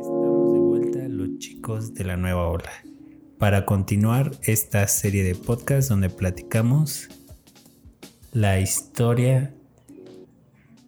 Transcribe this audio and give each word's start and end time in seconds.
Estamos 0.00 0.52
de 0.52 0.58
vuelta 0.58 0.98
los 1.08 1.38
chicos 1.38 1.94
de 1.94 2.04
la 2.04 2.16
nueva 2.16 2.48
ola 2.48 2.70
para 3.38 3.66
continuar 3.66 4.32
esta 4.42 4.86
serie 4.88 5.24
de 5.24 5.34
podcasts 5.34 5.88
donde 5.88 6.10
platicamos 6.10 7.08
la 8.32 8.60
historia 8.60 9.54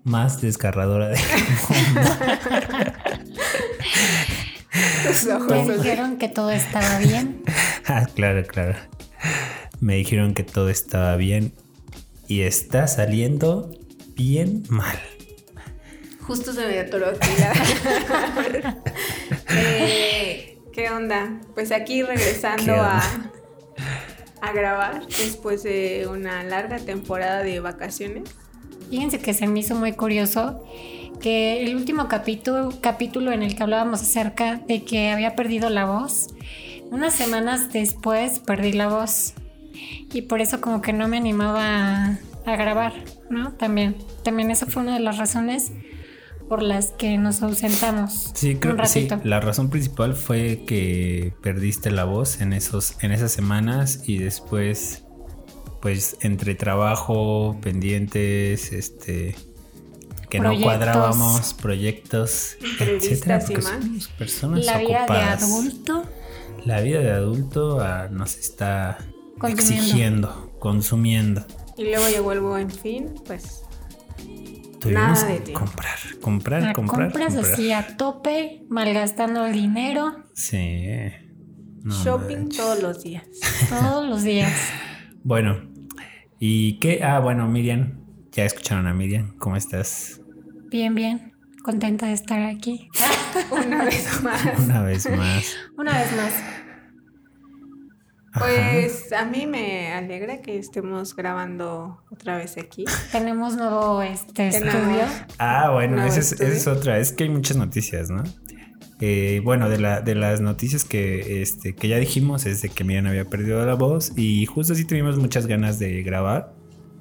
más 0.05 0.41
desgarradora 0.41 1.09
del 1.09 1.19
mundo. 1.69 2.01
Me 5.49 5.77
dijeron 5.77 6.19
que 6.19 6.29
todo 6.29 6.51
estaba 6.51 6.99
bien. 6.99 7.43
ah, 7.87 8.07
claro, 8.15 8.47
claro. 8.47 8.79
Me 9.81 9.97
dijeron 9.97 10.35
que 10.35 10.43
todo 10.43 10.69
estaba 10.69 11.17
bien 11.17 11.53
y 12.27 12.43
está 12.43 12.87
saliendo 12.87 13.71
bien 14.15 14.65
mal. 14.69 14.99
Justo 16.21 16.53
se 16.53 16.67
me 16.67 16.79
atoró 16.79 17.09
aquí 17.09 17.31
la... 17.39 18.77
eh, 19.49 20.59
¿Qué 20.73 20.91
onda? 20.91 21.41
Pues 21.55 21.73
aquí 21.73 22.03
regresando 22.03 22.75
a, 22.75 23.03
a 24.41 24.53
grabar 24.53 25.07
después 25.07 25.63
de 25.63 26.07
una 26.11 26.43
larga 26.45 26.79
temporada 26.79 27.43
de 27.43 27.61
vacaciones. 27.61 28.31
Fíjense 28.91 29.19
que 29.19 29.35
se 29.35 29.47
me 29.47 29.61
hizo 29.61 29.75
muy 29.75 29.93
curioso 29.93 30.65
que 31.21 31.63
el 31.63 31.75
último 31.75 32.09
capítulo, 32.09 32.73
capítulo 32.81 33.33
en 33.33 33.43
el 33.43 33.57
que 33.57 33.63
hablábamos 33.63 34.03
acerca 34.03 34.57
de 34.57 34.85
que 34.85 35.11
había 35.11 35.35
perdido 35.35 35.69
la 35.69 35.85
voz, 35.85 36.29
unas 36.91 37.15
semanas 37.15 37.73
después 37.73 38.39
perdí 38.39 38.73
la 38.73 38.89
voz 38.89 39.35
y 40.13 40.23
por 40.23 40.41
eso 40.41 40.61
como 40.61 40.81
que 40.81 40.93
no 40.93 41.09
me 41.09 41.17
animaba 41.17 41.65
a, 41.65 42.19
a 42.47 42.57
grabar, 42.57 42.93
¿no? 43.31 43.53
También, 43.53 43.97
también 44.23 44.51
esa 44.51 44.67
fue 44.67 44.83
una 44.83 44.95
de 44.95 45.01
las 45.01 45.19
razones 45.19 45.73
por 46.49 46.63
las 46.63 46.93
que 46.93 47.19
nos 47.19 47.43
ausentamos. 47.43 48.31
Sí, 48.35 48.57
creo 48.57 48.77
que 48.77 48.87
sí. 48.87 49.09
La 49.25 49.41
razón 49.41 49.71
principal 49.71 50.15
fue 50.15 50.65
que 50.67 51.35
perdiste 51.43 51.91
la 51.91 52.05
voz 52.05 52.41
en 52.41 52.53
esos, 52.53 52.97
en 53.03 53.13
esas 53.13 53.33
semanas 53.33 54.03
y 54.07 54.19
después, 54.19 55.05
pues, 55.83 56.17
entre 56.21 56.55
trabajo, 56.55 57.59
pendientes, 57.61 58.73
este, 58.73 59.37
que 60.31 60.41
no 60.41 60.59
cuadrábamos, 60.61 61.55
proyectos, 61.55 62.57
etcétera, 62.81 63.41
porque 63.47 63.63
somos 63.63 64.09
personas 64.09 64.67
La 64.67 64.79
vida 64.79 64.99
ocupadas. 65.05 65.41
de 65.41 65.47
adulto. 65.47 66.05
La 66.65 66.81
vida 66.81 67.01
de 67.01 67.11
adulto 67.11 67.81
ah, 67.81 68.09
nos 68.11 68.37
está 68.37 68.99
Consumiendo. 69.39 69.75
exigiendo, 69.85 70.53
consumiendo. 70.59 71.45
Y 71.77 71.85
luego 71.85 72.09
llegó 72.09 72.33
el 72.33 72.41
buen 72.41 72.71
fin, 72.71 73.15
pues 73.27 73.63
Tuvimos 74.81 75.03
Nada 75.23 75.27
de 75.27 75.35
que 75.39 75.41
tiempo. 75.41 75.65
comprar, 75.65 75.97
comprar, 76.21 76.63
La 76.63 76.73
comprar. 76.73 77.11
compras 77.11 77.35
comprar. 77.35 77.53
así 77.53 77.73
a 77.73 77.97
tope, 77.97 78.65
malgastando 78.69 79.47
el 79.47 79.53
dinero 79.53 80.25
Sí. 80.35 80.87
No 81.83 81.95
shopping 82.05 82.37
manches. 82.39 82.57
todos 82.59 82.83
los 82.83 83.03
días. 83.03 83.25
todos 83.69 84.07
los 84.09 84.23
días. 84.23 84.53
Bueno, 85.25 85.61
¿y 86.39 86.79
qué? 86.79 87.03
Ah, 87.03 87.19
bueno, 87.21 87.49
Miriam, 87.49 88.01
ya 88.33 88.45
escucharon 88.45 88.87
a 88.87 88.95
Miriam, 88.95 89.37
¿cómo 89.39 89.57
estás? 89.57 90.21
Bien, 90.71 90.95
bien. 90.95 91.33
Contenta 91.63 92.07
de 92.07 92.13
estar 92.13 92.41
aquí. 92.43 92.89
Una 93.51 93.85
vez 93.85 94.21
más. 94.23 94.43
Una 94.59 94.83
vez 94.83 95.11
más. 95.11 95.57
Una 95.77 95.93
vez 95.99 96.17
más. 96.17 96.33
Pues 98.39 99.13
a 99.13 99.25
mí 99.25 99.47
me 99.47 99.93
alegra 99.93 100.41
que 100.41 100.59
estemos 100.59 101.15
grabando 101.15 102.03
otra 102.11 102.37
vez 102.37 102.57
aquí. 102.59 102.85
Tenemos 103.13 103.57
nuevo 103.57 104.03
este 104.03 104.49
estudio. 104.49 105.05
Ah, 105.39 105.71
bueno, 105.73 105.97
No, 105.97 106.05
esa 106.05 106.21
es, 106.21 106.41
es 106.41 106.67
otra, 106.67 106.99
es 106.99 107.13
que 107.13 107.25
hay 107.25 107.31
muchas 107.31 107.57
noticias, 107.57 108.11
¿no? 108.11 108.23
Eh, 109.01 109.41
bueno, 109.45 109.69
de, 109.69 109.79
la, 109.79 110.01
de 110.01 110.17
las 110.17 110.41
noticias 110.41 110.85
que, 110.85 111.41
este, 111.43 111.75
que 111.75 111.87
ya 111.89 111.99
dijimos 111.99 112.47
es 112.47 112.63
de 112.63 112.69
que 112.69 112.83
Miriam 112.83 113.07
había 113.07 113.25
perdido 113.25 113.65
la 113.65 113.75
voz 113.75 114.13
y 114.17 114.45
justo 114.47 114.73
así 114.73 114.85
tuvimos 114.85 115.19
muchas 115.19 115.47
ganas 115.47 115.79
de 115.79 116.03
grabar 116.03 116.53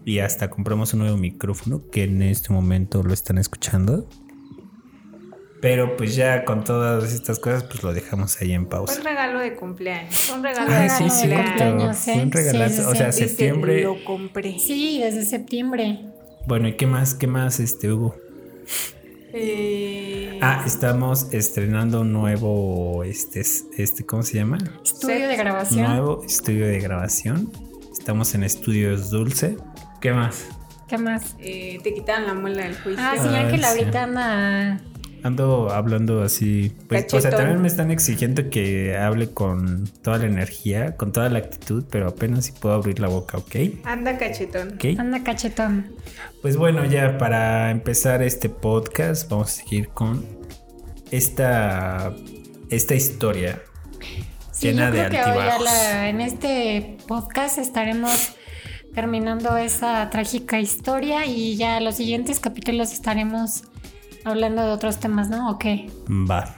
y 0.06 0.20
hasta 0.20 0.50
compramos 0.50 0.94
un 0.94 1.00
nuevo 1.00 1.18
micrófono 1.18 1.82
que 1.92 2.04
en 2.04 2.22
este 2.22 2.54
momento 2.54 3.02
lo 3.02 3.14
están 3.14 3.40
escuchando. 3.40 4.08
Pero 5.70 5.98
pues 5.98 6.16
ya 6.16 6.46
con 6.46 6.64
todas 6.64 7.12
estas 7.12 7.40
cosas 7.40 7.64
pues 7.66 7.84
lo 7.84 7.94
dejamos 7.94 8.40
ahí 8.42 8.54
en 8.54 8.68
pausa. 8.68 8.98
un 8.98 9.04
regalo 9.04 9.40
de 9.40 9.54
cumpleaños. 9.56 10.32
Un 10.34 10.42
regalo 10.42 10.72
Ah, 10.72 10.80
de 10.84 10.90
sí, 10.90 11.04
regalo 11.04 11.14
de 11.20 11.36
cumpleaños. 11.36 11.98
cierto. 11.98 11.98
cumpleaños, 11.98 11.98
Fue 11.98 12.14
un 12.14 12.20
¿eh? 12.20 12.32
regalazo. 12.34 12.76
Sí, 12.76 12.82
sí, 12.84 12.88
o 12.88 12.96
sea, 12.96 13.12
sí. 13.12 13.28
Septiembre. 13.28 13.82
Lo 13.84 14.04
compré. 14.06 14.60
Sí, 14.60 15.00
desde 15.04 15.26
septiembre. 15.26 16.00
Bueno, 16.46 16.70
¿y 16.70 16.78
qué 16.78 16.88
más? 16.88 17.16
¿Qué 17.16 17.28
más 17.28 17.60
este 17.60 17.92
hubo? 17.92 18.16
Eh, 19.34 20.40
Ah, 20.42 20.64
estamos 20.66 21.34
estrenando 21.34 22.02
un 22.02 22.14
nuevo, 22.14 23.04
este, 23.04 23.42
este, 23.42 24.06
¿cómo 24.06 24.24
se 24.24 24.36
llama? 24.38 24.58
Estudio 24.86 25.28
de 25.28 25.36
grabación. 25.36 25.84
Nuevo 25.84 26.24
estudio 26.26 26.66
de 26.68 26.80
grabación. 26.80 27.52
Estamos 27.92 28.34
en 28.36 28.44
Estudios 28.44 29.10
Dulce. 29.10 29.58
¿Qué 30.00 30.14
más? 30.14 30.46
¿Qué 30.88 30.98
más? 30.98 31.36
eh, 31.40 31.80
te 31.84 31.94
quitaron 31.94 32.26
la 32.28 32.34
muela 32.36 32.64
del 32.64 32.76
juicio. 32.78 33.04
Ah, 33.04 33.16
sí, 33.22 33.28
Ah, 33.30 33.40
Ángel 33.42 33.60
sí. 33.60 33.66
ahorita 33.66 34.04
anda. 34.04 34.80
Ando 35.24 35.72
hablando 35.72 36.22
así. 36.24 36.72
Pues, 36.88 37.14
o 37.14 37.20
sea, 37.20 37.32
también 37.32 37.62
me 37.62 37.68
están 37.68 37.92
exigiendo 37.92 38.50
que 38.50 38.96
hable 38.98 39.32
con 39.32 39.86
toda 40.02 40.20
la 40.20 40.26
energía, 40.26 40.96
con 40.96 41.12
toda 41.12 41.30
la 41.30 41.40
actitud, 41.40 41.84
pero 41.90 42.08
apenas 42.08 42.46
si 42.46 42.52
puedo 42.54 42.76
abrir 42.76 43.00
la 43.00 43.08
boca, 43.08 43.38
¿ok? 43.38 43.56
Anda 43.84 44.18
cachetón. 44.18 44.74
¿Ok? 44.76 45.00
Anda 45.00 45.24
cachetón. 45.24 45.88
Pues 46.42 46.56
bueno, 46.56 46.86
ya 46.86 47.18
para 47.18 47.72
empezar 47.72 48.22
este 48.22 48.50
podcast, 48.50 49.30
vamos 49.30 49.48
a 49.50 49.52
seguir 49.64 49.90
con 49.90 50.24
esta, 51.12 52.14
esta 52.70 52.96
historia 52.96 53.62
Sí, 54.52 54.68
llena 54.68 54.90
yo 54.90 55.04
de 55.04 55.10
que 55.10 55.22
hoy 55.24 55.38
la- 55.64 56.10
en 56.10 56.22
este 56.22 56.98
podcast 57.08 57.58
estaremos 57.58 58.34
terminando 58.94 59.56
esa 59.58 60.10
trágica 60.10 60.60
historia 60.60 61.26
y 61.26 61.56
ya 61.56 61.80
los 61.80 61.96
siguientes 61.96 62.40
capítulos 62.40 62.92
estaremos 62.94 63.64
hablando 64.28 64.64
de 64.64 64.70
otros 64.72 65.00
temas, 65.00 65.30
¿no? 65.30 65.50
¿O 65.52 65.58
qué? 65.58 65.90
Va. 66.10 66.56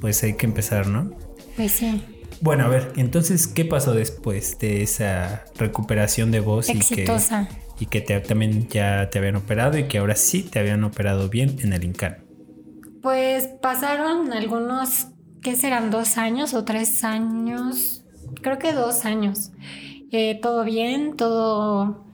Pues 0.00 0.22
hay 0.22 0.34
que 0.36 0.46
empezar, 0.46 0.86
¿no? 0.88 1.10
Pues 1.56 1.72
sí, 1.72 2.02
Bueno, 2.40 2.64
a 2.64 2.68
ver, 2.68 2.92
entonces, 2.96 3.46
¿qué 3.46 3.64
pasó 3.64 3.92
después 3.94 4.58
de 4.58 4.82
esa 4.82 5.44
recuperación 5.56 6.30
de 6.32 6.40
voz 6.40 6.68
y 6.68 6.72
que, 6.72 6.78
exitosa. 6.78 7.48
y 7.78 7.86
que 7.86 8.00
te- 8.00 8.18
también 8.20 8.66
ya 8.68 9.08
te 9.10 9.18
habían 9.18 9.36
operado 9.36 9.78
y 9.78 9.84
que 9.84 9.98
ahora 9.98 10.16
sí 10.16 10.42
te 10.42 10.58
habían 10.58 10.82
operado 10.82 11.28
bien 11.28 11.56
en 11.60 11.72
el 11.72 11.84
INCAN? 11.84 12.18
Pues 13.00 13.48
pasaron 13.60 14.32
algunos, 14.32 15.08
¿qué 15.42 15.54
serán? 15.56 15.90
¿Dos 15.90 16.18
años 16.18 16.54
o 16.54 16.64
tres 16.64 17.04
años? 17.04 18.04
Creo 18.42 18.58
que 18.58 18.72
dos 18.72 19.04
años. 19.04 19.52
Eh, 20.10 20.38
todo 20.42 20.64
bien, 20.64 21.16
todo 21.16 22.04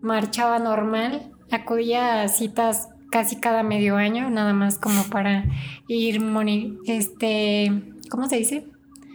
marchaba 0.00 0.58
normal. 0.58 1.30
Acudía 1.50 2.22
a 2.22 2.28
citas 2.28 2.88
casi 3.14 3.36
cada 3.36 3.62
medio 3.62 3.96
año, 3.96 4.28
nada 4.28 4.52
más 4.52 4.76
como 4.76 5.04
para 5.04 5.44
ir, 5.86 6.20
moni- 6.20 6.76
este, 6.88 7.70
¿cómo 8.10 8.28
se 8.28 8.38
dice? 8.38 8.64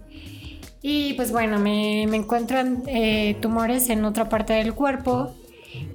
Y 0.82 1.14
pues 1.14 1.32
bueno, 1.32 1.58
me, 1.58 2.06
me 2.08 2.16
encuentran 2.16 2.82
eh, 2.87 3.37
tumores 3.40 3.90
en 3.90 4.04
otra 4.04 4.28
parte 4.28 4.52
del 4.54 4.72
cuerpo 4.75 5.34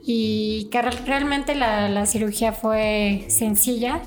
y 0.06 0.68
que 0.72 0.82
re- 0.82 0.92
realmente 1.06 1.56
la, 1.56 1.90
la 1.90 2.06
cirugía 2.06 2.52
fue 2.54 3.26
sencilla. 3.28 4.02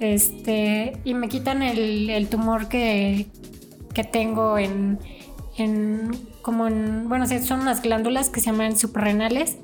Este, 0.00 0.98
y 1.04 1.14
me 1.14 1.28
quitan 1.28 1.62
el, 1.62 2.28
tumor 2.28 2.68
que, 2.68 3.26
que 3.94 4.04
tengo 4.04 4.58
en, 4.58 4.98
en, 5.58 6.10
como 6.42 6.66
en, 6.66 7.08
bueno, 7.08 7.26
son 7.26 7.60
unas 7.60 7.82
glándulas 7.82 8.30
que 8.30 8.40
se 8.40 8.46
llaman 8.46 8.76
suprarrenales, 8.76 9.56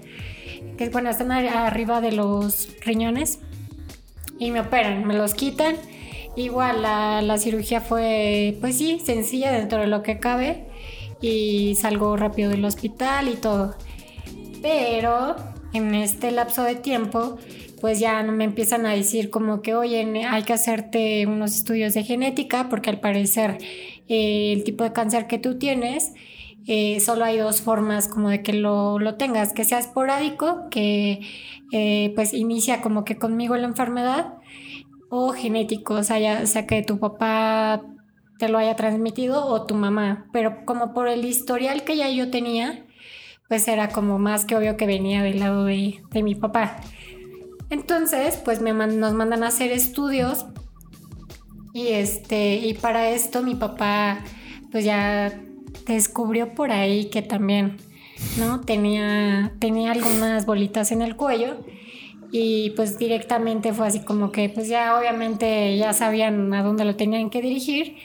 que 0.77 0.89
bueno, 0.89 1.11
están 1.11 1.33
arriba 1.33 2.01
de 2.01 2.13
los 2.13 2.69
riñones 2.85 3.39
y 4.39 4.51
me 4.51 4.61
operan, 4.61 5.05
me 5.05 5.15
los 5.15 5.35
quitan. 5.35 5.77
Igual 6.35 6.83
la, 6.83 7.21
la 7.21 7.37
cirugía 7.37 7.81
fue, 7.81 8.57
pues 8.61 8.79
sí, 8.79 9.01
sencilla 9.05 9.53
dentro 9.53 9.81
de 9.81 9.87
lo 9.87 10.03
que 10.03 10.19
cabe 10.19 10.65
y 11.21 11.75
salgo 11.75 12.17
rápido 12.17 12.51
del 12.51 12.65
hospital 12.65 13.29
y 13.29 13.37
todo. 13.37 13.77
Pero 14.63 15.37
en 15.73 15.95
este 15.95 16.31
lapso 16.31 16.63
de 16.63 16.75
tiempo, 16.75 17.39
pues 17.83 17.99
ya 17.99 18.23
me 18.23 18.45
empiezan 18.45 18.87
a 18.87 18.91
decir 18.91 19.29
como 19.29 19.61
que, 19.61 19.75
oye, 19.75 20.25
hay 20.27 20.43
que 20.45 20.53
hacerte 20.53 21.27
unos 21.27 21.57
estudios 21.57 21.95
de 21.95 22.05
genética 22.05 22.69
porque 22.69 22.91
al 22.91 23.01
parecer 23.01 23.59
eh, 24.15 24.53
el 24.53 24.63
tipo 24.63 24.85
de 24.85 24.93
cáncer 24.93 25.27
que 25.27 25.39
tú 25.39 25.59
tienes, 25.59 26.13
eh, 26.67 27.01
solo 27.01 27.25
hay 27.25 27.39
dos 27.39 27.63
formas 27.63 28.09
como 28.09 28.29
de 28.29 28.43
que 28.43 28.53
lo, 28.53 28.99
tengas, 29.17 29.55
que 29.55 29.65
sea 29.65 29.79
esporádico, 29.79 30.69
que 30.71 31.21
eh, 31.73 32.13
pues 32.15 32.35
inicia 32.35 32.83
como 32.83 33.07
que 33.07 33.17
conmigo 33.17 33.57
la 33.57 33.67
enfermedad, 33.67 34.35
o 35.09 35.33
genético, 35.33 35.95
o 35.95 36.03
sea, 36.03 36.19
ya 36.19 36.45
sea 36.45 36.67
que 36.67 36.83
tu 36.83 36.99
papá 36.99 37.81
te 38.39 38.51
lo 38.51 38.59
haya 38.59 38.77
transmitido 38.77 39.47
o 39.47 39.65
tu 39.65 39.75
mamá, 39.77 40.27
pero 40.31 40.67
como 40.67 40.93
por 40.93 41.09
el 41.09 41.25
historial 41.25 41.83
que 41.83 41.97
ya 41.97 42.11
yo 42.11 42.31
tenía, 42.31 42.85
pues 43.49 43.67
era 43.67 43.89
como 43.89 44.19
más 44.19 44.45
que 44.45 44.57
obvio 44.57 44.77
que 44.77 44.85
venía 44.85 45.23
del 45.23 45.41
lado 45.41 45.65
de, 45.65 46.03
mi 46.23 46.35
papá. 46.35 46.77
Entonces, 47.71 48.37
pues 48.45 48.61
me 48.61 48.75
nos 48.75 49.15
mandan 49.15 49.43
a 49.43 49.47
hacer 49.47 49.73
estudios 49.73 50.45
y 51.73 51.89
este, 51.89 52.57
y 52.57 52.75
para 52.75 53.11
esto 53.11 53.43
mi 53.43 53.55
papá 53.55 54.25
pues 54.71 54.85
ya 54.85 55.33
descubrió 55.87 56.55
por 56.55 56.71
ahí 56.71 57.07
que 57.07 57.23
también, 57.23 57.77
¿no? 58.39 58.61
Tenía, 58.61 59.53
tenía 59.59 59.93
algunas 59.93 60.47
bolitas 60.47 60.93
en 60.93 61.03
el 61.03 61.17
cuello 61.17 61.57
y 62.31 62.71
pues 62.71 62.99
directamente 62.99 63.73
fue 63.75 63.87
así 63.87 64.01
como 64.01 64.33
que 64.33 64.49
pues 64.49 64.69
ya 64.69 64.99
obviamente 64.99 65.77
ya 65.77 65.93
sabían 65.93 66.53
a 66.55 66.63
dónde 66.63 66.85
lo 66.85 66.97
tenían 66.97 67.29
que 67.29 67.43
dirigir 67.43 67.97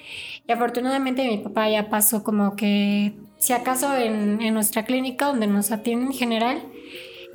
y 0.46 0.52
afortunadamente 0.52 1.28
mi 1.28 1.38
papá 1.38 1.70
ya 1.70 1.90
pasó 1.90 2.24
como 2.24 2.56
que 2.56 3.14
si 3.38 3.54
acaso 3.54 3.96
en, 3.96 4.54
nuestra 4.54 4.84
clínica 4.84 5.28
donde 5.28 5.48
nos 5.48 5.72
atienden 5.72 6.10
en 6.10 6.14
general 6.14 6.62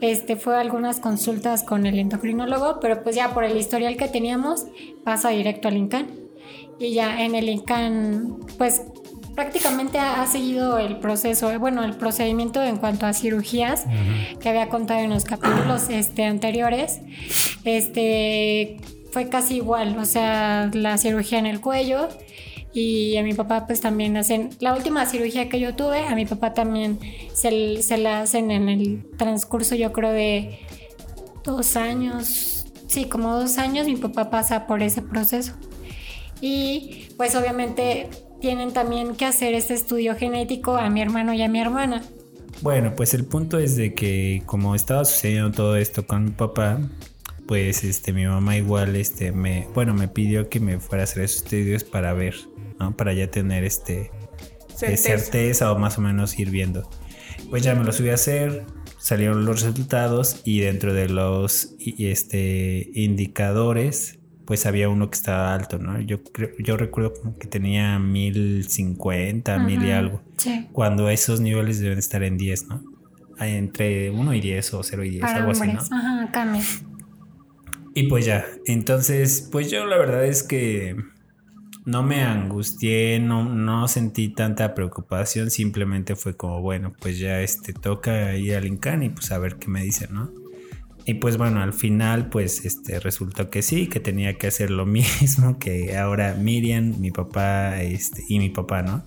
este, 0.00 0.36
fue 0.36 0.56
algunas 0.56 0.98
consultas 0.98 1.62
con 1.62 1.86
el 1.86 1.96
endocrinólogo, 1.96 2.80
pero 2.80 3.04
pues 3.04 3.14
ya 3.14 3.32
por 3.32 3.44
el 3.44 3.56
historial 3.56 3.96
que 3.96 4.08
teníamos 4.08 4.66
pasa 5.04 5.28
directo 5.28 5.68
al 5.68 5.76
INCAN. 5.76 6.21
Y 6.82 6.94
ya 6.94 7.22
en 7.22 7.36
el 7.36 7.48
INCAN, 7.48 8.38
pues 8.58 8.82
prácticamente 9.36 10.00
ha, 10.00 10.26
seguido 10.26 10.78
el 10.78 10.98
proceso, 10.98 11.56
bueno, 11.60 11.84
el 11.84 11.94
procedimiento 11.94 12.60
en 12.60 12.76
cuanto 12.76 13.06
a 13.06 13.12
cirugías 13.12 13.84
que 14.40 14.48
había 14.48 14.68
contado 14.68 14.98
en 14.98 15.10
los 15.10 15.24
capítulos 15.24 15.88
este, 15.90 16.24
anteriores. 16.24 17.00
Este 17.64 18.78
fue 19.12 19.28
casi 19.28 19.56
igual, 19.56 19.96
o 19.96 20.04
sea, 20.04 20.70
la 20.74 20.98
cirugía 20.98 21.38
en 21.38 21.46
el 21.46 21.60
cuello 21.60 22.08
y 22.74 23.16
a 23.16 23.22
mi 23.22 23.32
papá 23.32 23.66
pues 23.66 23.80
también 23.80 24.16
hacen, 24.16 24.50
la 24.58 24.74
última 24.74 25.06
cirugía 25.06 25.48
que 25.48 25.60
yo 25.60 25.74
tuve, 25.74 26.00
a 26.00 26.16
mi 26.16 26.26
papá 26.26 26.52
también 26.52 26.98
se, 27.32 27.80
se 27.82 27.96
la 27.96 28.22
hacen 28.22 28.50
en 28.50 28.68
el 28.68 29.04
transcurso 29.18 29.76
yo 29.76 29.92
creo 29.92 30.12
de 30.12 30.58
dos 31.44 31.76
años, 31.76 32.66
sí, 32.88 33.04
como 33.04 33.36
dos 33.36 33.58
años 33.58 33.86
mi 33.86 33.96
papá 33.96 34.30
pasa 34.30 34.66
por 34.66 34.82
ese 34.82 35.00
proceso. 35.00 35.52
Y 36.42 37.06
pues 37.16 37.36
obviamente 37.36 38.10
tienen 38.40 38.72
también 38.72 39.14
que 39.14 39.24
hacer 39.24 39.54
este 39.54 39.74
estudio 39.74 40.16
genético 40.16 40.76
a 40.76 40.90
mi 40.90 41.00
hermano 41.00 41.32
y 41.32 41.40
a 41.40 41.48
mi 41.48 41.60
hermana. 41.60 42.02
Bueno, 42.60 42.94
pues 42.96 43.14
el 43.14 43.24
punto 43.24 43.58
es 43.58 43.76
de 43.76 43.94
que 43.94 44.42
como 44.44 44.74
estaba 44.74 45.04
sucediendo 45.04 45.52
todo 45.52 45.76
esto 45.76 46.04
con 46.04 46.24
mi 46.24 46.30
papá, 46.32 46.80
pues 47.46 47.84
este 47.84 48.12
mi 48.12 48.26
mamá 48.26 48.56
igual 48.56 48.96
este 48.96 49.30
me 49.30 49.68
bueno, 49.72 49.94
me 49.94 50.08
pidió 50.08 50.48
que 50.48 50.58
me 50.58 50.80
fuera 50.80 51.02
a 51.02 51.04
hacer 51.04 51.22
esos 51.22 51.44
estudios 51.44 51.84
para 51.84 52.12
ver, 52.12 52.34
¿no? 52.80 52.96
Para 52.96 53.14
ya 53.14 53.30
tener 53.30 53.62
este 53.62 54.10
certeza, 54.74 55.70
o 55.70 55.78
más 55.78 55.96
o 55.98 56.00
menos 56.00 56.36
ir 56.38 56.50
viendo. 56.50 56.90
Pues 57.50 57.62
ya 57.62 57.76
me 57.76 57.84
lo 57.84 57.92
subí 57.92 58.10
a 58.10 58.14
hacer, 58.14 58.64
salieron 58.98 59.44
los 59.44 59.62
resultados 59.62 60.40
y 60.44 60.60
dentro 60.60 60.92
de 60.92 61.08
los 61.08 61.76
este 61.78 62.90
indicadores 62.94 64.18
pues 64.52 64.66
había 64.66 64.90
uno 64.90 65.08
que 65.08 65.14
estaba 65.14 65.54
alto, 65.54 65.78
¿no? 65.78 65.98
Yo 66.02 66.22
creo, 66.24 66.50
yo 66.58 66.76
recuerdo 66.76 67.14
que 67.40 67.46
tenía 67.46 67.98
1050, 67.98 69.58
mil 69.60 69.82
y 69.82 69.92
algo. 69.92 70.20
Cuando 70.72 71.08
esos 71.08 71.40
niveles 71.40 71.80
deben 71.80 71.96
estar 71.96 72.22
en 72.22 72.36
10, 72.36 72.66
¿no? 72.66 72.84
Entre 73.38 74.10
1 74.10 74.34
y 74.34 74.40
10 74.42 74.74
o 74.74 74.82
0 74.82 75.04
y 75.04 75.08
10, 75.08 75.24
algo 75.24 75.52
así, 75.52 75.72
¿no? 75.72 75.80
Ajá, 75.80 76.28
cambia. 76.30 76.62
Y 77.94 78.08
pues 78.08 78.26
ya, 78.26 78.44
entonces, 78.66 79.48
pues 79.50 79.70
yo 79.70 79.86
la 79.86 79.96
verdad 79.96 80.26
es 80.26 80.42
que 80.42 80.96
no 81.86 82.02
me 82.02 82.20
angustié, 82.22 83.20
no, 83.20 83.48
no 83.48 83.88
sentí 83.88 84.34
tanta 84.34 84.74
preocupación, 84.74 85.50
simplemente 85.50 86.14
fue 86.14 86.36
como, 86.36 86.60
bueno, 86.60 86.92
pues 87.00 87.18
ya 87.18 87.40
este 87.40 87.72
toca 87.72 88.36
ir 88.36 88.54
al 88.54 88.66
Incan 88.66 89.02
y 89.02 89.08
pues 89.08 89.32
a 89.32 89.38
ver 89.38 89.56
qué 89.56 89.68
me 89.68 89.82
dicen, 89.82 90.12
¿no? 90.12 90.41
Y 91.04 91.14
pues 91.14 91.36
bueno, 91.36 91.60
al 91.60 91.72
final 91.72 92.28
pues 92.28 92.64
este 92.64 93.00
resultó 93.00 93.50
que 93.50 93.62
sí, 93.62 93.88
que 93.88 94.00
tenía 94.00 94.34
que 94.38 94.46
hacer 94.46 94.70
lo 94.70 94.86
mismo 94.86 95.58
que 95.58 95.96
ahora 95.96 96.34
Miriam, 96.34 97.00
mi 97.00 97.10
papá 97.10 97.82
este, 97.82 98.22
y 98.28 98.38
mi 98.38 98.50
papá, 98.50 98.82
¿no? 98.82 99.04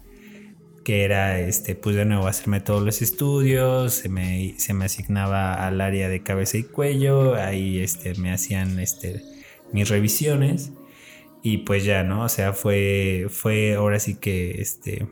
Que 0.84 1.04
era 1.04 1.40
este, 1.40 1.76
pues 1.76 1.96
de 1.96 2.06
nuevo 2.06 2.28
hacerme 2.28 2.60
todos 2.60 2.84
los 2.84 3.02
estudios, 3.02 3.94
se 3.94 4.10
me, 4.10 4.56
se 4.58 4.74
me 4.74 4.86
asignaba 4.86 5.66
al 5.66 5.82
área 5.82 6.10
de 6.10 6.22
cabeza 6.22 6.58
y 6.58 6.64
cuello, 6.64 7.36
ahí 7.36 7.80
este, 7.80 8.14
me 8.16 8.32
hacían 8.32 8.80
este, 8.80 9.22
mis 9.72 9.90
revisiones 9.90 10.74
y 11.42 11.60
pues 11.60 11.86
ya, 11.86 12.04
¿no? 12.04 12.24
O 12.24 12.30
sea, 12.30 12.54
fue, 12.54 13.28
fue 13.30 13.76
ahora 13.76 14.00
sí 14.00 14.16
que 14.16 14.62
este, 14.62 15.08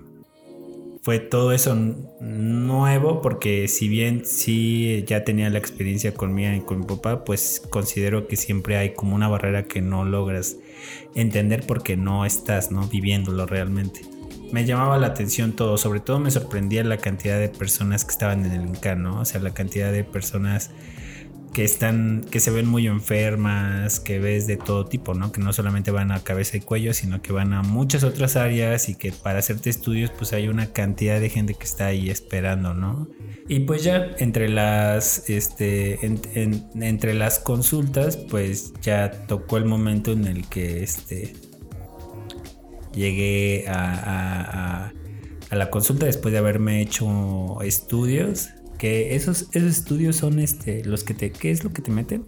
fue 1.03 1.19
todo 1.19 1.51
eso 1.51 1.75
nuevo 2.21 3.21
porque 3.21 3.67
si 3.67 3.89
bien 3.89 4.25
sí 4.25 5.03
ya 5.05 5.25
tenía 5.25 5.49
la 5.49 5.59
experiencia 5.59 6.13
con 6.13 6.33
mi 6.33 6.45
y 6.47 6.61
con 6.61 6.79
mi 6.79 6.85
papá, 6.85 7.25
pues 7.25 7.61
considero 7.69 8.25
que 8.25 8.37
siempre 8.37 8.77
hay 8.77 8.93
como 8.93 9.13
una 9.13 9.27
barrera 9.27 9.65
que 9.65 9.81
no 9.81 10.05
logras 10.05 10.55
entender 11.13 11.65
porque 11.67 11.97
no 11.97 12.25
estás, 12.25 12.71
¿no? 12.71 12.87
Viviéndolo 12.87 13.45
realmente. 13.45 14.01
Me 14.53 14.65
llamaba 14.65 14.97
la 14.97 15.07
atención 15.07 15.51
todo, 15.51 15.77
sobre 15.77 15.99
todo 15.99 16.19
me 16.19 16.31
sorprendía 16.31 16.85
la 16.85 16.97
cantidad 16.97 17.37
de 17.37 17.49
personas 17.49 18.05
que 18.05 18.11
estaban 18.11 18.45
en 18.45 18.53
el 18.53 18.61
INCAN, 18.61 19.03
¿no? 19.03 19.19
O 19.19 19.25
sea, 19.25 19.41
la 19.41 19.53
cantidad 19.53 19.91
de 19.91 20.05
personas 20.05 20.71
que 21.53 21.63
están, 21.63 22.25
que 22.31 22.39
se 22.39 22.49
ven 22.49 22.67
muy 22.67 22.87
enfermas, 22.87 23.99
que 23.99 24.19
ves 24.19 24.47
de 24.47 24.57
todo 24.57 24.85
tipo, 24.85 25.13
¿no? 25.13 25.31
Que 25.31 25.39
no 25.39 25.53
solamente 25.53 25.91
van 25.91 26.11
a 26.11 26.23
cabeza 26.23 26.57
y 26.57 26.61
cuello, 26.61 26.93
sino 26.93 27.21
que 27.21 27.31
van 27.31 27.53
a 27.53 27.61
muchas 27.61 28.03
otras 28.03 28.35
áreas 28.35 28.89
y 28.89 28.95
que 28.95 29.11
para 29.11 29.39
hacerte 29.39 29.69
estudios, 29.69 30.09
pues 30.09 30.33
hay 30.33 30.47
una 30.47 30.73
cantidad 30.73 31.19
de 31.19 31.29
gente 31.29 31.53
que 31.53 31.63
está 31.63 31.87
ahí 31.87 32.09
esperando, 32.09 32.73
¿no? 32.73 33.07
Y 33.47 33.61
pues 33.61 33.83
ya 33.83 34.11
entre 34.17 34.49
las, 34.49 35.29
este, 35.29 35.99
entre 36.05 37.13
las 37.13 37.39
consultas, 37.39 38.17
pues 38.17 38.73
ya 38.81 39.11
tocó 39.27 39.57
el 39.57 39.65
momento 39.65 40.11
en 40.11 40.25
el 40.25 40.47
que, 40.47 40.81
este, 40.81 41.33
llegué 42.93 43.65
a 43.67 44.91
la 45.51 45.69
consulta 45.69 46.07
después 46.07 46.31
de 46.31 46.39
haberme 46.39 46.81
hecho 46.81 47.61
estudios 47.61 48.49
que 48.83 49.15
esos, 49.15 49.47
esos 49.53 49.77
estudios 49.77 50.17
son 50.17 50.39
este 50.39 50.83
los 50.83 51.05
que 51.05 51.13
te 51.13 51.31
¿qué 51.31 51.51
es 51.51 51.63
lo 51.63 51.71
que 51.71 51.81
te 51.81 51.89
meten? 51.89 52.25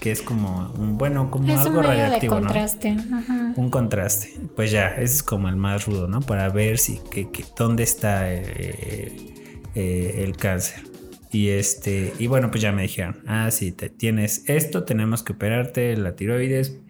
Que 0.00 0.10
es 0.10 0.20
como 0.20 0.72
un 0.76 0.98
bueno, 0.98 1.30
como 1.30 1.56
algo 1.56 1.78
un 1.78 1.84
radiactivo, 1.84 2.34
contraste. 2.34 2.96
Un 3.54 3.70
contraste. 3.70 4.40
Pues 4.56 4.72
ya, 4.72 4.88
ese 4.88 5.04
es 5.04 5.22
como 5.22 5.48
el 5.48 5.54
más 5.54 5.86
rudo, 5.86 6.08
¿no? 6.08 6.18
Para 6.18 6.48
ver 6.48 6.78
si 6.78 6.98
que, 7.08 7.28
dónde 7.56 7.84
está 7.84 8.34
eh, 8.34 8.42
eh, 9.76 10.24
el 10.24 10.36
cáncer. 10.36 10.82
Y 11.30 11.50
este, 11.50 12.12
y 12.18 12.26
bueno, 12.26 12.50
pues 12.50 12.62
ya 12.62 12.72
me 12.72 12.82
dijeron, 12.82 13.22
ah, 13.28 13.52
sí, 13.52 13.70
te, 13.70 13.88
tienes 13.88 14.42
esto, 14.48 14.82
tenemos 14.82 15.22
que 15.22 15.34
operarte 15.34 15.96
la 15.96 16.16
tiroides. 16.16 16.80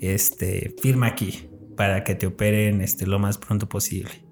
Este, 0.00 0.74
firma 0.80 1.08
aquí 1.08 1.50
para 1.76 2.04
que 2.04 2.14
te 2.14 2.26
operen 2.26 2.80
este, 2.80 3.06
lo 3.06 3.18
más 3.18 3.36
pronto 3.36 3.68
posible. 3.68 4.25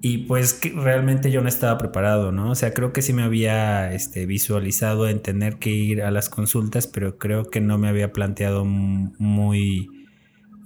Y 0.00 0.18
pues 0.18 0.52
que 0.52 0.70
realmente 0.70 1.30
yo 1.30 1.40
no 1.40 1.48
estaba 1.48 1.78
preparado, 1.78 2.30
¿no? 2.30 2.50
O 2.50 2.54
sea, 2.54 2.72
creo 2.74 2.92
que 2.92 3.02
sí 3.02 3.12
me 3.12 3.22
había 3.22 3.92
este, 3.92 4.26
visualizado 4.26 5.08
en 5.08 5.20
tener 5.20 5.56
que 5.56 5.70
ir 5.70 6.02
a 6.02 6.10
las 6.10 6.28
consultas, 6.28 6.86
pero 6.86 7.18
creo 7.18 7.50
que 7.50 7.60
no 7.60 7.78
me 7.78 7.88
había 7.88 8.12
planteado 8.12 8.64
muy... 8.64 9.88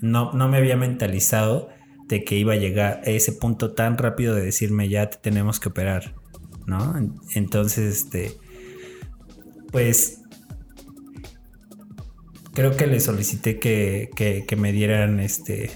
No, 0.01 0.33
no 0.33 0.49
me 0.49 0.57
había 0.57 0.77
mentalizado 0.77 1.69
de 2.09 2.25
que 2.25 2.37
iba 2.37 2.55
a 2.55 2.57
llegar 2.57 3.03
a 3.05 3.11
ese 3.11 3.33
punto 3.33 3.73
tan 3.73 3.99
rápido 3.99 4.35
de 4.35 4.43
decirme 4.43 4.89
ya 4.89 5.09
te 5.09 5.19
tenemos 5.19 5.61
que 5.61 5.69
operar, 5.69 6.15
¿no? 6.67 6.95
Entonces, 7.35 7.97
este... 7.97 8.33
Pues 9.71 10.21
creo 12.53 12.77
que 12.77 12.87
le 12.87 13.01
solicité 13.01 13.59
que, 13.59 14.11
que, 14.17 14.57
me 14.57 14.73
dieran 14.73 15.21
este 15.21 15.71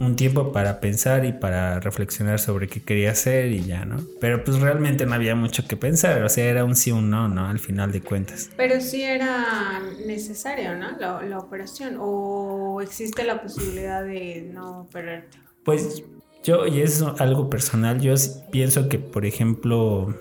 un 0.00 0.16
tiempo 0.16 0.52
para 0.52 0.80
pensar 0.80 1.24
y 1.24 1.32
para 1.32 1.80
reflexionar 1.80 2.38
sobre 2.38 2.68
qué 2.68 2.80
quería 2.82 3.10
hacer 3.10 3.50
y 3.50 3.64
ya, 3.64 3.84
¿no? 3.84 3.98
Pero 4.20 4.44
pues 4.44 4.60
realmente 4.60 5.06
no 5.06 5.14
había 5.14 5.34
mucho 5.34 5.66
que 5.66 5.76
pensar, 5.76 6.22
o 6.22 6.28
sea, 6.28 6.44
era 6.44 6.64
un 6.64 6.76
sí 6.76 6.90
o 6.90 6.96
un 6.96 7.10
no, 7.10 7.28
¿no? 7.28 7.46
Al 7.46 7.58
final 7.58 7.90
de 7.90 8.00
cuentas. 8.00 8.50
Pero 8.56 8.80
sí 8.80 9.02
era 9.02 9.80
necesario, 10.06 10.76
¿no? 10.76 10.96
La, 10.98 11.22
la 11.22 11.38
operación, 11.38 11.96
o 12.00 12.80
existe 12.80 13.24
la 13.24 13.42
posibilidad 13.42 14.04
de 14.04 14.48
no 14.52 14.82
operarte. 14.82 15.38
Pues 15.64 16.04
yo, 16.44 16.66
y 16.66 16.80
es 16.80 17.02
algo 17.18 17.50
personal, 17.50 18.00
yo 18.00 18.14
pienso 18.52 18.88
que, 18.88 18.98
por 18.98 19.26
ejemplo, 19.26 20.14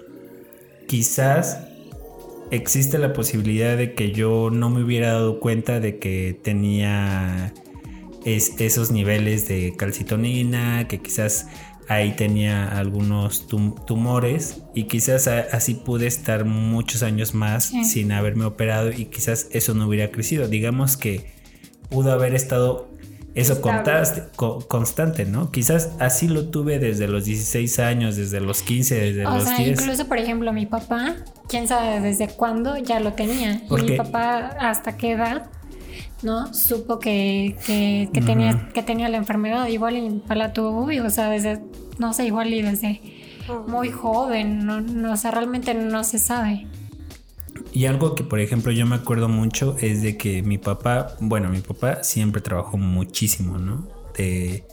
quizás 0.87 1.59
existe 2.49 2.97
la 2.97 3.13
posibilidad 3.13 3.77
de 3.77 3.93
que 3.93 4.11
yo 4.11 4.49
no 4.51 4.69
me 4.69 4.83
hubiera 4.83 5.13
dado 5.13 5.39
cuenta 5.39 5.79
de 5.79 5.99
que 5.99 6.39
tenía 6.43 7.53
esos 8.35 8.91
niveles 8.91 9.47
de 9.47 9.73
calcitonina, 9.77 10.87
que 10.87 10.99
quizás 11.01 11.47
ahí 11.87 12.13
tenía 12.15 12.77
algunos 12.77 13.47
tumores 13.47 14.61
y 14.75 14.83
quizás 14.83 15.27
así 15.27 15.75
pude 15.75 16.07
estar 16.07 16.43
muchos 16.43 17.03
años 17.03 17.33
más 17.33 17.71
sin 17.83 18.11
haberme 18.11 18.45
operado 18.45 18.91
y 18.91 19.05
quizás 19.05 19.47
eso 19.51 19.73
no 19.73 19.87
hubiera 19.87 20.11
crecido. 20.11 20.47
Digamos 20.47 20.97
que 20.97 21.31
pudo 21.89 22.11
haber 22.11 22.35
estado 22.35 22.89
eso 23.37 23.61
contaste, 23.61 24.23
constante, 24.35 25.25
¿no? 25.25 25.51
Quizás 25.51 25.91
así 25.99 26.27
lo 26.27 26.49
tuve 26.49 26.79
desde 26.79 27.07
los 27.07 27.25
16 27.25 27.77
años, 27.77 28.15
desde 28.15 28.39
los 28.39 28.63
15, 28.63 28.95
desde 28.95 29.23
los 29.25 29.43
sea, 29.43 29.61
Incluso, 29.61 30.07
por 30.07 30.17
ejemplo, 30.17 30.51
mi 30.53 30.65
papá, 30.65 31.17
quién 31.47 31.67
sabe 31.67 31.99
desde 32.01 32.29
cuándo 32.29 32.77
ya 32.77 32.99
lo 32.99 33.13
tenía. 33.13 33.61
Y 33.69 33.81
mi 33.83 33.95
papá, 33.95 34.55
hasta 34.59 34.97
qué 34.97 35.11
edad, 35.11 35.51
¿no? 36.21 36.53
Supo 36.53 36.99
que, 36.99 37.55
que, 37.65 38.21
tenía, 38.21 38.69
que 38.73 38.83
tenía 38.83 39.09
la 39.09 39.17
enfermedad. 39.17 39.67
Igual 39.67 39.97
y 39.97 40.21
la 40.33 40.53
tuvo, 40.53 40.85
o 40.85 41.09
sea, 41.09 41.29
desde, 41.29 41.61
no 41.99 42.13
sé, 42.13 42.25
igual 42.25 42.53
y 42.53 42.61
desde 42.61 43.01
muy 43.67 43.91
joven, 43.91 44.65
no, 44.65 44.81
no, 44.81 45.13
o 45.13 45.17
sea, 45.17 45.31
realmente 45.31 45.73
no 45.73 46.03
se 46.03 46.19
sabe. 46.19 46.67
Y 47.71 47.85
algo 47.85 48.15
que, 48.15 48.23
por 48.23 48.39
ejemplo, 48.39 48.71
yo 48.71 48.85
me 48.85 48.95
acuerdo 48.95 49.29
mucho 49.29 49.75
es 49.79 50.01
de 50.01 50.17
que 50.17 50.41
mi 50.41 50.57
papá, 50.57 51.15
bueno, 51.19 51.49
mi 51.49 51.61
papá 51.61 52.03
siempre 52.03 52.41
trabajó 52.41 52.77
muchísimo, 52.77 53.57
¿no? 53.57 53.87
De, 54.17 54.63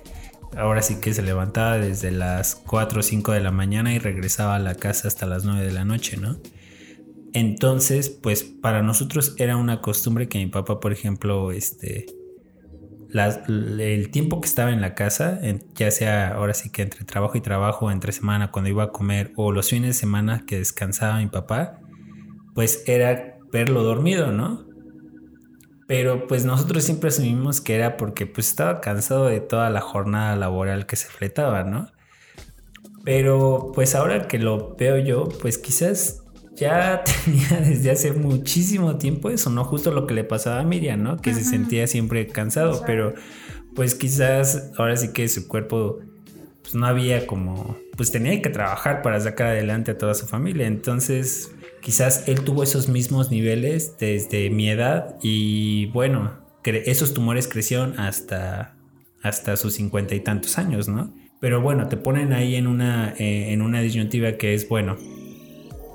ahora 0.56 0.82
sí 0.82 0.96
que 1.00 1.12
se 1.12 1.22
levantaba 1.22 1.78
desde 1.78 2.10
las 2.10 2.54
4 2.54 3.00
o 3.00 3.02
5 3.02 3.32
de 3.32 3.40
la 3.40 3.50
mañana 3.50 3.92
y 3.92 3.98
regresaba 3.98 4.56
a 4.56 4.58
la 4.58 4.74
casa 4.74 5.08
hasta 5.08 5.26
las 5.26 5.44
9 5.44 5.64
de 5.64 5.72
la 5.72 5.84
noche, 5.84 6.16
¿no? 6.16 6.36
Entonces, 7.34 8.10
pues 8.10 8.44
para 8.44 8.80
nosotros 8.82 9.34
era 9.38 9.56
una 9.56 9.80
costumbre 9.80 10.28
que 10.28 10.38
mi 10.38 10.46
papá, 10.46 10.78
por 10.78 10.92
ejemplo, 10.92 11.50
este, 11.50 12.06
el 13.12 14.10
tiempo 14.12 14.40
que 14.40 14.46
estaba 14.46 14.70
en 14.70 14.80
la 14.80 14.94
casa, 14.94 15.40
ya 15.74 15.90
sea 15.90 16.28
ahora 16.28 16.54
sí 16.54 16.70
que 16.70 16.82
entre 16.82 17.04
trabajo 17.04 17.36
y 17.36 17.40
trabajo, 17.40 17.90
entre 17.90 18.12
semana, 18.12 18.52
cuando 18.52 18.70
iba 18.70 18.84
a 18.84 18.92
comer, 18.92 19.32
o 19.34 19.50
los 19.50 19.68
fines 19.68 19.88
de 19.88 19.94
semana 19.94 20.44
que 20.46 20.58
descansaba 20.58 21.18
mi 21.18 21.26
papá, 21.26 21.80
pues 22.54 22.84
era 22.86 23.36
verlo 23.50 23.82
dormido, 23.82 24.30
¿no? 24.30 24.64
Pero 25.88 26.28
pues 26.28 26.44
nosotros 26.44 26.84
siempre 26.84 27.08
asumimos 27.08 27.60
que 27.60 27.74
era 27.74 27.96
porque 27.96 28.26
pues 28.26 28.48
estaba 28.48 28.80
cansado 28.80 29.26
de 29.26 29.40
toda 29.40 29.70
la 29.70 29.80
jornada 29.80 30.36
laboral 30.36 30.86
que 30.86 30.94
se 30.94 31.08
fletaba, 31.08 31.64
¿no? 31.64 31.88
Pero 33.04 33.72
pues 33.74 33.96
ahora 33.96 34.28
que 34.28 34.38
lo 34.38 34.76
veo 34.76 34.98
yo, 34.98 35.28
pues 35.40 35.58
quizás 35.58 36.23
ya 36.56 37.02
tenía 37.24 37.60
desde 37.60 37.90
hace 37.90 38.12
muchísimo 38.12 38.96
tiempo 38.96 39.30
eso, 39.30 39.50
¿no? 39.50 39.64
Justo 39.64 39.90
lo 39.90 40.06
que 40.06 40.14
le 40.14 40.24
pasaba 40.24 40.60
a 40.60 40.64
Miriam, 40.64 41.02
¿no? 41.02 41.16
Que 41.16 41.34
se 41.34 41.44
sentía 41.44 41.86
siempre 41.86 42.26
cansado, 42.28 42.82
pero 42.86 43.14
pues 43.74 43.94
quizás 43.94 44.70
ahora 44.76 44.96
sí 44.96 45.12
que 45.12 45.28
su 45.28 45.48
cuerpo 45.48 45.98
pues 46.62 46.74
no 46.74 46.86
había 46.86 47.26
como, 47.26 47.76
pues 47.96 48.10
tenía 48.10 48.40
que 48.40 48.48
trabajar 48.48 49.02
para 49.02 49.20
sacar 49.20 49.48
adelante 49.48 49.90
a 49.90 49.98
toda 49.98 50.14
su 50.14 50.26
familia, 50.26 50.66
entonces 50.66 51.50
quizás 51.82 52.26
él 52.26 52.40
tuvo 52.40 52.62
esos 52.62 52.88
mismos 52.88 53.30
niveles 53.30 53.96
desde 53.98 54.48
mi 54.48 54.70
edad 54.70 55.16
y 55.20 55.86
bueno, 55.86 56.32
esos 56.64 57.12
tumores 57.12 57.48
crecieron 57.48 58.00
hasta, 58.00 58.76
hasta 59.22 59.56
sus 59.56 59.74
cincuenta 59.74 60.14
y 60.14 60.20
tantos 60.20 60.56
años, 60.56 60.88
¿no? 60.88 61.12
Pero 61.40 61.60
bueno, 61.60 61.88
te 61.88 61.98
ponen 61.98 62.32
ahí 62.32 62.54
en 62.54 62.66
una, 62.66 63.14
eh, 63.18 63.52
en 63.52 63.60
una 63.60 63.82
disyuntiva 63.82 64.32
que 64.32 64.54
es, 64.54 64.66
bueno, 64.66 64.96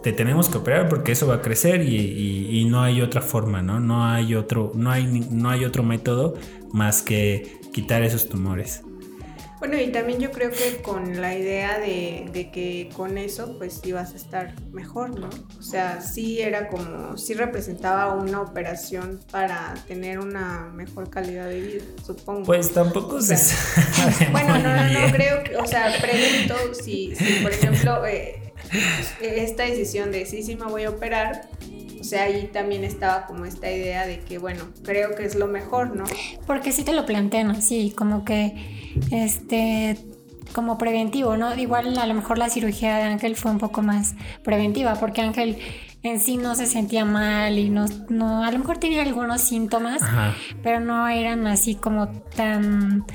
te 0.03 0.13
tenemos 0.13 0.49
que 0.49 0.57
operar 0.57 0.87
porque 0.89 1.11
eso 1.11 1.27
va 1.27 1.35
a 1.35 1.41
crecer 1.41 1.81
y, 1.81 2.65
no 2.69 2.81
hay 2.83 3.01
otra 3.01 3.21
forma, 3.21 3.61
¿no? 3.61 3.79
No 3.79 4.05
hay 4.05 4.35
otro, 4.35 4.71
no 4.75 4.91
hay, 4.91 5.05
no 5.31 5.49
hay 5.49 5.65
otro 5.65 5.81
método 5.81 6.35
más 6.71 7.01
que 7.01 7.59
quitar 7.73 8.03
esos 8.03 8.29
tumores. 8.29 8.83
Bueno, 9.59 9.75
y 9.77 9.91
también 9.91 10.21
yo 10.21 10.31
creo 10.31 10.51
que 10.51 10.81
con 10.81 11.19
la 11.19 11.35
idea 11.35 11.79
de, 11.79 12.49
que 12.53 12.89
con 12.95 13.17
eso 13.17 13.57
pues 13.57 13.81
ibas 13.83 14.13
a 14.13 14.15
estar 14.15 14.53
mejor, 14.71 15.19
¿no? 15.19 15.29
O 15.59 15.61
sea, 15.61 15.99
sí 15.99 16.39
era 16.39 16.69
como, 16.69 17.17
sí 17.17 17.33
representaba 17.33 18.13
una 18.13 18.41
operación 18.41 19.19
para 19.29 19.73
tener 19.85 20.19
una 20.19 20.71
mejor 20.73 21.09
calidad 21.09 21.49
de 21.49 21.59
vida, 21.59 21.83
supongo. 22.05 22.43
Pues 22.43 22.73
tampoco 22.73 23.21
se 23.21 23.35
Bueno, 24.31 24.57
no, 24.59 24.73
no, 24.73 24.89
no, 24.91 25.11
creo 25.11 25.43
que, 25.43 25.57
o 25.57 25.65
sea, 25.65 25.91
pregunto 25.99 26.73
si, 26.73 27.13
si 27.17 27.43
por 27.43 27.51
ejemplo, 27.51 28.05
eh, 28.05 28.48
esta 29.21 29.63
decisión 29.63 30.11
de 30.11 30.25
sí, 30.25 30.43
sí 30.43 30.55
me 30.55 30.65
voy 30.65 30.83
a 30.83 30.89
operar, 30.89 31.49
o 31.99 32.03
sea, 32.03 32.23
ahí 32.23 32.49
también 32.51 32.83
estaba 32.83 33.25
como 33.25 33.45
esta 33.45 33.71
idea 33.71 34.05
de 34.05 34.19
que, 34.19 34.37
bueno, 34.37 34.65
creo 34.83 35.15
que 35.15 35.25
es 35.25 35.35
lo 35.35 35.47
mejor, 35.47 35.95
¿no? 35.95 36.05
Porque 36.47 36.71
sí 36.71 36.83
te 36.83 36.93
lo 36.93 37.05
plantean 37.05 37.51
así, 37.51 37.91
como 37.95 38.23
que, 38.23 38.91
este, 39.11 39.97
como 40.53 40.77
preventivo, 40.77 41.37
¿no? 41.37 41.55
Igual 41.55 41.97
a 41.97 42.05
lo 42.05 42.13
mejor 42.13 42.37
la 42.37 42.49
cirugía 42.49 42.97
de 42.97 43.03
Ángel 43.03 43.35
fue 43.35 43.51
un 43.51 43.59
poco 43.59 43.81
más 43.81 44.15
preventiva, 44.43 44.95
porque 44.95 45.21
Ángel 45.21 45.57
en 46.01 46.19
sí 46.19 46.37
no 46.37 46.55
se 46.55 46.65
sentía 46.65 47.03
mal 47.03 47.57
y 47.57 47.69
no, 47.69 47.85
no 48.07 48.43
a 48.43 48.51
lo 48.51 48.59
mejor 48.59 48.77
tenía 48.77 49.01
algunos 49.01 49.41
síntomas, 49.41 50.01
pero 50.63 50.79
no 50.79 51.07
eran 51.09 51.45
así 51.47 51.75
como 51.75 52.07
tan 52.07 53.05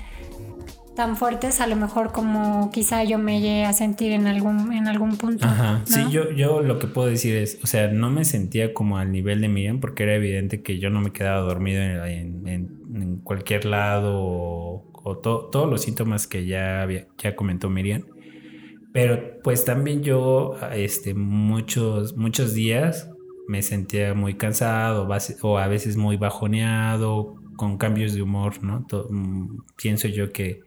tan 0.95 1.17
fuertes 1.17 1.61
a 1.61 1.67
lo 1.67 1.77
mejor 1.77 2.13
como 2.13 2.71
quizá 2.71 3.05
yo 3.05 3.19
me 3.19 3.41
llegué 3.41 3.65
a 3.65 3.73
sentir 3.73 4.13
en 4.13 4.27
algún, 4.27 4.73
en 4.73 4.87
algún 4.87 5.17
punto. 5.17 5.47
Ajá, 5.47 5.83
sí, 5.85 6.01
yo, 6.11 6.31
yo 6.31 6.61
lo 6.61 6.79
que 6.79 6.87
puedo 6.87 7.09
decir 7.09 7.37
es, 7.37 7.59
o 7.63 7.67
sea, 7.67 7.89
no 7.89 8.11
me 8.11 8.25
sentía 8.25 8.73
como 8.73 8.99
al 8.99 9.11
nivel 9.11 9.41
de 9.41 9.49
Miriam 9.49 9.81
porque 9.81 10.05
era 10.05 10.15
evidente 10.15 10.63
que 10.63 10.79
yo 10.79 10.91
no 10.91 11.01
me 11.01 11.13
quedaba 11.13 11.41
dormido 11.41 11.83
en, 11.83 12.47
en, 12.47 12.85
cualquier 13.25 13.65
lado 13.65 14.13
o, 14.15 15.19
todos 15.23 15.69
los 15.69 15.83
síntomas 15.83 16.27
que 16.27 16.47
ya, 16.47 16.83
había, 16.83 17.07
ya 17.19 17.35
comentó 17.35 17.69
Miriam. 17.71 18.05
Pero 18.93 19.41
pues 19.43 19.65
también 19.65 20.03
yo, 20.03 20.57
este, 20.73 21.15
muchos, 21.15 22.17
muchos 22.17 22.55
días 22.55 23.11
me 23.49 23.63
sentía 23.63 24.15
muy 24.15 24.35
cansado 24.35 25.09
o 25.43 25.59
a 25.59 25.69
veces 25.69 25.97
muy 25.97 26.17
bajoneado, 26.17 27.35
con 27.57 27.79
cambios 27.79 28.15
de 28.15 28.23
humor, 28.23 28.63
¿no? 28.63 28.87
Mm, 29.11 29.59
pienso 29.77 30.09
yo 30.09 30.33
que 30.33 30.61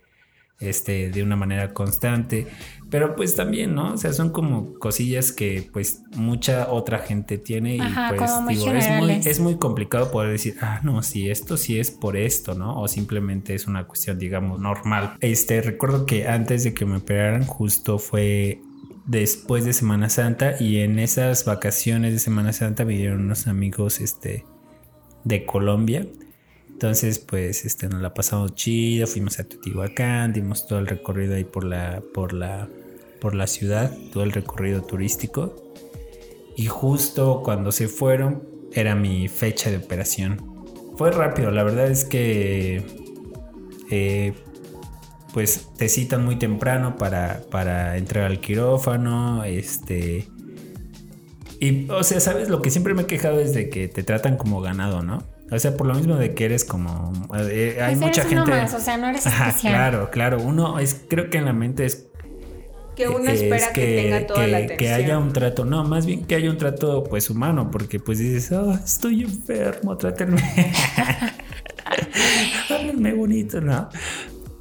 este, 0.60 1.10
de 1.10 1.24
una 1.24 1.36
manera 1.36 1.74
constante. 1.74 2.48
Pero 2.90 3.16
pues 3.16 3.36
también, 3.36 3.76
¿no? 3.76 3.94
O 3.94 3.98
sea, 3.98 4.14
son 4.14 4.30
como 4.30 4.74
cosillas 4.76 5.34
que 5.34 5.70
pues 5.74 6.04
mucha 6.16 6.72
otra 6.72 7.00
gente 7.00 7.38
tiene 7.38 7.76
y 7.76 7.82
pues 8.16 8.32
digo, 8.48 8.72
es 8.72 8.90
muy, 8.92 9.12
es 9.26 9.40
muy 9.40 9.58
complicado 9.58 10.10
poder 10.10 10.32
decir, 10.32 10.56
ah, 10.62 10.80
no, 10.84 11.04
si 11.04 11.30
esto 11.30 11.58
sí 11.58 11.80
es 11.80 11.92
por 11.92 12.16
esto, 12.16 12.56
¿no? 12.56 12.80
O 12.80 12.88
simplemente 12.88 13.56
es 13.56 13.68
una 13.68 13.86
cuestión, 13.86 14.18
digamos, 14.18 14.60
normal. 14.60 15.16
Este, 15.20 15.62
recuerdo 15.62 16.06
que 16.06 16.28
antes 16.28 16.64
de 16.64 16.74
que 16.74 16.86
me 16.86 16.98
operaran, 16.98 17.46
justo 17.46 18.00
fue 18.00 18.62
después 19.06 19.66
de 19.66 19.74
Semana 19.74 20.10
Santa 20.10 20.56
y 20.60 20.80
en 20.80 21.00
esas 21.00 21.44
vacaciones 21.44 22.14
de 22.14 22.20
Semana 22.20 22.54
Santa 22.54 22.86
vinieron 22.86 23.22
unos 23.22 23.48
amigos, 23.48 24.00
este, 24.00 24.46
de 25.26 25.46
Colombia 25.46 26.06
entonces, 26.78 27.18
pues, 27.18 27.66
este, 27.66 27.90
nos 27.90 28.04
la 28.04 28.14
pasamos 28.14 28.54
chido, 28.54 29.08
fuimos 29.08 29.40
a 29.40 29.46
Teotihuacán, 29.46 30.32
dimos 30.32 30.68
todo 30.68 30.78
el 30.78 30.86
recorrido 30.86 31.34
ahí 31.34 31.44
por 31.44 31.64
la, 31.64 32.04
por 32.14 32.34
la, 32.34 32.70
por 33.20 33.34
la 33.34 33.48
ciudad, 33.48 33.92
todo 34.14 34.22
el 34.22 34.32
recorrido 34.32 34.84
turístico. 34.84 35.56
Y 36.56 36.68
justo 36.68 37.42
cuando 37.44 37.72
se 37.72 37.88
fueron, 37.88 38.44
era 38.72 38.94
mi 38.94 39.28
fecha 39.28 39.72
de 39.72 39.78
operación. 39.78 40.40
Fue 40.98 41.10
rápido, 41.10 41.50
la 41.50 41.64
verdad 41.64 41.90
es 41.90 42.06
que, 42.06 42.86
eh, 43.90 44.34
pues, 45.34 45.70
te 45.78 45.90
citan 45.90 46.24
muy 46.24 46.36
temprano 46.36 46.96
para, 46.96 47.42
para 47.50 47.98
entrar 47.98 48.26
al 48.26 48.40
quirófano, 48.40 49.44
este... 49.46 50.28
Y, 51.60 51.90
o 51.90 52.04
sea, 52.04 52.20
¿sabes? 52.20 52.50
Lo 52.50 52.62
que 52.62 52.70
siempre 52.70 52.94
me 52.94 53.02
he 53.02 53.06
quejado 53.08 53.40
es 53.40 53.56
de 53.56 53.68
que 53.68 53.88
te 53.88 54.04
tratan 54.04 54.38
como 54.38 54.62
ganado, 54.62 55.02
¿no? 55.02 55.37
O 55.50 55.60
sea, 55.60 55.78
por 55.78 55.88
lo 55.88 55.94
mismo 55.94 56.16
de 56.16 56.34
que 56.34 56.46
eres 56.46 56.66
como. 56.66 57.14
Eh, 57.38 57.78
hay 57.82 57.96
pues 57.96 58.08
mucha 58.08 58.24
gente. 58.24 58.52
o 58.52 58.80
sea, 58.80 58.98
no 58.98 59.08
eres 59.08 59.26
especial. 59.26 59.74
claro, 59.74 60.10
claro. 60.12 60.42
Uno 60.42 60.78
es. 60.80 61.02
Creo 61.08 61.30
que 61.30 61.38
en 61.38 61.46
la 61.46 61.54
mente 61.54 61.86
es. 61.86 62.08
que 62.96 63.08
uno 63.08 63.30
espera 63.30 63.72
que, 63.72 63.96
tenga 63.96 64.28
toda 64.28 64.46
la 64.48 64.58
atención. 64.58 64.78
Que 64.78 64.94
haya 64.94 65.18
un 65.18 65.32
trato, 65.32 65.64
no, 65.64 65.86
más 65.86 66.06
bien 66.06 66.26
que 66.26 66.36
haya 66.36 66.50
un 66.50 66.58
trato 66.58 67.04
pues 67.06 67.30
humano, 67.30 67.72
porque 67.72 68.00
pues 68.00 68.20
dices, 68.20 68.52
oh, 68.52 68.74
estoy 68.74 69.24
enfermo, 69.24 69.96
trátenme. 69.98 70.42
Háblenme 72.70 73.14
bonito, 73.14 73.62
¿no? 73.62 73.90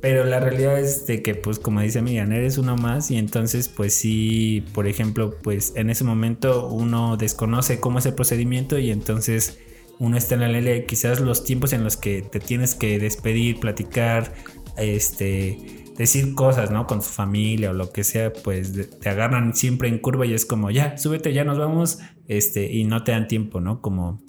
Pero 0.01 0.25
la 0.25 0.39
realidad 0.39 0.79
es 0.79 1.07
de 1.07 1.21
que, 1.21 1.35
pues, 1.35 1.59
como 1.59 1.81
dice 1.81 2.01
Miriam, 2.01 2.31
eres 2.31 2.59
uno 2.59 2.77
más 2.77 3.11
y 3.11 3.17
entonces, 3.17 3.69
pues 3.69 3.93
sí, 3.95 4.65
por 4.73 4.87
ejemplo, 4.87 5.37
pues 5.43 5.73
en 5.75 5.91
ese 5.91 6.05
momento 6.05 6.69
uno 6.69 7.17
desconoce 7.17 7.81
cómo 7.81 7.99
es 7.99 8.07
el 8.07 8.15
procedimiento 8.15 8.79
y 8.79 8.93
entonces 8.93 9.59
uno 9.99 10.17
está 10.17 10.35
en 10.35 10.41
la 10.43 10.49
ley, 10.49 10.85
quizás 10.87 11.21
los 11.21 11.45
tiempos 11.45 11.73
en 11.73 11.85
los 11.85 11.97
que 11.97 12.23
te 12.23 12.41
tienes 12.41 12.75
que 12.75 12.99
despedir, 12.99 13.59
platicar, 13.61 14.33
este, 14.77 15.85
decir 15.97 16.35
cosas, 16.35 16.71
¿no? 16.71 16.87
Con 16.87 17.03
su 17.03 17.11
familia 17.11 17.71
o 17.71 17.75
lo 17.75 17.93
que 17.93 18.05
sea, 18.05 18.33
pues 18.33 18.73
te 19.01 19.09
agarran 19.09 19.55
siempre 19.55 19.89
en 19.89 19.99
curva 19.99 20.27
y 20.27 20.35
es 20.35 20.45
como, 20.45 20.71
ya, 20.71 20.99
súbete, 20.99 21.33
ya 21.33 21.45
nos 21.45 21.59
vamos, 21.59 21.99
este, 22.29 22.71
y 22.71 22.85
no 22.85 23.05
te 23.05 23.13
dan 23.13 23.29
tiempo, 23.29 23.61
¿no? 23.61 23.81
Como 23.81 24.23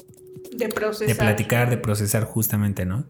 de 0.55 0.69
procesar. 0.69 1.07
De 1.07 1.15
platicar, 1.15 1.69
de 1.69 1.77
procesar 1.77 2.23
justamente, 2.23 2.85
¿no? 2.85 3.05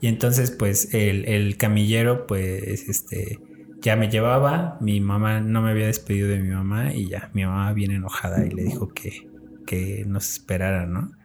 Y 0.00 0.08
entonces, 0.08 0.50
pues, 0.50 0.92
el, 0.92 1.56
camillero, 1.56 2.26
pues, 2.26 2.88
este, 2.88 3.38
ya 3.80 3.96
me 3.96 4.10
llevaba, 4.10 4.76
mi 4.80 5.00
mamá 5.00 5.40
no 5.40 5.62
me 5.62 5.70
había 5.70 5.86
despedido 5.86 6.28
de 6.28 6.40
mi 6.40 6.50
mamá 6.50 6.92
y 6.92 7.08
ya, 7.08 7.30
mi 7.32 7.44
mamá 7.44 7.72
viene 7.72 7.94
enojada 7.94 8.44
y 8.44 8.50
le 8.50 8.64
dijo 8.64 8.88
que, 8.88 9.28
que 9.66 10.04
nos 10.06 10.28
esperara, 10.30 10.86
¿no? 10.86 11.15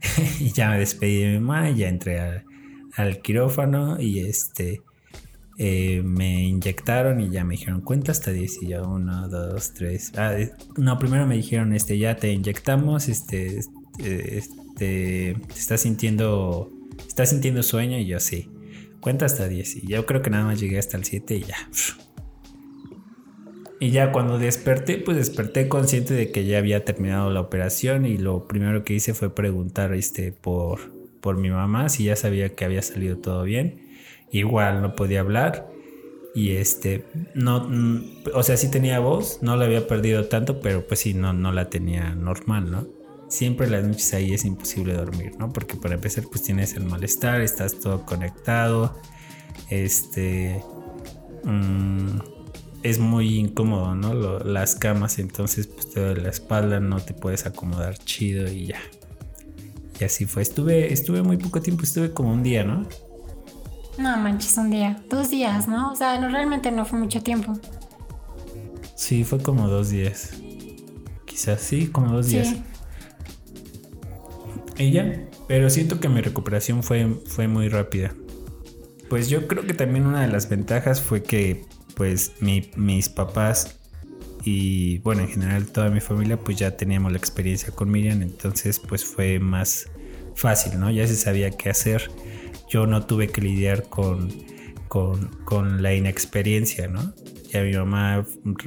y 0.40 0.50
ya 0.52 0.70
me 0.70 0.78
despedí 0.78 1.20
de 1.20 1.32
mi 1.32 1.38
mamá 1.40 1.70
ya 1.70 1.88
entré 1.88 2.44
al 2.96 3.22
quirófano 3.22 4.00
y 4.00 4.20
este 4.20 4.82
eh, 5.58 6.02
me 6.04 6.44
inyectaron 6.44 7.20
y 7.20 7.30
ya 7.30 7.42
me 7.42 7.54
dijeron 7.54 7.80
cuenta 7.80 8.12
hasta 8.12 8.30
10 8.30 8.62
y 8.62 8.68
yo 8.68 8.86
1, 8.86 9.28
2, 9.28 9.72
3. 9.72 10.12
no, 10.76 10.98
primero 10.98 11.26
me 11.26 11.36
dijeron 11.36 11.72
este 11.72 11.96
ya 11.96 12.16
te 12.16 12.30
inyectamos, 12.30 13.08
este, 13.08 13.60
este, 13.98 14.50
te 14.76 15.30
estás 15.56 15.80
sintiendo, 15.80 16.70
estás 17.08 17.30
sintiendo 17.30 17.62
sueño 17.62 17.98
y 17.98 18.06
yo 18.06 18.20
sí. 18.20 18.50
Cuenta 19.00 19.24
hasta 19.24 19.48
10 19.48 19.76
y 19.76 19.86
yo 19.86 20.04
creo 20.04 20.20
que 20.20 20.30
nada 20.30 20.44
más 20.44 20.60
llegué 20.60 20.78
hasta 20.78 20.98
el 20.98 21.04
7 21.04 21.36
y 21.36 21.42
ya. 21.44 21.56
Y 23.78 23.90
ya 23.90 24.10
cuando 24.10 24.38
desperté, 24.38 24.98
pues 24.98 25.16
desperté 25.16 25.68
consciente 25.68 26.14
de 26.14 26.30
que 26.30 26.46
ya 26.46 26.58
había 26.58 26.84
terminado 26.84 27.30
la 27.30 27.40
operación 27.40 28.06
y 28.06 28.16
lo 28.16 28.48
primero 28.48 28.84
que 28.84 28.94
hice 28.94 29.12
fue 29.12 29.34
preguntar 29.34 29.92
este, 29.92 30.32
por, 30.32 30.80
por 31.20 31.36
mi 31.36 31.50
mamá 31.50 31.88
si 31.88 32.04
ya 32.04 32.16
sabía 32.16 32.54
que 32.54 32.64
había 32.64 32.82
salido 32.82 33.18
todo 33.18 33.42
bien. 33.42 33.82
Igual 34.30 34.80
no 34.80 34.96
podía 34.96 35.20
hablar 35.20 35.68
y 36.36 36.52
este 36.56 37.06
no 37.34 37.66
o 38.34 38.42
sea 38.42 38.58
sí 38.58 38.70
tenía 38.70 38.98
voz 38.98 39.38
no 39.40 39.56
la 39.56 39.64
había 39.64 39.88
perdido 39.88 40.26
tanto 40.26 40.60
pero 40.60 40.86
pues 40.86 41.00
sí 41.00 41.14
no 41.14 41.32
no 41.32 41.50
la 41.50 41.70
tenía 41.70 42.14
normal 42.14 42.70
no 42.70 42.86
siempre 43.30 43.70
las 43.70 43.84
noches 43.84 44.12
ahí 44.12 44.34
es 44.34 44.44
imposible 44.44 44.92
dormir 44.92 45.32
no 45.38 45.50
porque 45.50 45.76
para 45.76 45.94
empezar 45.94 46.24
pues 46.30 46.42
tienes 46.42 46.74
el 46.74 46.84
malestar 46.84 47.40
estás 47.40 47.78
todo 47.80 48.04
conectado 48.04 49.00
este 49.70 50.62
mm, 51.44 52.18
es 52.82 52.98
muy 52.98 53.38
incómodo 53.38 53.94
no 53.94 54.14
las 54.40 54.74
camas 54.74 55.18
entonces 55.18 55.66
pues 55.66 55.90
te 55.90 56.00
duele 56.00 56.22
la 56.22 56.30
espalda 56.30 56.80
no 56.80 57.00
te 57.00 57.14
puedes 57.14 57.46
acomodar 57.46 57.98
chido 57.98 58.50
y 58.50 58.66
ya 58.66 58.80
y 59.98 60.04
así 60.04 60.26
fue 60.26 60.42
estuve 60.42 60.92
estuve 60.92 61.22
muy 61.22 61.36
poco 61.36 61.60
tiempo 61.60 61.84
estuve 61.84 62.12
como 62.12 62.32
un 62.32 62.42
día 62.42 62.64
no 62.64 62.86
no 63.98 64.16
manches, 64.18 64.56
un 64.58 64.70
día. 64.70 65.02
Dos 65.08 65.30
días, 65.30 65.68
¿no? 65.68 65.92
O 65.92 65.96
sea, 65.96 66.20
no, 66.20 66.28
realmente 66.28 66.70
no 66.70 66.84
fue 66.84 66.98
mucho 66.98 67.22
tiempo. 67.22 67.54
Sí, 68.94 69.24
fue 69.24 69.38
como 69.40 69.68
dos 69.68 69.88
días. 69.88 70.32
Quizás 71.24 71.62
sí, 71.62 71.86
como 71.88 72.12
dos 72.12 72.26
días. 72.26 72.56
Ella, 74.76 75.28
pero 75.48 75.70
siento 75.70 75.98
que 75.98 76.08
mi 76.08 76.20
recuperación 76.20 76.82
fue, 76.82 77.06
fue 77.26 77.48
muy 77.48 77.68
rápida. 77.68 78.14
Pues 79.08 79.28
yo 79.28 79.46
creo 79.46 79.66
que 79.66 79.72
también 79.72 80.06
una 80.06 80.20
de 80.20 80.28
las 80.28 80.48
ventajas 80.48 81.00
fue 81.00 81.22
que 81.22 81.64
pues 81.96 82.34
mis 82.40 83.08
papás 83.08 83.80
y 84.44 84.98
bueno 84.98 85.22
en 85.22 85.28
general 85.28 85.66
toda 85.66 85.90
mi 85.90 86.00
familia 86.00 86.36
pues 86.38 86.56
ya 86.58 86.76
teníamos 86.76 87.10
la 87.10 87.18
experiencia 87.18 87.74
con 87.74 87.90
Miriam 87.90 88.22
entonces 88.22 88.78
pues 88.78 89.04
fue 89.04 89.40
más 89.40 89.88
fácil, 90.36 90.78
¿no? 90.78 90.90
Ya 90.90 91.06
se 91.08 91.16
sabía 91.16 91.50
qué 91.50 91.70
hacer 91.70 92.10
yo 92.68 92.86
no 92.86 93.06
tuve 93.06 93.28
que 93.28 93.40
lidiar 93.40 93.84
con, 93.84 94.28
con, 94.88 95.82
la 95.82 95.94
inexperiencia, 95.94 96.88
¿no? 96.88 97.14
Ya 97.50 97.62
mi 97.62 97.72
mamá 97.72 98.26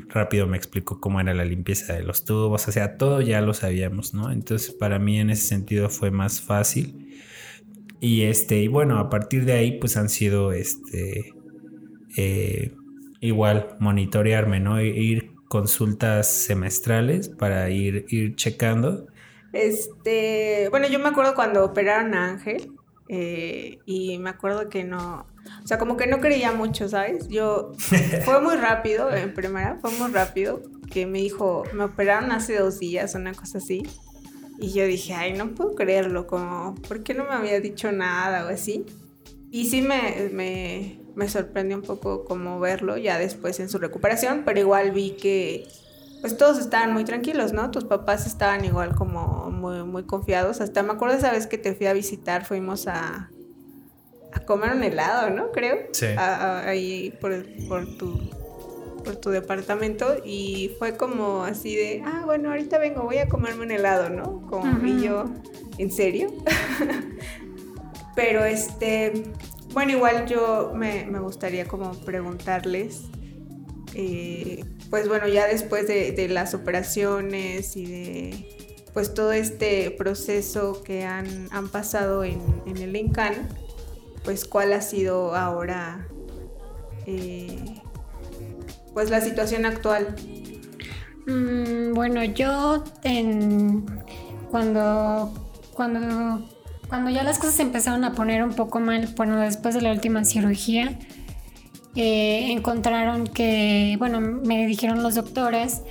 rápido 0.09 0.47
me 0.47 0.57
explicó 0.57 0.99
cómo 0.99 1.19
era 1.19 1.33
la 1.33 1.45
limpieza 1.45 1.93
de 1.93 2.03
los 2.03 2.23
tubos, 2.23 2.67
o 2.67 2.71
sea, 2.71 2.97
todo 2.97 3.21
ya 3.21 3.41
lo 3.41 3.53
sabíamos, 3.53 4.13
¿no? 4.13 4.31
Entonces 4.31 4.71
para 4.71 4.99
mí 4.99 5.19
en 5.19 5.29
ese 5.29 5.47
sentido 5.47 5.89
fue 5.89 6.11
más 6.11 6.41
fácil. 6.41 7.07
Y 8.01 8.21
este, 8.21 8.61
y 8.61 8.67
bueno, 8.69 8.97
a 8.99 9.09
partir 9.09 9.43
de 9.43 9.53
ahí 9.53 9.79
pues 9.79 9.97
han 9.97 10.07
sido 10.07 10.53
este 10.53 11.33
eh, 12.15 12.71
igual 13.19 13.75
monitorearme, 13.79 14.60
¿no? 14.60 14.77
E 14.77 14.88
ir 14.88 15.34
consultas 15.47 16.27
semestrales 16.27 17.29
para 17.29 17.69
ir, 17.69 18.05
ir 18.10 18.36
checando. 18.36 19.08
Este, 19.51 20.67
bueno, 20.69 20.88
yo 20.88 20.99
me 20.99 21.10
acuerdo 21.10 21.34
cuando 21.34 21.65
operaron 21.65 22.13
a 22.13 22.29
Ángel, 22.29 22.71
eh, 23.12 23.79
y 23.86 24.19
me 24.19 24.29
acuerdo 24.29 24.69
que 24.69 24.84
no, 24.84 25.25
o 25.63 25.67
sea, 25.67 25.79
como 25.79 25.97
que 25.97 26.05
no 26.05 26.19
creía 26.19 26.51
mucho, 26.51 26.88
¿sabes? 26.88 27.27
Yo, 27.27 27.71
fue 28.25 28.41
muy 28.41 28.55
rápido, 28.55 29.13
en 29.13 29.34
primera, 29.34 29.79
fue 29.82 29.91
muy 29.91 30.12
rápido, 30.12 30.62
que 30.91 31.08
me 31.08 31.19
dijo, 31.19 31.63
me 31.73 31.86
operaron 31.86 32.32
hace 32.32 32.58
dos 32.58 32.79
días, 32.79 33.15
una 33.15 33.34
cosa 33.34 33.58
así. 33.58 33.84
Y 34.60 34.73
yo 34.73 34.86
dije, 34.86 35.13
ay, 35.13 35.34
no 35.34 35.55
puedo 35.55 35.73
creerlo, 35.73 36.27
como, 36.27 36.75
¿por 36.88 37.01
qué 37.01 37.15
no 37.15 37.23
me 37.23 37.34
había 37.34 37.60
dicho 37.60 37.91
nada 37.91 38.45
o 38.45 38.49
así? 38.49 38.86
Y 39.49 39.65
sí 39.65 39.82
me, 39.82 40.29
me, 40.32 40.99
me 41.19 41.27
sorprendió 41.27 41.75
un 41.75 41.84
poco 41.84 42.23
como 42.23 42.62
verlo 42.62 42.95
ya 42.95 43.19
después 43.19 43.60
en 43.60 43.67
su 43.67 43.77
recuperación, 43.77 44.43
pero 44.45 44.58
igual 44.62 44.91
vi 44.91 45.12
que 45.12 45.67
pues 46.21 46.38
todos 46.38 46.58
estaban 46.60 46.93
muy 46.93 47.03
tranquilos, 47.03 47.51
¿no? 47.51 47.71
Tus 47.71 47.84
papás 47.84 48.25
estaban 48.25 48.63
igual 48.63 48.95
como 48.95 49.51
muy, 49.51 49.84
muy 49.84 50.03
confiados. 50.03 50.62
Hasta 50.62 50.82
me 50.82 50.93
acuerdo 50.93 51.17
esa 51.17 51.34
vez 51.34 51.45
que 51.45 51.58
te 51.58 51.75
fui 51.75 51.88
a 51.88 51.93
visitar, 51.93 52.45
fuimos 52.45 52.88
a, 52.88 53.29
a 54.32 54.39
comer 54.45 54.71
un 54.71 54.84
helado, 54.84 55.29
¿no? 55.29 55.51
Creo. 55.51 55.88
Sí. 55.91 56.08
ahí 56.17 57.13
por, 57.19 57.45
por, 57.67 57.97
tu, 57.97 58.17
por 59.03 59.17
tu 59.17 59.29
departamento 59.29 60.15
y 60.23 60.73
fue 60.79 60.95
como 60.95 61.43
así 61.43 61.75
de, 61.75 62.01
ah, 62.05 62.21
bueno, 62.23 62.49
ahorita 62.49 62.77
vengo, 62.77 63.03
voy 63.03 63.17
a 63.17 63.27
comerme 63.27 63.63
un 63.65 63.71
helado, 63.71 64.10
¿no? 64.10 64.47
Como 64.49 64.88
y 64.88 65.01
yo, 65.01 65.25
¿en 65.77 65.91
serio? 65.91 66.32
Pero 68.15 68.45
este, 68.45 69.34
bueno, 69.73 69.91
igual 69.91 70.25
yo 70.27 70.71
me, 70.75 71.05
gustaría 71.19 71.67
como 71.67 71.91
preguntarles 72.01 73.03
eh, 73.93 74.63
pues 74.89 75.08
bueno, 75.08 75.27
ya 75.27 75.47
después 75.47 75.88
de, 75.88 76.27
las 76.29 76.53
operaciones 76.53 77.75
y 77.75 77.86
de 77.86 78.60
pues 78.93 79.13
todo 79.13 79.32
este 79.32 79.91
proceso 79.91 80.84
que 80.84 81.05
han, 81.05 81.49
pasado 81.71 82.23
en, 82.23 82.41
el 82.65 82.95
ENCAN, 82.95 83.34
pues 84.23 84.45
cuál 84.45 84.73
ha 84.73 84.82
sido 84.82 85.36
ahora 85.36 86.08
eh, 87.05 87.82
pues 88.93 89.10
la 89.10 89.21
situación 89.21 89.65
actual. 89.65 90.15
Mm, 91.27 91.93
bueno, 91.93 92.23
yo 92.23 92.84
en, 93.03 93.86
cuando, 94.49 95.32
cuando, 95.73 96.49
cuando 96.89 97.12
ya 97.12 97.23
las 97.23 97.38
cosas 97.38 97.60
empezaron 97.60 98.04
a 98.04 98.13
poner 98.13 98.43
un 98.43 98.54
poco 98.54 98.80
mal, 98.80 99.08
bueno, 99.15 99.39
después 99.39 99.75
de 99.75 99.82
la 99.82 99.91
última 99.91 100.25
cirugía, 100.25 100.97
encontraron 101.95 103.28
que, 103.28 103.95
bueno, 103.99 104.19
me 104.19 104.65
dijeron 104.65 105.04
los 105.04 105.15
doctores 105.15 105.84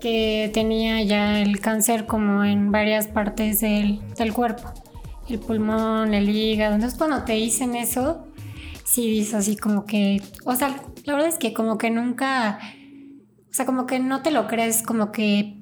que 0.00 0.50
tenía 0.52 1.02
ya 1.02 1.40
el 1.40 1.60
cáncer 1.60 2.06
como 2.06 2.44
en 2.44 2.70
varias 2.70 3.08
partes 3.08 3.60
del, 3.60 4.00
del 4.16 4.32
cuerpo, 4.32 4.72
el 5.28 5.38
pulmón, 5.38 6.14
el 6.14 6.28
hígado. 6.28 6.74
Entonces 6.74 6.98
cuando 6.98 7.24
te 7.24 7.32
dicen 7.32 7.74
eso, 7.74 8.26
sí 8.84 9.08
dices 9.10 9.34
así 9.34 9.56
como 9.56 9.86
que, 9.86 10.22
o 10.44 10.54
sea, 10.54 10.76
la 11.04 11.14
verdad 11.14 11.28
es 11.28 11.38
que 11.38 11.52
como 11.52 11.78
que 11.78 11.90
nunca, 11.90 12.58
o 13.50 13.54
sea, 13.54 13.66
como 13.66 13.86
que 13.86 13.98
no 13.98 14.22
te 14.22 14.30
lo 14.30 14.46
crees, 14.46 14.82
como 14.82 15.10
que 15.10 15.56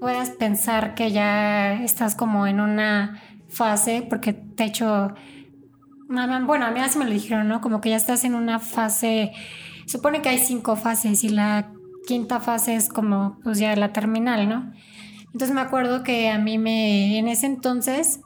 puedas 0.00 0.30
pensar 0.30 0.94
que 0.94 1.12
ya 1.12 1.74
estás 1.82 2.14
como 2.14 2.46
en 2.46 2.60
una 2.60 3.22
fase, 3.52 4.06
porque 4.08 4.32
de 4.56 4.64
hecho 4.64 5.14
bueno, 6.08 6.66
a 6.66 6.70
mí 6.70 6.80
así 6.80 6.98
me 6.98 7.06
lo 7.06 7.10
dijeron, 7.10 7.48
¿no? 7.48 7.60
Como 7.60 7.80
que 7.80 7.90
ya 7.90 7.96
estás 7.96 8.24
en 8.24 8.34
una 8.34 8.58
fase, 8.58 9.32
supone 9.86 10.20
que 10.20 10.28
hay 10.28 10.38
cinco 10.38 10.76
fases 10.76 11.24
y 11.24 11.30
la 11.30 11.70
quinta 12.06 12.40
fase 12.40 12.74
es 12.74 12.88
como 12.88 13.38
pues 13.42 13.58
ya 13.58 13.74
la 13.76 13.92
terminal, 13.92 14.48
¿no? 14.48 14.72
Entonces 15.26 15.54
me 15.54 15.62
acuerdo 15.62 16.02
que 16.02 16.28
a 16.28 16.38
mí 16.38 16.58
me, 16.58 17.18
en 17.18 17.28
ese 17.28 17.46
entonces, 17.46 18.20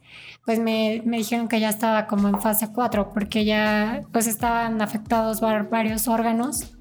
pues 0.45 0.59
me, 0.59 1.03
me 1.05 1.19
dijeron 1.19 1.47
que 1.47 1.61
ya 1.61 1.69
estaba 1.69 2.09
como 2.09 2.29
en 2.29 2.41
fase 2.41 2.73
4 2.73 3.11
porque 3.13 3.45
ya 3.45 4.03
pues 4.13 4.27
estaban 4.27 4.83
afectados 4.83 5.41
varios 5.41 6.09
órganos 6.09 6.77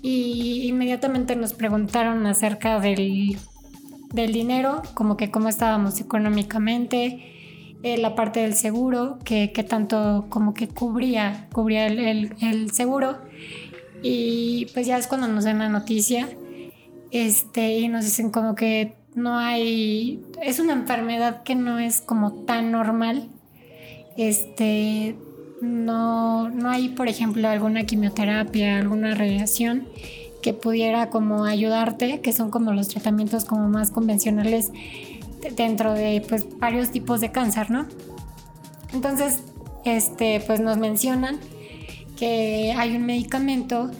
y 0.00 0.66
inmediatamente 0.68 1.36
nos 1.36 1.52
preguntaron 1.52 2.26
acerca 2.26 2.80
del, 2.80 3.36
del 4.12 4.32
dinero, 4.32 4.80
como 4.94 5.18
que 5.18 5.30
cómo 5.30 5.48
estábamos 5.48 6.00
económicamente, 6.00 7.35
eh, 7.86 7.98
la 7.98 8.16
parte 8.16 8.40
del 8.40 8.54
seguro, 8.54 9.20
que, 9.24 9.52
que, 9.52 9.62
tanto 9.62 10.26
como 10.28 10.54
que 10.54 10.66
cubría, 10.66 11.46
cubría 11.52 11.86
el, 11.86 12.00
el, 12.00 12.32
el, 12.40 12.72
seguro. 12.72 13.18
Y 14.02 14.66
pues 14.74 14.88
ya 14.88 14.98
es 14.98 15.06
cuando 15.06 15.28
nos 15.28 15.44
dan 15.44 15.60
la 15.60 15.68
noticia 15.68 16.28
este, 17.12 17.78
y 17.78 17.86
nos 17.86 18.04
dicen 18.04 18.32
como 18.32 18.56
que 18.56 18.96
no 19.14 19.38
hay, 19.38 20.20
es 20.42 20.58
una 20.58 20.72
enfermedad 20.72 21.44
que 21.44 21.54
no 21.54 21.78
es 21.78 22.00
como 22.00 22.32
tan 22.44 22.72
normal. 22.72 23.28
Este, 24.16 25.14
no, 25.60 26.48
no 26.48 26.70
hay, 26.70 26.88
por 26.88 27.06
ejemplo, 27.06 27.48
alguna 27.48 27.84
quimioterapia, 27.84 28.78
alguna 28.78 29.14
radiación 29.14 29.86
que 30.42 30.54
pudiera 30.54 31.08
como 31.10 31.44
ayudarte, 31.44 32.20
que 32.20 32.32
son 32.32 32.50
como 32.50 32.72
los 32.72 32.88
tratamientos 32.88 33.44
como 33.44 33.68
más 33.68 33.92
convencionales 33.92 34.72
dentro 35.54 35.94
de 35.94 36.24
pues 36.28 36.46
varios 36.58 36.90
tipos 36.90 37.20
de 37.20 37.30
cáncer, 37.30 37.70
¿no? 37.70 37.86
Entonces, 38.92 39.42
este, 39.84 40.42
pues 40.46 40.60
nos 40.60 40.78
mencionan 40.78 41.38
que 42.16 42.74
hay 42.76 42.96
un 42.96 43.04
medicamento 43.04 43.90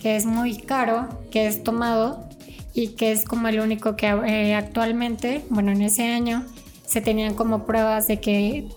que 0.00 0.16
es 0.16 0.26
muy 0.26 0.56
caro, 0.56 1.08
que 1.30 1.46
es 1.46 1.62
tomado 1.62 2.28
y 2.72 2.88
que 2.88 3.12
es 3.12 3.24
como 3.24 3.48
el 3.48 3.60
único 3.60 3.96
que 3.96 4.06
eh, 4.06 4.54
actualmente, 4.54 5.44
bueno, 5.50 5.72
en 5.72 5.82
ese 5.82 6.04
año 6.04 6.44
se 6.86 7.00
tenían 7.00 7.34
como 7.34 7.66
pruebas 7.66 8.06
de 8.06 8.20
que 8.20 8.68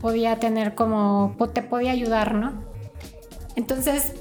podía 0.00 0.40
tener 0.40 0.74
como, 0.74 1.36
te 1.52 1.62
podía 1.62 1.92
ayudar, 1.92 2.34
¿no? 2.34 2.52
Entonces, 3.56 4.14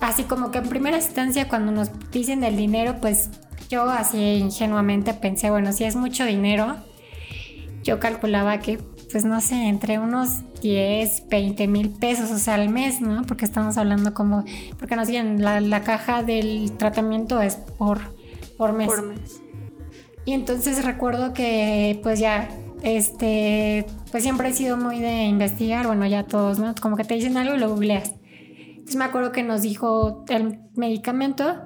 así 0.00 0.24
como 0.24 0.50
que 0.50 0.58
en 0.58 0.68
primera 0.68 0.96
instancia 0.96 1.48
cuando 1.48 1.70
nos 1.70 1.90
dicen 2.10 2.40
del 2.40 2.56
dinero, 2.56 2.96
pues 3.00 3.30
yo 3.68 3.84
así 3.84 4.18
ingenuamente 4.18 5.14
pensé, 5.14 5.50
bueno, 5.50 5.72
si 5.72 5.84
es 5.84 5.96
mucho 5.96 6.24
dinero, 6.24 6.76
yo 7.82 8.00
calculaba 8.00 8.58
que, 8.60 8.78
pues 9.10 9.24
no 9.24 9.40
sé, 9.40 9.68
entre 9.68 9.98
unos 9.98 10.42
10, 10.62 11.28
20 11.28 11.68
mil 11.68 11.90
pesos, 11.90 12.30
o 12.30 12.38
sea, 12.38 12.54
al 12.54 12.68
mes, 12.68 13.00
¿no? 13.00 13.22
Porque 13.22 13.44
estamos 13.44 13.76
hablando 13.76 14.14
como, 14.14 14.44
porque 14.78 14.96
no 14.96 15.04
sé, 15.04 15.22
la, 15.22 15.60
la 15.60 15.82
caja 15.82 16.22
del 16.22 16.72
tratamiento 16.78 17.40
es 17.40 17.56
por, 17.56 18.00
por 18.56 18.72
mes. 18.72 18.88
Por 18.88 19.02
mes. 19.02 19.40
Y 20.24 20.32
entonces 20.32 20.84
recuerdo 20.84 21.34
que, 21.34 22.00
pues 22.02 22.18
ya 22.18 22.48
este, 22.84 23.86
pues 24.10 24.22
siempre 24.22 24.50
he 24.50 24.52
sido 24.52 24.76
muy 24.76 25.00
de 25.00 25.24
investigar, 25.24 25.86
bueno, 25.86 26.06
ya 26.06 26.24
todos, 26.24 26.58
¿no? 26.58 26.74
Como 26.80 26.96
que 26.96 27.04
te 27.04 27.14
dicen 27.14 27.36
algo 27.36 27.54
y 27.54 27.58
lo 27.58 27.70
googleas. 27.70 28.12
Entonces 28.68 28.96
me 28.96 29.04
acuerdo 29.04 29.32
que 29.32 29.42
nos 29.42 29.62
dijo 29.62 30.24
el 30.28 30.60
medicamento, 30.76 31.62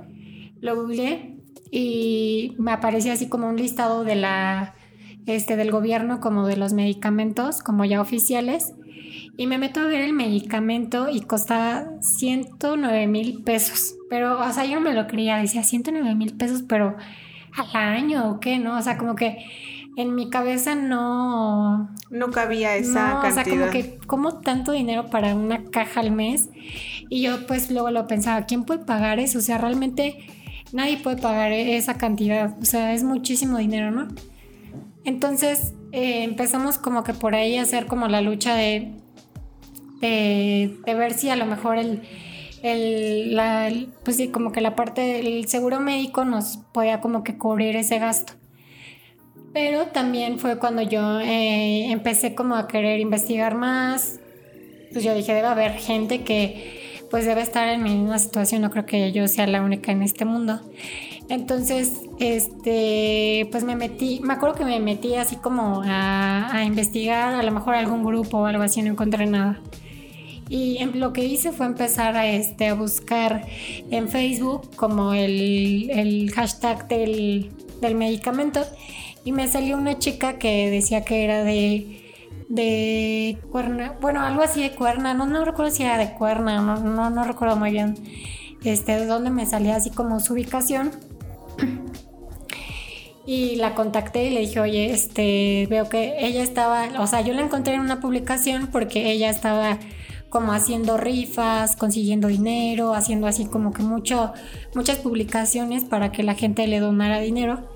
lo 0.61 0.77
googleé 0.77 1.38
y 1.71 2.55
me 2.59 2.73
aparecía 2.73 3.13
así 3.13 3.29
como 3.29 3.49
un 3.49 3.57
listado 3.57 4.05
de 4.05 4.17
la, 4.17 4.75
este, 5.27 5.57
del 5.57 5.71
gobierno, 5.71 6.21
como 6.21 6.47
de 6.47 6.57
los 6.57 6.73
medicamentos, 6.73 7.63
como 7.63 7.85
ya 7.85 8.01
oficiales. 8.01 8.75
Y 9.37 9.47
me 9.47 9.59
meto 9.59 9.81
a 9.81 9.85
ver 9.85 10.01
el 10.01 10.13
medicamento 10.13 11.09
y 11.09 11.21
costaba 11.21 11.87
109 12.01 13.07
mil 13.07 13.43
pesos. 13.43 13.95
Pero, 14.11 14.41
o 14.41 14.53
sea, 14.53 14.65
yo 14.65 14.77
no 14.77 14.81
me 14.81 14.95
lo 14.95 15.07
creía, 15.07 15.37
decía 15.37 15.63
109 15.63 16.15
mil 16.15 16.37
pesos, 16.37 16.63
pero 16.69 16.97
al 17.57 17.77
año 17.77 18.31
o 18.31 18.41
qué, 18.41 18.59
¿no? 18.59 18.77
O 18.77 18.83
sea, 18.83 18.99
como 18.99 19.15
que 19.15 19.39
en 19.97 20.15
mi 20.15 20.31
cabeza 20.31 20.75
no... 20.75 21.91
No 22.11 22.31
cabía 22.31 22.77
esa 22.77 23.15
no, 23.15 23.21
cantidad. 23.21 23.31
O 23.31 23.45
sea, 23.45 23.59
como 23.59 23.71
que, 23.71 23.99
¿cómo 24.07 24.39
tanto 24.39 24.73
dinero 24.73 25.11
para 25.11 25.35
una 25.35 25.65
caja 25.65 26.01
al 26.01 26.13
mes? 26.13 26.49
Y 27.09 27.23
yo 27.23 27.47
pues 27.47 27.71
luego 27.71 27.91
lo 27.91 28.07
pensaba, 28.07 28.47
¿quién 28.47 28.65
puede 28.65 28.85
pagar 28.85 29.19
eso? 29.19 29.39
O 29.39 29.43
sea, 29.43 29.59
realmente 29.59 30.19
nadie 30.73 30.99
puede 30.99 31.17
pagar 31.17 31.53
esa 31.53 31.95
cantidad. 31.95 32.57
O 32.61 32.65
sea, 32.65 32.95
es 32.95 33.05
muchísimo 33.05 33.59
dinero, 33.59 33.91
¿no? 33.91 34.09
Entonces 35.05 35.75
eh, 35.93 36.25
empezamos 36.25 36.79
como 36.79 37.05
que 37.05 37.15
por 37.15 37.35
ahí 37.35 37.57
a 37.57 37.63
hacer 37.63 37.87
como 37.87 38.09
la 38.09 38.21
lucha 38.21 38.55
de, 38.55 38.93
de, 40.01 40.79
ver 40.87 41.15
si 41.15 41.31
a 41.31 41.37
lo 41.37 41.47
mejor 41.47 41.79
el, 41.79 42.03
el, 42.63 43.35
la, 43.35 43.71
pues 44.05 44.17
sí, 44.17 44.29
como 44.29 44.53
que 44.53 44.61
la 44.61 44.75
parte 44.75 45.01
del 45.01 45.47
seguro 45.49 45.81
médico 45.81 46.25
nos 46.25 46.59
podía 46.73 47.01
como 47.01 47.23
que 47.23 47.39
cubrir 47.39 47.77
ese 47.77 47.99
gasto. 47.99 48.35
Pero 49.55 49.87
también 49.87 50.39
fue 50.39 50.59
cuando 50.59 50.83
yo 50.83 51.21
eh, 51.21 51.91
empecé 51.91 52.35
como 52.35 52.55
a 52.55 52.69
querer 52.69 53.01
investigar 53.01 53.55
más. 53.55 54.21
Pues 54.93 55.05
yo 55.05 55.15
dije, 55.15 55.33
debe 55.33 55.49
haber 55.49 55.73
gente 55.73 56.23
que 56.23 56.78
pues 57.11 57.27
debe 57.27 57.43
estar 57.43 57.69
en 57.69 57.83
mi 57.83 57.95
misma 57.97 58.19
situación. 58.19 58.63
No 58.63 58.71
creo 58.71 58.87
que 58.87 59.13
yo 59.13 59.27
sea 59.29 59.47
la 59.47 59.63
única 59.63 59.93
en 59.93 60.03
este 60.03 60.25
mundo. 60.25 60.61
Entonces, 61.29 61.93
este, 62.19 63.49
pues 63.51 63.65
me 63.65 63.77
metí, 63.77 64.21
me 64.23 64.35
acuerdo 64.35 64.57
que 64.57 64.65
me 64.65 64.81
metí 64.81 65.15
así 65.15 65.37
como 65.37 65.83
a, 65.85 66.63
investigar, 66.65 67.35
a 67.35 67.43
lo 67.43 67.53
mejor 67.53 67.75
algún 67.75 68.03
grupo 68.03 68.39
o 68.39 68.47
algo 68.47 68.63
así, 68.63 68.81
no 68.83 68.93
encontré 68.93 69.27
nada. 69.27 69.61
Y 70.49 70.83
lo 70.95 71.13
que 71.13 71.25
hice 71.25 71.53
fue 71.53 71.67
empezar 71.67 72.17
a, 72.17 72.27
este, 72.27 72.69
a 72.69 72.75
buscar 72.75 73.47
en 73.91 74.09
Facebook 74.09 74.75
como 74.77 75.13
el, 75.13 75.91
el 75.91 76.33
hashtag 76.33 76.89
del, 76.89 77.51
del 77.83 77.95
medicamento 77.95 78.65
y 79.25 79.33
me 79.33 79.47
salió 79.47 79.77
una 79.77 79.99
chica 79.99 80.39
que 80.39 80.71
decía 80.71 81.05
que 81.05 81.23
era 81.23 81.45
de 81.45 82.08
de 82.49 83.39
Cuerna, 83.51 83.95
bueno, 84.01 84.21
algo 84.23 84.43
así 84.43 84.63
de 84.63 84.75
Cuerna, 84.75 85.15
no, 85.15 85.27
no 85.27 85.45
recuerdo 85.45 85.71
si 85.71 85.83
era 85.83 85.99
de 85.99 86.15
Cuerna, 86.15 86.61
no, 86.61 86.79
no, 86.79 87.11
no 87.11 87.25
recuerdo 87.25 87.57
muy 87.57 87.71
bien 87.71 87.95
este, 88.65 88.93
de 88.99 89.07
dónde 89.07 89.31
me 89.31 89.47
salía 89.47 89.77
así 89.77 89.91
como 89.91 90.21
su 90.21 90.33
ubicación. 90.35 90.91
Y 93.27 93.57
la 93.57 93.75
contacté 93.75 94.25
y 94.25 94.31
le 94.31 94.41
dije, 94.41 94.59
oye, 94.59 94.91
este, 94.91 95.67
veo 95.69 95.91
que 95.91 96.17
ella 96.27 96.43
estaba, 96.43 96.89
o 96.99 97.07
sea, 97.07 97.21
yo 97.21 97.35
la 97.35 97.43
encontré 97.43 97.75
en 97.75 97.81
una 97.81 98.01
publicación 98.01 98.69
porque 98.69 99.11
ella 99.11 99.29
estaba 99.29 99.79
como 100.31 100.53
haciendo 100.53 100.97
rifas, 100.97 101.77
consiguiendo 101.77 102.29
dinero, 102.29 102.95
haciendo 102.95 103.27
así 103.27 103.45
como 103.45 103.75
que 103.75 103.83
mucho, 103.83 104.33
muchas 104.75 104.97
publicaciones 104.99 105.85
para 105.85 106.11
que 106.11 106.23
la 106.23 106.35
gente 106.35 106.67
le 106.67 106.81
donara 106.81 107.21
dinero. 107.21 107.69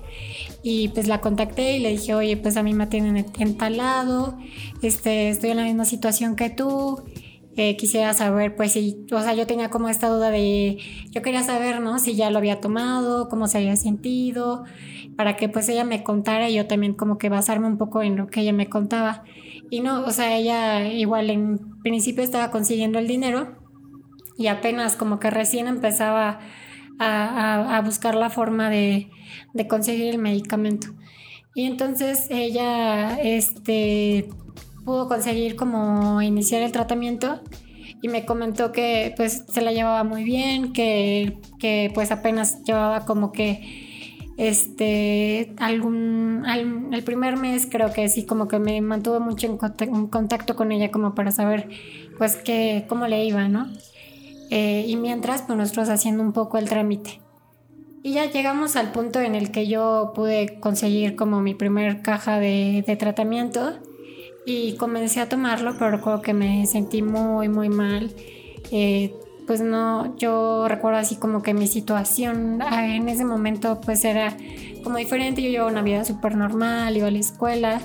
Y 0.63 0.89
pues 0.89 1.07
la 1.07 1.21
contacté 1.21 1.77
y 1.77 1.79
le 1.79 1.89
dije, 1.89 2.15
oye, 2.15 2.37
pues 2.37 2.57
a 2.57 2.63
mí 2.63 2.73
me 2.73 2.87
tienen 2.87 3.25
entalado, 3.37 4.37
este, 4.81 5.29
estoy 5.29 5.51
en 5.51 5.57
la 5.57 5.63
misma 5.63 5.85
situación 5.85 6.35
que 6.35 6.49
tú. 6.49 7.03
Eh, 7.55 7.77
quisiera 7.77 8.15
saber, 8.15 8.55
pues 8.55 8.71
si, 8.71 9.05
o 9.11 9.21
sea, 9.21 9.35
yo 9.35 9.45
tenía 9.45 9.69
como 9.69 9.87
esta 9.87 10.07
duda 10.07 10.31
de, 10.31 10.79
yo 11.11 11.21
quería 11.21 11.43
saber, 11.43 11.81
¿no? 11.81 11.99
Si 11.99 12.15
ya 12.15 12.31
lo 12.31 12.39
había 12.39 12.59
tomado, 12.59 13.29
cómo 13.29 13.45
se 13.45 13.59
había 13.59 13.75
sentido, 13.75 14.63
para 15.15 15.35
que 15.35 15.49
pues 15.49 15.69
ella 15.69 15.83
me 15.83 16.03
contara 16.03 16.49
y 16.49 16.55
yo 16.55 16.65
también 16.65 16.95
como 16.95 17.19
que 17.19 17.29
basarme 17.29 17.67
un 17.67 17.77
poco 17.77 18.01
en 18.01 18.15
lo 18.15 18.27
que 18.27 18.41
ella 18.41 18.53
me 18.53 18.69
contaba. 18.69 19.23
Y 19.69 19.81
no, 19.81 20.03
o 20.03 20.11
sea, 20.11 20.35
ella 20.35 20.87
igual 20.87 21.29
en 21.29 21.59
principio 21.83 22.23
estaba 22.23 22.49
consiguiendo 22.49 22.97
el 22.97 23.07
dinero 23.07 23.55
y 24.37 24.47
apenas 24.47 24.95
como 24.95 25.19
que 25.19 25.29
recién 25.29 25.67
empezaba 25.67 26.39
a, 26.99 27.81
buscar 27.85 28.15
la 28.15 28.29
forma 28.29 28.69
de, 28.69 29.09
conseguir 29.67 30.07
el 30.07 30.17
medicamento. 30.17 30.87
Y 31.55 31.65
entonces 31.65 32.27
ella 32.29 33.19
este, 33.21 34.29
pudo 34.85 35.07
conseguir 35.07 35.55
como 35.55 36.21
iniciar 36.21 36.61
el 36.61 36.71
tratamiento 36.71 37.41
y 38.01 38.09
me 38.09 38.25
comentó 38.25 38.71
que 38.71 39.13
pues 39.15 39.45
se 39.47 39.61
la 39.61 39.71
llevaba 39.71 40.03
muy 40.03 40.23
bien, 40.23 40.73
que, 40.73 41.37
que 41.59 41.91
pues 41.93 42.11
apenas 42.11 42.63
llevaba 42.63 43.05
como 43.05 43.31
que 43.31 43.91
este 44.37 45.53
algún 45.57 46.43
el 46.91 47.03
primer 47.03 47.37
mes 47.37 47.67
creo 47.69 47.93
que 47.93 48.09
sí 48.09 48.25
como 48.25 48.47
que 48.47 48.57
me 48.57 48.81
mantuvo 48.81 49.19
mucho 49.19 49.45
en 49.45 49.57
contacto, 50.07 50.55
con 50.55 50.71
ella 50.71 50.89
como 50.89 51.13
para 51.13 51.31
saber 51.31 51.69
pues 52.17 52.35
que 52.35 52.85
cómo 52.89 53.07
le 53.07 53.23
iba 53.25 53.47
no 53.47 53.69
eh, 54.55 54.85
y 54.87 54.97
mientras, 54.97 55.41
pues 55.41 55.57
nosotros 55.57 55.89
haciendo 55.89 56.21
un 56.21 56.31
poco 56.31 56.59
el 56.59 56.69
trámite. 56.69 57.19
Y 58.03 58.13
ya 58.13 58.29
llegamos 58.29 58.75
al 58.75 58.91
punto 58.91 59.19
en 59.19 59.33
el 59.33 59.49
que 59.49 59.67
yo 59.67 60.11
pude 60.13 60.59
conseguir 60.59 61.15
como 61.15 61.41
mi 61.41 61.55
primer 61.55 62.03
caja 62.03 62.37
de, 62.37 62.85
tratamiento 62.99 63.73
y 64.45 64.75
comencé 64.75 65.21
a 65.21 65.27
tomarlo, 65.27 65.73
pero 65.79 65.89
recuerdo 65.89 66.21
que 66.21 66.35
me 66.35 66.67
sentí 66.67 67.01
muy, 67.01 67.49
muy 67.49 67.69
mal. 67.69 68.13
Eh, 68.71 69.15
pues 69.47 69.61
no, 69.61 70.15
yo 70.17 70.67
recuerdo 70.67 70.99
así 70.99 71.15
como 71.15 71.41
que 71.41 71.55
mi 71.55 71.65
situación 71.65 72.61
ah, 72.61 72.95
en 72.95 73.09
ese 73.09 73.25
momento 73.25 73.81
pues 73.81 74.05
era 74.05 74.37
como 74.83 74.97
diferente, 74.97 75.41
yo 75.41 75.49
llevaba 75.49 75.71
una 75.71 75.81
vida 75.81 76.05
súper 76.05 76.35
normal, 76.35 76.95
iba 76.95 77.07
a 77.07 77.11
la 77.11 77.17
escuela, 77.17 77.81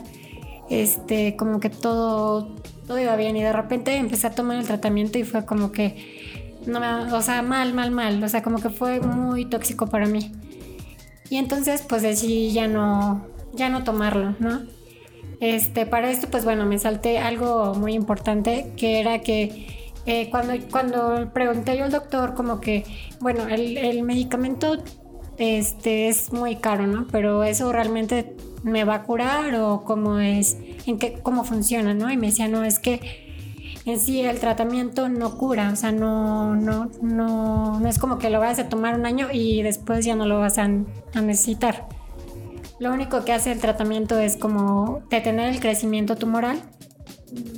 este, 0.69 1.35
como 1.35 1.61
que 1.61 1.71
todo, 1.71 2.55
todo 2.87 2.99
iba 2.99 3.17
bien 3.17 3.39
y 3.39 3.43
de 3.43 3.55
repente 3.55 3.97
empecé 3.97 4.27
a 4.27 4.33
tomar 4.33 4.59
el 4.59 4.67
tratamiento 4.67 5.19
y 5.19 5.25
fue 5.25 5.47
como 5.47 5.73
que 5.73 6.18
no 6.69 6.81
me, 6.81 7.13
o 7.13 7.23
sea, 7.23 7.43
mal, 7.43 7.75
mal, 7.75 7.91
mal, 7.91 8.23
o 8.23 8.29
sea, 8.29 8.43
como 8.43 8.59
que 8.61 8.71
fue 8.71 9.01
muy 9.01 9.45
tóxico 9.47 9.87
para 9.87 10.07
mí. 10.07 10.33
Y 11.31 11.37
entonces 11.37 11.83
pues 11.89 12.03
decidí 12.03 12.53
ya 12.53 12.69
no, 12.69 13.27
ya 13.53 13.69
no 13.69 13.85
tomarlo, 13.85 14.35
¿no? 14.39 14.63
Este, 15.41 15.87
para 15.87 16.11
esto 16.11 16.29
pues 16.31 16.45
bueno, 16.45 16.67
me 16.67 16.79
salté 16.79 17.19
algo 17.19 17.75
muy 17.75 17.95
importante 17.95 18.73
que 18.77 19.01
era 19.01 19.21
que 19.21 19.93
eh, 20.07 20.31
cuando, 20.31 21.33
pregunté 21.33 21.77
yo 21.77 21.85
al 21.85 21.91
doctor, 21.91 22.35
como 22.35 22.61
que, 22.61 22.85
bueno, 23.21 23.47
el, 23.47 23.77
el 23.77 24.03
medicamento 24.03 24.79
este, 25.37 26.09
es 26.09 26.33
muy 26.33 26.57
caro, 26.57 26.87
¿no? 26.87 27.07
Pero 27.13 27.45
eso 27.45 27.71
realmente 27.73 28.35
me 28.63 28.85
va 28.85 28.95
a 28.95 29.03
curar 29.03 29.55
o 29.57 29.85
cómo 29.85 30.19
es, 30.19 30.57
en 30.87 30.99
qué, 30.99 31.21
cómo 31.23 31.45
funciona, 31.45 31.95
¿no? 31.95 32.11
Y 32.11 32.17
me 32.17 32.29
decía, 32.29 32.49
no, 32.49 32.65
es 32.65 32.79
que 32.79 33.28
en 33.89 33.99
sí 33.99 34.21
el 34.21 34.39
tratamiento 34.39 35.09
no 35.09 35.39
cura, 35.39 35.71
o 35.73 35.77
sea, 35.77 35.93
no, 35.93 36.55
no, 36.55 36.91
no, 37.01 37.81
no 37.81 37.89
es 37.89 37.99
como 37.99 38.19
que 38.19 38.29
lo 38.29 38.39
vayas 38.39 38.59
a 38.59 38.69
tomar 38.69 38.99
un 38.99 39.07
año 39.07 39.29
y 39.33 39.63
después 39.63 40.05
ya 40.05 40.15
no 40.15 40.27
lo 40.27 40.39
vas 40.39 40.59
a, 40.59 40.65
a 40.65 41.21
necesitar. 41.23 41.89
Lo 42.79 42.93
único 42.93 43.25
que 43.25 43.33
hace 43.33 43.51
el 43.51 43.61
tratamiento 43.61 44.19
es 44.19 44.37
como 44.37 45.03
detener 45.09 45.49
el 45.49 45.61
crecimiento 45.61 46.17
tumoral 46.17 46.61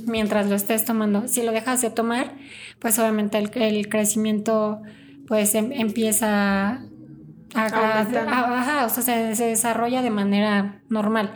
mientras 0.07 0.47
lo 0.47 0.55
estés 0.55 0.85
tomando. 0.85 1.27
Si 1.27 1.43
lo 1.43 1.51
dejas 1.51 1.81
de 1.81 1.89
tomar, 1.89 2.33
pues 2.79 2.97
obviamente 2.97 3.37
el, 3.37 3.51
el 3.61 3.89
crecimiento 3.89 4.81
pues 5.27 5.53
em, 5.53 5.73
empieza 5.73 6.81
a, 7.53 7.65
a, 7.65 8.85
o 8.85 8.89
sea, 8.89 9.03
se, 9.03 9.35
se, 9.35 9.45
desarrolla 9.47 10.01
de 10.01 10.11
manera 10.11 10.81
normal. 10.87 11.33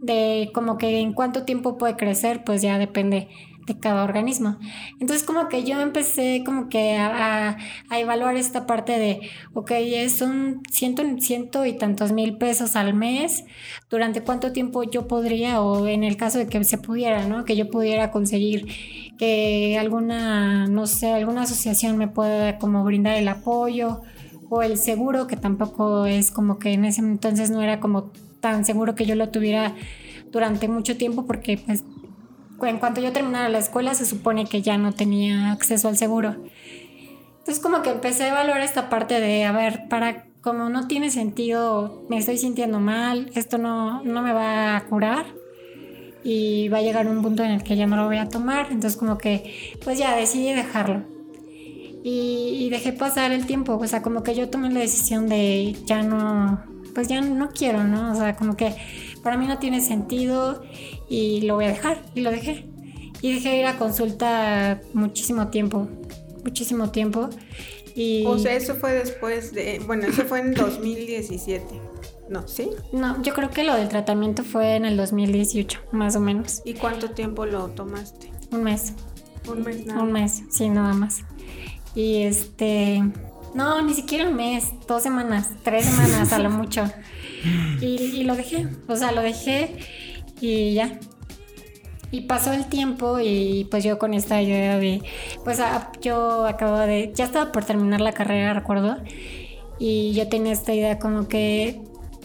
De 0.00 0.50
como 0.54 0.78
que 0.78 1.00
en 1.00 1.12
cuánto 1.12 1.44
tiempo 1.44 1.76
puede 1.76 1.96
crecer, 1.96 2.44
pues 2.44 2.62
ya 2.62 2.78
depende 2.78 3.28
de 3.68 3.78
cada 3.78 4.02
organismo. 4.04 4.58
Entonces 5.00 5.24
como 5.24 5.48
que 5.48 5.64
yo 5.64 5.80
empecé 5.80 6.42
como 6.44 6.68
que 6.68 6.96
a, 6.96 7.56
evaluar 7.90 8.36
esta 8.36 8.66
parte 8.66 8.98
de, 8.98 9.20
ok, 9.54 9.70
es 9.70 10.20
un 10.20 10.62
ciento, 10.70 11.02
ciento 11.18 11.66
y 11.66 11.74
tantos 11.74 12.12
mil 12.12 12.36
pesos 12.38 12.76
al 12.76 12.94
mes, 12.94 13.44
durante 13.90 14.22
cuánto 14.22 14.52
tiempo 14.52 14.82
yo 14.82 15.06
podría, 15.06 15.60
o 15.60 15.86
en 15.86 16.04
el 16.04 16.16
caso 16.16 16.38
de 16.38 16.46
que 16.46 16.64
se 16.64 16.78
pudiera, 16.78 17.26
¿no? 17.26 17.44
Que 17.44 17.56
yo 17.56 17.70
pudiera 17.70 18.10
conseguir 18.10 18.66
que 19.18 19.76
alguna, 19.78 20.66
no 20.66 20.86
sé, 20.86 21.12
alguna 21.12 21.42
asociación 21.42 21.96
me 21.96 22.08
pueda 22.08 22.58
como 22.58 22.84
brindar 22.84 23.16
el 23.16 23.28
apoyo 23.28 24.00
o 24.48 24.62
el 24.62 24.78
seguro, 24.78 25.26
que 25.26 25.36
tampoco 25.36 26.06
es 26.06 26.30
como 26.30 26.58
que 26.58 26.72
en 26.72 26.84
ese 26.84 27.00
entonces 27.00 27.50
no 27.50 27.62
era 27.62 27.80
como 27.80 28.10
tan 28.40 28.64
seguro 28.64 28.94
que 28.94 29.04
yo 29.04 29.14
lo 29.14 29.28
tuviera 29.30 29.74
durante 30.30 30.68
mucho 30.68 30.96
tiempo 30.96 31.26
porque 31.26 31.58
pues 31.58 31.84
en 32.62 32.78
cuanto 32.78 33.00
yo 33.00 33.12
terminara 33.12 33.48
la 33.48 33.58
escuela 33.58 33.94
se 33.94 34.04
supone 34.04 34.46
que 34.46 34.62
ya 34.62 34.78
no 34.78 34.92
tenía 34.92 35.52
acceso 35.52 35.88
al 35.88 35.96
seguro. 35.96 36.36
Entonces 37.38 37.62
como 37.62 37.82
que 37.82 37.90
empecé 37.90 38.24
a 38.24 38.28
evaluar 38.28 38.60
esta 38.60 38.88
parte 38.88 39.20
de, 39.20 39.44
a 39.44 39.52
ver, 39.52 39.88
para 39.88 40.26
como 40.40 40.68
no 40.68 40.86
tiene 40.86 41.10
sentido, 41.10 42.04
me 42.08 42.18
estoy 42.18 42.38
sintiendo 42.38 42.80
mal, 42.80 43.30
esto 43.34 43.58
no, 43.58 44.02
no 44.04 44.22
me 44.22 44.32
va 44.32 44.76
a 44.76 44.84
curar 44.86 45.26
y 46.24 46.68
va 46.68 46.78
a 46.78 46.82
llegar 46.82 47.06
un 47.06 47.22
punto 47.22 47.42
en 47.42 47.50
el 47.50 47.62
que 47.62 47.76
ya 47.76 47.86
no 47.86 47.96
lo 47.96 48.06
voy 48.06 48.18
a 48.18 48.28
tomar. 48.28 48.68
Entonces 48.70 48.98
como 48.98 49.18
que 49.18 49.76
pues 49.84 49.98
ya 49.98 50.16
decidí 50.16 50.52
dejarlo. 50.52 51.04
Y, 52.04 52.56
y 52.60 52.70
dejé 52.70 52.92
pasar 52.92 53.32
el 53.32 53.44
tiempo, 53.46 53.76
o 53.76 53.86
sea, 53.86 54.02
como 54.02 54.22
que 54.22 54.34
yo 54.34 54.48
tomé 54.48 54.70
la 54.70 54.80
decisión 54.80 55.28
de 55.28 55.76
ya 55.84 56.02
no, 56.02 56.62
pues 56.94 57.08
ya 57.08 57.20
no 57.20 57.50
quiero, 57.50 57.84
¿no? 57.84 58.12
O 58.12 58.14
sea, 58.14 58.36
como 58.36 58.56
que 58.56 58.74
para 59.28 59.36
mí 59.36 59.46
no 59.46 59.58
tiene 59.58 59.82
sentido 59.82 60.62
y 61.06 61.42
lo 61.42 61.56
voy 61.56 61.66
a 61.66 61.68
dejar 61.68 62.02
y 62.14 62.22
lo 62.22 62.30
dejé. 62.30 62.66
Y 63.20 63.34
dejé 63.34 63.58
ir 63.58 63.66
a 63.66 63.76
consulta 63.76 64.80
muchísimo 64.94 65.48
tiempo, 65.48 65.86
muchísimo 66.44 66.90
tiempo. 66.90 67.28
Y... 67.94 68.24
O 68.24 68.38
sea, 68.38 68.54
eso 68.54 68.74
fue 68.74 68.92
después 68.92 69.52
de, 69.52 69.82
bueno, 69.86 70.06
eso 70.06 70.24
fue 70.24 70.38
en 70.38 70.54
2017. 70.54 71.62
No, 72.30 72.48
¿sí? 72.48 72.70
No, 72.90 73.22
yo 73.22 73.34
creo 73.34 73.50
que 73.50 73.64
lo 73.64 73.74
del 73.74 73.90
tratamiento 73.90 74.44
fue 74.44 74.76
en 74.76 74.86
el 74.86 74.96
2018, 74.96 75.78
más 75.92 76.16
o 76.16 76.20
menos. 76.20 76.62
¿Y 76.64 76.72
cuánto 76.72 77.10
tiempo 77.10 77.44
lo 77.44 77.66
tomaste? 77.68 78.32
Un 78.50 78.62
mes. 78.62 78.94
Un 79.46 79.62
mes 79.62 79.84
nada. 79.84 80.02
Un 80.02 80.10
mes, 80.10 80.42
sí, 80.48 80.70
nada 80.70 80.94
más. 80.94 81.18
Y 81.94 82.22
este, 82.22 83.02
no, 83.52 83.82
ni 83.82 83.92
siquiera 83.92 84.26
un 84.26 84.36
mes, 84.36 84.72
dos 84.86 85.02
semanas, 85.02 85.50
tres 85.64 85.84
semanas 85.84 86.32
a 86.32 86.38
lo 86.38 86.48
mucho. 86.50 86.90
Y, 87.80 87.86
y, 87.86 88.24
lo 88.24 88.34
dejé, 88.34 88.66
o 88.86 88.96
sea, 88.96 89.12
lo 89.12 89.22
dejé 89.22 89.76
y 90.40 90.74
ya. 90.74 90.98
Y 92.10 92.22
pasó 92.22 92.52
el 92.52 92.66
tiempo 92.66 93.18
y 93.20 93.66
pues 93.70 93.84
yo 93.84 93.98
con 93.98 94.14
esta 94.14 94.40
idea 94.40 94.78
de, 94.78 95.02
pues 95.44 95.60
yo 96.00 96.46
acabo 96.46 96.78
de, 96.78 97.12
ya 97.14 97.24
estaba 97.24 97.52
por 97.52 97.64
terminar 97.64 98.00
la 98.00 98.12
carrera, 98.12 98.54
recuerdo, 98.54 98.96
y 99.78 100.12
yo 100.14 100.28
tenía 100.28 100.52
esta 100.52 100.72
idea 100.72 100.98
como 100.98 101.28
que, 101.28 101.82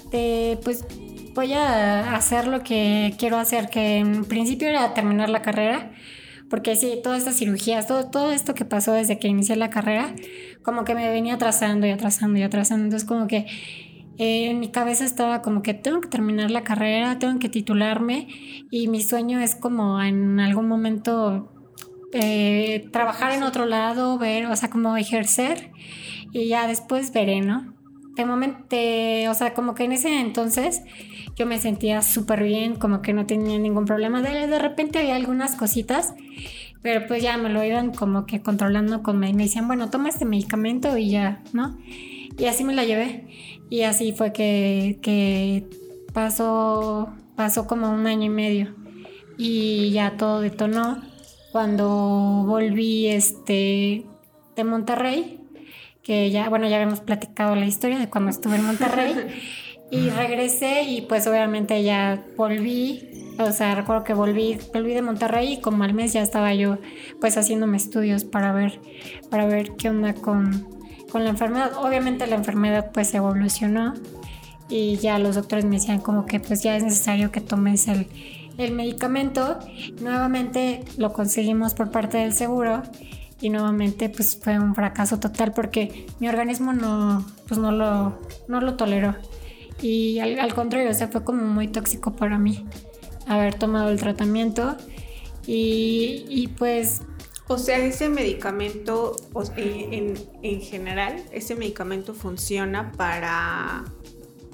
de, 0.09 0.57
pues 0.63 0.85
voy 1.33 1.53
a 1.53 2.15
hacer 2.15 2.47
lo 2.47 2.63
que 2.63 3.13
quiero 3.17 3.37
hacer, 3.37 3.69
que 3.69 3.97
en 3.97 4.23
principio 4.23 4.69
era 4.69 4.93
terminar 4.93 5.29
la 5.29 5.41
carrera, 5.41 5.91
porque 6.49 6.75
sí, 6.75 6.99
todas 7.03 7.19
estas 7.19 7.35
cirugías, 7.35 7.87
todo, 7.87 8.09
todo 8.09 8.31
esto 8.31 8.53
que 8.53 8.63
pasó 8.63 8.93
desde 8.93 9.19
que 9.19 9.27
inicié 9.27 9.55
la 9.55 9.69
carrera, 9.69 10.15
como 10.61 10.85
que 10.85 10.95
me 10.95 11.09
venía 11.09 11.33
atrasando 11.33 11.87
y 11.87 11.89
atrasando 11.89 12.39
y 12.39 12.43
atrasando, 12.43 12.85
entonces 12.85 13.07
como 13.07 13.27
que 13.27 13.47
eh, 14.17 14.49
en 14.49 14.59
mi 14.59 14.69
cabeza 14.69 15.05
estaba 15.05 15.41
como 15.41 15.63
que 15.63 15.73
tengo 15.73 16.01
que 16.01 16.07
terminar 16.07 16.51
la 16.51 16.63
carrera, 16.63 17.17
tengo 17.17 17.39
que 17.39 17.49
titularme 17.49 18.27
y 18.69 18.87
mi 18.87 19.01
sueño 19.01 19.39
es 19.39 19.55
como 19.55 20.01
en 20.01 20.39
algún 20.39 20.67
momento 20.67 21.51
eh, 22.11 22.87
trabajar 22.91 23.31
en 23.31 23.41
otro 23.41 23.65
lado, 23.65 24.19
ver, 24.19 24.45
o 24.45 24.55
sea, 24.55 24.69
como 24.69 24.95
ejercer 24.97 25.71
y 26.31 26.47
ya 26.47 26.67
después 26.67 27.11
veré, 27.11 27.41
¿no? 27.41 27.73
De 28.15 28.25
momento, 28.25 28.75
o 29.29 29.33
sea, 29.33 29.55
como 29.55 29.73
que 29.73 29.85
en 29.85 29.93
ese 29.93 30.19
entonces 30.19 30.83
yo 31.35 31.47
me 31.47 31.57
sentía 31.57 32.03
súper 32.03 32.43
bien, 32.43 32.75
como 32.75 33.01
que 33.01 33.13
no 33.13 33.25
tenía 33.25 33.57
ningún 33.57 33.85
problema. 33.85 34.21
De, 34.21 34.45
de 34.45 34.59
repente 34.59 34.99
había 34.99 35.15
algunas 35.15 35.55
cositas, 35.55 36.13
pero 36.83 37.07
pues 37.07 37.23
ya 37.23 37.37
me 37.37 37.49
lo 37.49 37.63
iban 37.63 37.91
como 37.91 38.27
que 38.27 38.41
controlando 38.41 39.01
con 39.01 39.17
me, 39.17 39.33
me 39.33 39.43
decían, 39.43 39.65
bueno, 39.65 39.89
toma 39.89 40.09
este 40.09 40.25
medicamento 40.25 40.95
y 40.95 41.09
ya, 41.09 41.41
¿no? 41.53 41.79
Y 42.37 42.45
así 42.45 42.63
me 42.63 42.73
la 42.73 42.83
llevé. 42.83 43.25
Y 43.73 43.81
así 43.85 44.11
fue 44.11 44.31
que, 44.31 44.99
que 45.01 45.65
pasó, 46.13 47.11
pasó 47.35 47.65
como 47.65 47.89
un 47.89 48.05
año 48.05 48.25
y 48.25 48.29
medio. 48.29 48.75
Y 49.35 49.89
ya 49.89 50.15
todo 50.15 50.41
detonó 50.41 51.01
cuando 51.51 51.87
volví 52.45 53.07
este, 53.07 54.05
de 54.55 54.63
Monterrey, 54.63 55.39
que 56.03 56.29
ya, 56.29 56.49
bueno, 56.49 56.69
ya 56.69 56.75
habíamos 56.75 56.99
platicado 56.99 57.55
la 57.55 57.65
historia 57.65 57.97
de 57.97 58.11
cuando 58.11 58.29
estuve 58.29 58.57
en 58.57 58.65
Monterrey. 58.65 59.15
y 59.89 60.11
regresé 60.11 60.83
y 60.83 61.01
pues 61.01 61.25
obviamente 61.25 61.81
ya 61.81 62.23
volví, 62.37 63.33
o 63.39 63.51
sea, 63.51 63.73
recuerdo 63.73 64.03
que 64.03 64.13
volví, 64.13 64.59
volví 64.71 64.93
de 64.93 65.01
Monterrey 65.01 65.53
y 65.53 65.61
como 65.61 65.83
al 65.83 65.95
mes 65.95 66.13
ya 66.13 66.21
estaba 66.21 66.53
yo 66.53 66.77
pues 67.19 67.37
haciéndome 67.37 67.77
estudios 67.77 68.23
para 68.23 68.53
ver, 68.53 68.79
para 69.31 69.47
ver 69.47 69.71
qué 69.77 69.89
onda 69.89 70.13
con, 70.13 70.82
con 71.13 71.23
la 71.23 71.29
enfermedad. 71.29 71.73
Obviamente 71.77 72.25
la 72.25 72.35
enfermedad 72.35 72.89
pues 72.91 73.13
evolucionó 73.13 73.93
y 74.67 74.97
ya 74.97 75.19
los 75.19 75.35
doctores 75.35 75.63
me 75.63 75.75
decían 75.75 76.01
como 76.01 76.25
que 76.25 76.39
pues 76.39 76.63
ya 76.63 76.75
es 76.75 76.83
necesario 76.83 77.31
que 77.31 77.39
tomes 77.39 77.87
el, 77.87 78.07
el 78.57 78.71
medicamento. 78.73 79.59
Nuevamente 80.01 80.83
lo 80.97 81.13
conseguimos 81.13 81.75
por 81.75 81.91
parte 81.91 82.17
del 82.17 82.33
seguro 82.33 82.81
y 83.39 83.51
nuevamente 83.51 84.09
pues 84.09 84.39
fue 84.41 84.57
un 84.57 84.73
fracaso 84.73 85.19
total 85.19 85.53
porque 85.53 86.07
mi 86.19 86.27
organismo 86.29 86.73
no, 86.73 87.23
pues 87.47 87.59
no 87.59 87.71
lo, 87.71 88.19
no 88.47 88.59
lo 88.59 88.73
toleró. 88.73 89.15
Y 89.83 90.17
al, 90.17 90.53
contrario, 90.55 90.89
o 90.89 90.93
sea, 90.95 91.09
fue 91.09 91.23
como 91.23 91.43
muy 91.43 91.67
tóxico 91.67 92.15
para 92.15 92.39
mí 92.39 92.65
haber 93.27 93.53
tomado 93.53 93.89
el 93.89 93.99
tratamiento. 93.99 94.77
Y, 95.45 96.25
y 96.29 96.47
pues 96.47 97.01
o 97.47 97.57
sea, 97.57 97.77
ese 97.77 98.09
medicamento, 98.09 99.15
en, 99.57 100.15
en, 100.41 100.61
general, 100.61 101.21
ese 101.31 101.55
medicamento 101.55 102.13
funciona 102.13 102.91
para 102.93 103.83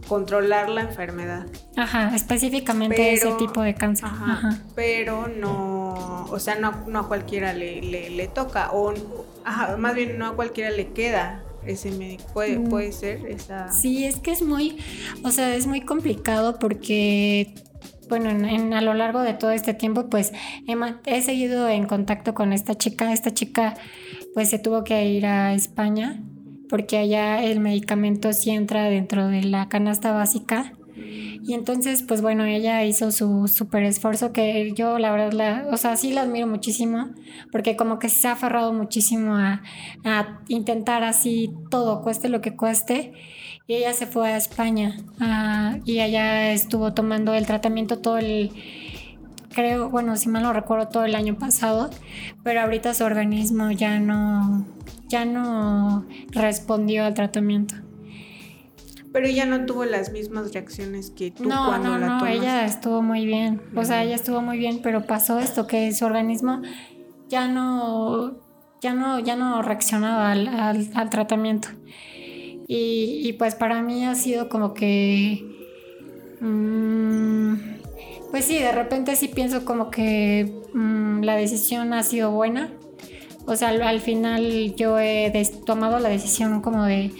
controlar 0.07 0.69
la 0.69 0.81
enfermedad. 0.81 1.45
Ajá, 1.77 2.15
específicamente 2.15 3.13
ese 3.13 3.31
tipo 3.33 3.61
de 3.61 3.75
cáncer. 3.75 4.05
Ajá, 4.05 4.59
Pero 4.75 5.27
no, 5.27 6.25
o 6.25 6.39
sea, 6.39 6.55
no, 6.55 6.85
no 6.87 6.99
a 7.01 7.07
cualquiera 7.07 7.53
le, 7.53 7.81
le, 7.81 8.09
le 8.09 8.27
toca, 8.27 8.71
o 8.71 8.93
ajá, 9.45 9.77
más 9.77 9.93
bien 9.93 10.17
no 10.17 10.27
a 10.27 10.35
cualquiera 10.35 10.71
le 10.71 10.91
queda 10.91 11.43
ese 11.65 11.91
médico. 11.91 12.23
Puede, 12.33 12.57
mm. 12.57 12.69
puede 12.69 12.91
ser 12.91 13.25
esa. 13.27 13.71
Sí, 13.71 14.05
es 14.05 14.19
que 14.19 14.31
es 14.31 14.41
muy, 14.41 14.77
o 15.23 15.29
sea, 15.29 15.55
es 15.55 15.67
muy 15.67 15.81
complicado 15.81 16.57
porque 16.57 17.53
bueno, 18.09 18.29
en, 18.29 18.73
a 18.73 18.81
lo 18.81 18.93
largo 18.93 19.21
de 19.21 19.33
todo 19.33 19.51
este 19.51 19.73
tiempo, 19.73 20.09
pues 20.09 20.33
he, 20.67 20.75
he, 21.05 21.21
seguido 21.21 21.69
en 21.69 21.85
contacto 21.85 22.33
con 22.33 22.51
esta 22.51 22.75
chica. 22.75 23.13
Esta 23.13 23.31
chica, 23.33 23.75
pues 24.33 24.49
se 24.49 24.59
tuvo 24.59 24.83
que 24.83 25.05
ir 25.05 25.25
a 25.25 25.53
España 25.53 26.21
porque 26.69 26.97
allá 26.97 27.43
el 27.43 27.59
medicamento 27.59 28.31
sí 28.31 28.51
entra 28.51 28.83
dentro 28.83 29.27
de 29.27 29.43
la 29.43 29.67
canasta 29.67 30.11
básica. 30.11 30.73
Y 31.41 31.53
entonces, 31.53 32.03
pues 32.03 32.21
bueno, 32.21 32.45
ella 32.45 32.83
hizo 32.85 33.11
su 33.11 33.47
súper 33.47 33.83
esfuerzo 33.83 34.31
que 34.33 34.73
yo 34.73 34.99
la 34.99 35.11
verdad, 35.11 35.31
la, 35.33 35.67
o 35.71 35.77
sea, 35.77 35.95
sí 35.95 36.11
la 36.11 36.21
admiro 36.21 36.47
muchísimo, 36.47 37.09
porque 37.51 37.75
como 37.75 37.99
que 37.99 38.09
se 38.09 38.27
ha 38.27 38.33
aferrado 38.33 38.73
muchísimo 38.73 39.35
a, 39.35 39.61
a 40.05 40.39
intentar 40.47 41.03
así 41.03 41.51
todo, 41.69 42.01
cueste 42.01 42.29
lo 42.29 42.41
que 42.41 42.55
cueste 42.55 43.13
y 43.67 43.75
ella 43.75 43.93
se 43.93 44.07
fue 44.07 44.31
a 44.31 44.37
España 44.37 44.97
uh, 45.21 45.79
y 45.85 45.99
allá 45.99 46.51
estuvo 46.51 46.93
tomando 46.93 47.35
el 47.35 47.45
tratamiento 47.45 47.99
todo 47.99 48.17
el 48.17 48.51
creo, 49.53 49.89
bueno, 49.89 50.15
si 50.15 50.29
mal 50.29 50.43
no 50.43 50.53
recuerdo 50.53 50.87
todo 50.87 51.05
el 51.05 51.15
año 51.15 51.37
pasado, 51.37 51.89
pero 52.43 52.61
ahorita 52.61 52.93
su 52.93 53.03
organismo 53.03 53.71
ya 53.71 53.99
no, 53.99 54.65
ya 55.07 55.25
no 55.25 56.05
respondió 56.31 57.05
al 57.05 57.13
tratamiento. 57.13 57.75
Pero 59.11 59.25
ella 59.25 59.45
no 59.45 59.65
tuvo 59.65 59.85
las 59.85 60.11
mismas 60.11 60.53
reacciones 60.53 61.09
que 61.09 61.31
tú 61.31 61.45
no, 61.45 61.65
cuando 61.65 61.89
no, 61.89 61.97
la 61.97 62.07
no, 62.07 62.17
tomas. 62.19 62.33
ella 62.35 62.65
estuvo 62.65 63.01
muy 63.01 63.25
bien. 63.25 63.61
O 63.75 63.83
sea, 63.83 64.03
ella 64.03 64.15
estuvo 64.15 64.41
muy 64.41 64.57
bien, 64.57 64.81
pero 64.83 65.05
pasó 65.07 65.39
esto 65.39 65.65
que 65.65 65.91
su 65.93 66.05
organismo 66.05 66.61
ya 67.27 67.47
no, 67.47 68.37
ya 68.81 68.93
no, 68.93 69.19
ya 69.19 69.35
no 69.35 69.61
reaccionaba 69.63 70.31
al, 70.31 70.47
al- 70.47 70.89
al 70.93 71.09
tratamiento. 71.09 71.69
Y, 72.67 73.21
y 73.27 73.33
pues 73.33 73.55
para 73.55 73.81
mí 73.81 74.05
ha 74.05 74.13
sido 74.13 74.47
como 74.47 74.75
que, 74.75 75.43
mm, 76.39 77.53
pues 78.31 78.45
sí, 78.45 78.59
de 78.59 78.71
repente 78.71 79.15
sí 79.15 79.27
pienso 79.27 79.65
como 79.65 79.89
que 79.89 80.61
mm, 80.73 81.21
la 81.23 81.35
decisión 81.35 81.93
ha 81.93 82.03
sido 82.03 82.31
buena. 82.31 82.69
O 83.47 83.55
sea, 83.55 83.69
al, 83.69 83.81
al 83.81 83.99
final 84.01 84.75
yo 84.75 84.99
he 84.99 85.31
des- 85.31 85.65
tomado 85.65 85.97
la 85.99 86.09
decisión 86.09 86.61
como 86.61 86.85
de, 86.85 87.11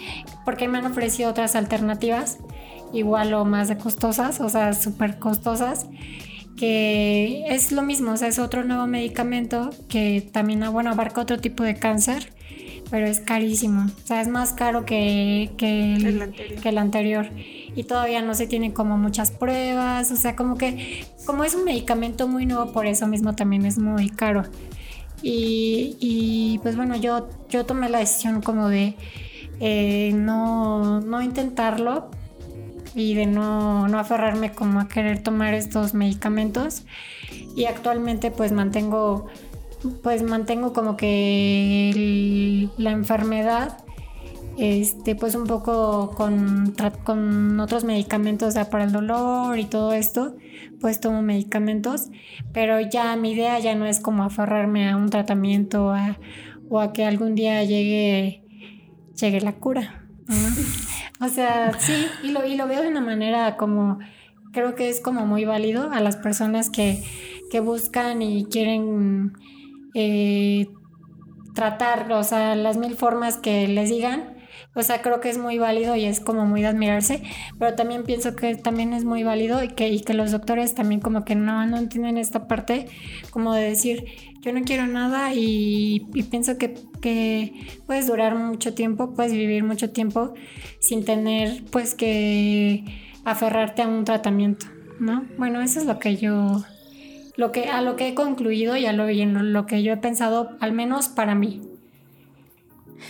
porque 0.50 0.68
me 0.68 0.80
han 0.80 0.88
ofrecido 0.88 1.30
otras 1.30 1.56
alternativas, 1.56 2.40
igual 2.92 3.36
o 3.36 3.46
más 3.46 3.68
de 3.68 3.78
costosas, 3.78 4.42
o 4.42 4.50
sea, 4.50 4.74
súper 4.74 5.20
costosas, 5.20 5.86
que 6.58 7.46
es 7.50 7.72
lo 7.72 7.84
mismo, 7.84 8.14
o 8.14 8.18
sea, 8.18 8.30
es 8.30 8.40
otro 8.40 8.64
nuevo 8.64 8.88
medicamento 8.88 9.70
que 9.90 10.28
también, 10.32 10.64
ah, 10.64 10.72
bueno, 10.72 10.90
abarca 10.90 11.22
otro 11.22 11.38
tipo 11.38 11.62
de 11.62 11.76
cáncer, 11.76 12.34
pero 12.90 13.06
es 13.06 13.20
carísimo, 13.20 13.92
o 14.04 14.08
sea, 14.08 14.22
es 14.22 14.28
más 14.28 14.54
caro 14.54 14.86
que, 14.86 15.52
que 15.56 15.94
el, 15.94 16.06
El 16.08 16.22
anterior. 16.24 16.62
que 16.64 16.70
el 16.70 16.78
anterior. 16.80 17.30
Y 17.76 17.84
todavía 17.84 18.24
no 18.24 18.34
se 18.34 18.48
tienen 18.48 18.72
como 18.72 18.98
muchas 18.98 19.30
pruebas, 19.30 20.10
o 20.10 20.16
sea, 20.16 20.36
como 20.36 20.58
que, 20.58 21.06
como 21.28 21.44
es 21.44 21.54
un 21.54 21.64
medicamento 21.64 22.28
muy 22.28 22.48
nuevo, 22.48 22.72
por 22.72 22.88
eso 22.88 23.06
mismo 23.06 23.36
también 23.36 23.68
es 23.68 23.78
muy 23.78 24.10
caro. 24.10 24.46
Y, 25.22 25.96
y, 26.00 26.58
pues 26.64 26.76
bueno, 26.76 26.96
yo, 26.96 27.30
yo 27.50 27.68
tomé 27.68 27.88
la 27.88 28.00
decisión 28.00 28.42
como 28.42 28.68
de 28.68 28.96
eh, 29.60 30.12
no, 30.16 31.02
no 31.02 31.22
intentarlo 31.22 32.10
y 32.96 33.14
de 33.14 33.26
no, 33.26 33.88
no 33.88 34.00
aferrarme 34.00 34.52
como 34.52 34.80
a 34.80 34.88
querer 34.88 35.22
tomar 35.22 35.54
estos 35.54 35.94
medicamentos. 35.94 36.84
Y 37.56 37.66
actualmente 37.66 38.32
pues 38.32 38.52
mantengo, 38.52 39.28
pues 40.04 40.24
mantengo 40.24 40.74
como 40.74 40.98
que 40.98 42.70
la 42.78 42.92
enfermedad 42.92 43.78
este, 44.58 45.16
pues 45.16 45.36
un 45.36 45.46
poco 45.48 46.12
con, 46.18 46.76
con 47.06 47.60
otros 47.62 47.86
medicamentos 47.86 48.56
para 48.70 48.84
el 48.84 48.92
dolor 48.92 49.58
y 49.58 49.64
todo 49.66 49.94
esto, 49.94 50.36
pues 50.82 51.00
tomo 51.00 51.22
medicamentos, 51.22 52.10
pero 52.52 52.82
ya 52.82 53.16
mi 53.16 53.32
idea 53.32 53.58
ya 53.60 53.76
no 53.76 53.86
es 53.86 54.02
como 54.02 54.24
aferrarme 54.24 54.90
a 54.90 54.98
un 54.98 55.10
tratamiento 55.10 55.92
a- 55.92 56.18
o 56.70 56.80
a 56.82 56.92
que 56.92 57.06
algún 57.06 57.36
día 57.36 57.64
llegue, 57.64 58.44
llegue 59.20 59.42
la 59.42 59.54
cura. 59.54 60.06
O 61.22 61.28
sea, 61.28 61.74
sí, 61.80 62.08
y 62.24 62.32
lo, 62.32 62.46
y 62.46 62.56
lo 62.56 62.68
veo 62.68 62.82
de 62.82 62.88
una 62.88 63.02
manera 63.02 63.58
como, 63.58 64.00
creo 64.54 64.76
que 64.76 64.90
es 64.90 65.02
como 65.02 65.26
muy 65.26 65.46
válido 65.46 65.92
a 65.92 66.00
las 66.00 66.18
personas 66.18 66.70
que, 66.70 67.04
que 67.52 67.60
buscan 67.60 68.22
y 68.22 68.46
quieren 68.46 69.34
eh, 69.94 70.68
tratar, 71.54 72.12
o 72.12 72.24
sea, 72.24 72.56
las 72.56 72.78
mil 72.78 72.96
formas 72.96 73.38
que 73.38 73.68
les 73.68 73.90
digan. 73.90 74.38
O 74.76 74.84
sea, 74.84 75.02
creo 75.02 75.20
que 75.20 75.30
es 75.30 75.38
muy 75.38 75.58
válido 75.58 75.96
y 75.96 76.06
es 76.06 76.20
como 76.20 76.46
muy 76.46 76.62
de 76.62 76.68
admirarse, 76.68 77.24
pero 77.58 77.76
también 77.76 78.04
pienso 78.04 78.36
que 78.36 78.56
también 78.56 78.94
es 78.94 79.04
muy 79.04 79.24
válido 79.24 79.64
y 79.64 79.70
que, 79.70 79.90
y 79.90 80.02
que 80.02 80.14
los 80.14 80.32
doctores 80.32 80.76
también 80.76 81.02
como 81.02 81.26
que 81.26 81.36
no, 81.36 81.66
no 81.66 81.78
entienden 81.78 82.18
esta 82.18 82.48
parte 82.48 82.88
como 83.32 83.54
de 83.54 83.64
decir, 83.64 84.06
yo 84.42 84.54
no 84.54 84.62
quiero 84.64 84.88
nada 84.88 85.34
y, 85.34 86.08
pienso 86.30 86.58
que, 86.58 86.76
puedes 87.86 88.08
durar 88.08 88.36
mucho 88.36 88.74
tiempo, 88.74 89.14
puedes 89.14 89.32
vivir 89.34 89.64
mucho 89.64 89.92
tiempo 89.92 90.34
sin 90.80 91.06
tener 91.06 91.64
pues 91.72 91.96
que 91.96 92.84
aferrarte 93.26 93.82
a 93.82 93.88
un 93.88 94.06
tratamiento, 94.06 94.66
¿no? 95.00 95.26
Bueno, 95.38 95.62
eso 95.62 95.80
es 95.80 95.86
lo 95.86 96.00
que 96.00 96.16
yo, 96.18 96.64
lo 97.36 97.52
que, 97.52 97.66
a 97.66 97.82
lo 97.82 97.96
que 97.96 98.10
he 98.10 98.16
concluido 98.16 98.76
y 98.78 98.86
a 98.86 98.94
lo, 98.94 99.10
y 99.10 99.26
lo 99.26 99.66
que 99.66 99.84
yo 99.84 99.94
he 99.94 99.98
pensado, 99.98 100.58
al 100.60 100.72
menos 100.72 101.10
para 101.10 101.36
mí. 101.36 101.62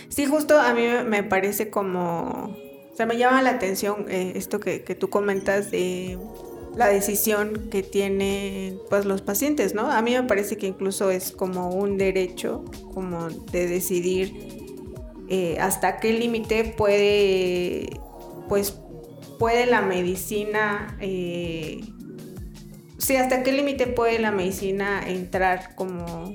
Sí, 0.08 0.26
justo 0.26 0.58
a 0.60 0.72
mí 0.74 0.82
me- 0.82 1.04
me 1.04 1.22
parece 1.22 1.70
como, 1.70 2.56
o 2.92 2.96
sea, 2.96 3.06
me 3.06 3.16
llama 3.16 3.42
la 3.42 3.50
atención 3.50 4.06
eh, 4.08 4.32
esto 4.36 4.60
que, 4.60 4.82
que 4.84 4.94
tú 4.94 5.08
comentas 5.10 5.70
de 5.70 6.18
la 6.76 6.88
decisión 6.88 7.68
que 7.70 7.82
tienen 7.82 8.78
pues 8.88 9.04
los 9.04 9.22
pacientes, 9.22 9.74
¿no? 9.74 9.90
A 9.90 10.02
mí 10.02 10.12
me 10.12 10.22
parece 10.22 10.56
que 10.56 10.66
incluso 10.66 11.10
es 11.10 11.32
como 11.32 11.70
un 11.70 11.98
derecho, 11.98 12.64
como 12.94 13.28
de 13.28 13.66
decidir 13.66 14.34
eh, 15.28 15.58
hasta 15.60 15.98
qué 15.98 16.12
límite 16.12 16.64
puede, 16.64 17.88
pues, 18.48 18.78
puede 19.38 19.66
la 19.66 19.80
medicina, 19.80 20.96
eh, 21.00 21.80
sí, 22.98 23.16
hasta 23.16 23.42
qué 23.42 23.52
límite 23.52 23.86
puede 23.86 24.18
la 24.18 24.30
medicina 24.30 25.02
entrar 25.06 25.74
como 25.74 26.32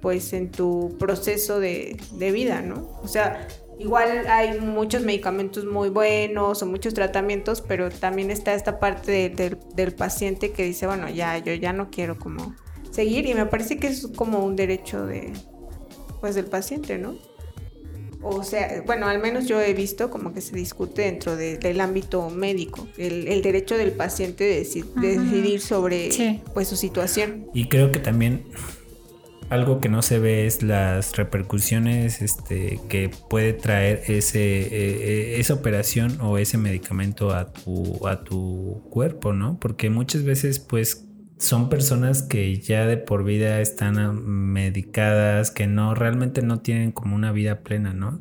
pues 0.00 0.32
en 0.32 0.50
tu 0.50 0.94
proceso 0.98 1.58
de, 1.58 1.96
de 2.12 2.30
vida, 2.30 2.62
¿no? 2.62 3.00
O 3.02 3.08
sea, 3.08 3.48
igual 3.78 4.26
hay 4.28 4.58
muchos 4.60 5.02
medicamentos 5.02 5.64
muy 5.64 5.88
buenos 5.88 6.62
o 6.62 6.66
muchos 6.66 6.94
tratamientos, 6.94 7.60
pero 7.60 7.90
también 7.90 8.30
está 8.30 8.54
esta 8.54 8.78
parte 8.80 9.10
de- 9.12 9.28
del- 9.30 9.58
del 9.74 9.92
paciente 9.94 10.50
que 10.52 10.64
dice, 10.64 10.86
bueno, 10.86 11.08
ya, 11.08 11.38
yo 11.38 11.52
ya 11.54 11.72
no 11.72 11.90
quiero 11.90 12.18
como 12.18 12.54
seguir 12.90 13.26
y 13.26 13.34
me 13.34 13.46
parece 13.46 13.78
que 13.78 13.86
es 13.88 14.08
como 14.16 14.44
un 14.44 14.56
derecho 14.56 15.06
de, 15.06 15.32
pues 16.20 16.34
del 16.34 16.46
paciente, 16.46 16.98
¿no? 16.98 17.16
O 18.20 18.42
sea, 18.42 18.82
bueno, 18.84 19.06
al 19.06 19.20
menos 19.20 19.46
yo 19.46 19.60
he 19.60 19.72
visto 19.74 20.10
como 20.10 20.34
que 20.34 20.40
se 20.40 20.56
discute 20.56 21.02
dentro 21.02 21.36
de- 21.36 21.56
del 21.56 21.80
ámbito 21.80 22.28
médico, 22.30 22.88
el, 22.96 23.28
el 23.28 23.42
derecho 23.42 23.76
del 23.76 23.92
paciente 23.92 24.42
de, 24.42 24.62
deci- 24.64 24.92
decidir 24.94 25.60
sobre 25.60 26.10
Sí. 26.10 26.40
pues 26.52 26.66
su 26.66 26.74
situación. 26.74 27.46
Y 27.54 27.68
creo 27.68 27.92
que 27.92 28.00
también 28.00 28.42
algo 29.50 29.80
que 29.80 29.88
no 29.88 30.02
se 30.02 30.18
ve 30.18 30.46
es 30.46 30.62
las 30.62 31.16
repercusiones 31.16 32.20
este, 32.20 32.80
que 32.88 33.10
puede 33.30 33.52
traer 33.52 34.02
ese, 34.06 34.60
eh, 34.60 34.68
eh, 34.72 35.40
esa 35.40 35.54
operación 35.54 36.20
o 36.20 36.38
ese 36.38 36.58
medicamento 36.58 37.32
a 37.32 37.52
tu, 37.52 38.06
a 38.06 38.24
tu 38.24 38.82
cuerpo, 38.90 39.32
¿no? 39.32 39.58
Porque 39.58 39.90
muchas 39.90 40.24
veces 40.24 40.58
pues 40.58 41.06
son 41.38 41.68
personas 41.68 42.22
que 42.22 42.58
ya 42.58 42.86
de 42.86 42.96
por 42.96 43.24
vida 43.24 43.60
están 43.60 44.24
medicadas, 44.24 45.50
que 45.50 45.66
no 45.66 45.94
realmente 45.94 46.42
no 46.42 46.60
tienen 46.60 46.92
como 46.92 47.14
una 47.14 47.32
vida 47.32 47.60
plena, 47.60 47.94
¿no? 47.94 48.20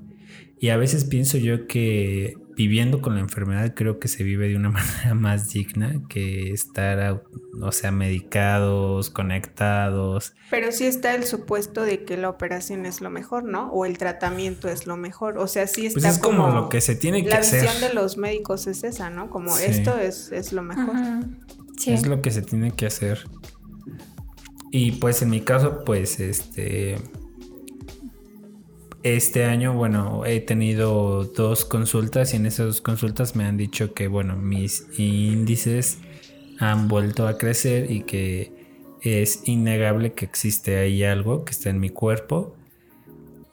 Y 0.60 0.70
a 0.70 0.78
veces 0.78 1.06
pienso 1.06 1.38
yo 1.38 1.68
que 1.68 2.38
viviendo 2.56 3.02
con 3.02 3.14
la 3.14 3.22
enfermedad 3.22 3.74
creo 3.76 4.00
que 4.00 4.08
se 4.08 4.24
vive 4.24 4.50
de 4.50 4.56
una 4.56 4.70
manera 4.72 5.14
más 5.14 5.52
digna 5.52 6.02
que 6.10 6.52
estar, 6.52 7.24
o 7.62 7.72
sea, 7.72 7.92
medicados, 7.92 9.10
conectados. 9.10 10.34
Pero 10.50 10.72
sí 10.72 10.86
está 10.86 11.16
el 11.16 11.24
supuesto 11.24 11.82
de 11.84 12.04
que 12.06 12.18
la 12.18 12.30
operación 12.30 12.86
es 12.86 13.02
lo 13.02 13.10
mejor, 13.10 13.44
¿no? 13.44 13.72
O 13.72 13.86
el 13.86 13.98
tratamiento 13.98 14.70
es 14.70 14.86
lo 14.88 14.98
mejor. 14.98 15.38
O 15.38 15.48
sea, 15.48 15.68
sí 15.68 15.86
está 15.88 16.00
Pues 16.02 16.14
es 16.16 16.20
como, 16.20 16.50
lo 16.50 16.70
que 16.70 16.82
se 16.82 16.96
tiene 16.96 17.24
que 17.24 17.30
la 17.30 17.38
hacer. 17.40 17.62
visión 17.64 17.82
de 17.82 17.94
los 17.94 18.18
médicos 18.18 18.68
es 18.68 18.84
esa, 18.84 19.10
¿no? 19.10 19.30
Como 19.30 19.56
Sí. 19.56 19.66
esto 19.66 19.98
es, 19.98 20.32
es 20.32 20.54
lo 20.54 20.64
mejor. 20.64 20.96
Sí. 21.78 21.94
Es 21.94 22.06
lo 22.08 22.22
que 22.22 22.32
se 22.32 22.42
tiene 22.42 22.72
que 22.72 22.86
hacer. 22.88 23.26
Y 24.72 24.94
pues 24.94 25.22
en 25.22 25.30
mi 25.30 25.42
caso, 25.42 25.84
pues 25.86 26.20
este. 26.20 26.98
Este 29.04 29.46
año, 29.46 29.74
bueno, 29.74 30.26
he 30.26 30.42
tenido 30.42 31.24
dos 31.24 31.64
consultas 31.66 32.34
y 32.34 32.38
en 32.38 32.46
esas 32.46 32.66
dos 32.66 32.82
consultas 32.82 33.36
me 33.36 33.46
han 33.46 33.56
dicho 33.56 33.94
que, 33.94 34.08
bueno, 34.08 34.36
mis 34.36 34.86
índices 34.98 36.00
han 36.60 36.88
vuelto 36.88 37.28
a 37.28 37.38
crecer 37.38 37.92
y 37.92 38.04
que 38.04 38.52
es 39.02 39.48
innegable 39.48 40.14
que 40.14 40.26
existe 40.26 40.78
ahí 40.78 41.04
algo 41.04 41.46
que 41.46 41.52
está 41.52 41.70
en 41.70 41.80
mi 41.80 41.90
cuerpo 41.90 42.56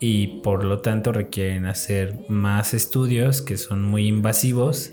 y 0.00 0.40
por 0.42 0.64
lo 0.64 0.80
tanto 0.80 1.12
requieren 1.12 1.66
hacer 1.66 2.18
más 2.28 2.74
estudios 2.74 3.42
que 3.42 3.56
son 3.56 3.82
muy 3.82 4.06
invasivos 4.06 4.92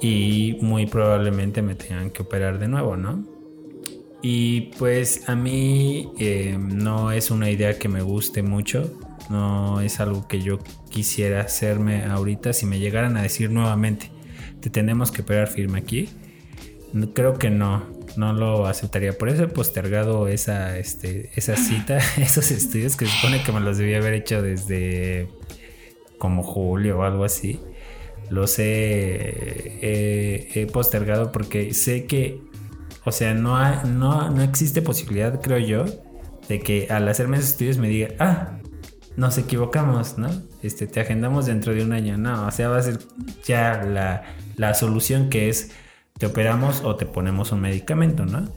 y 0.00 0.56
muy 0.60 0.86
probablemente 0.86 1.62
me 1.62 1.74
tengan 1.74 2.10
que 2.10 2.22
operar 2.22 2.58
de 2.58 2.68
nuevo, 2.68 2.96
¿no? 2.96 3.24
Y 4.22 4.72
pues 4.78 5.28
a 5.28 5.36
mí 5.36 6.10
eh, 6.18 6.56
no 6.58 7.12
es 7.12 7.30
una 7.30 7.50
idea 7.50 7.78
que 7.78 7.88
me 7.88 8.02
guste 8.02 8.42
mucho, 8.42 8.98
no 9.30 9.80
es 9.80 10.00
algo 10.00 10.26
que 10.26 10.40
yo 10.40 10.58
quisiera 10.90 11.42
hacerme 11.42 12.04
ahorita 12.04 12.52
si 12.52 12.66
me 12.66 12.80
llegaran 12.80 13.16
a 13.16 13.22
decir 13.22 13.50
nuevamente, 13.50 14.10
te 14.60 14.70
tenemos 14.70 15.12
que 15.12 15.22
operar 15.22 15.46
firme 15.46 15.78
aquí. 15.78 16.08
Creo 17.14 17.34
que 17.34 17.50
no, 17.50 17.86
no 18.16 18.32
lo 18.32 18.66
aceptaría. 18.66 19.16
Por 19.16 19.28
eso 19.28 19.44
he 19.44 19.48
postergado 19.48 20.28
esa, 20.28 20.78
este, 20.78 21.30
esa 21.34 21.56
cita, 21.56 21.98
esos 22.18 22.50
estudios 22.50 22.96
que 22.96 23.06
se 23.06 23.12
supone 23.12 23.42
que 23.42 23.52
me 23.52 23.60
los 23.60 23.78
debía 23.78 23.98
haber 23.98 24.14
hecho 24.14 24.42
desde 24.42 25.28
como 26.18 26.42
julio 26.42 26.98
o 26.98 27.02
algo 27.02 27.24
así. 27.24 27.60
Los 28.30 28.58
he, 28.58 29.86
postergado 30.72 31.32
porque 31.32 31.72
sé 31.72 32.06
que, 32.06 32.40
O 33.04 33.12
sea, 33.12 33.34
no, 33.34 33.56
hay, 33.56 33.78
no, 33.86 34.30
no 34.30 34.42
existe 34.42 34.82
posibilidad, 34.82 35.40
creo 35.40 35.58
yo, 35.58 35.84
de 36.48 36.60
que 36.60 36.88
al 36.90 37.08
hacerme 37.08 37.38
esos 37.38 37.50
estudios 37.50 37.78
me 37.78 37.88
diga, 37.88 38.08
ah, 38.18 38.58
nos 39.16 39.36
equivocamos, 39.38 40.18
¿no? 40.18 40.28
Este, 40.62 40.86
te 40.86 41.00
agendamos 41.00 41.46
dentro 41.46 41.74
de 41.74 41.82
un 41.82 41.92
año. 41.92 42.16
No, 42.18 42.46
o 42.46 42.50
sea, 42.50 42.68
va 42.68 42.78
a 42.78 42.82
ser 42.82 42.98
ya 43.44 43.82
la, 43.82 44.22
la 44.56 44.74
solución 44.74 45.28
que 45.28 45.48
es 45.48 45.72
te 46.18 46.26
operamos 46.26 46.82
o 46.84 46.96
te 46.96 47.06
ponemos 47.06 47.52
un 47.52 47.60
medicamento, 47.60 48.26
¿no? 48.26 48.48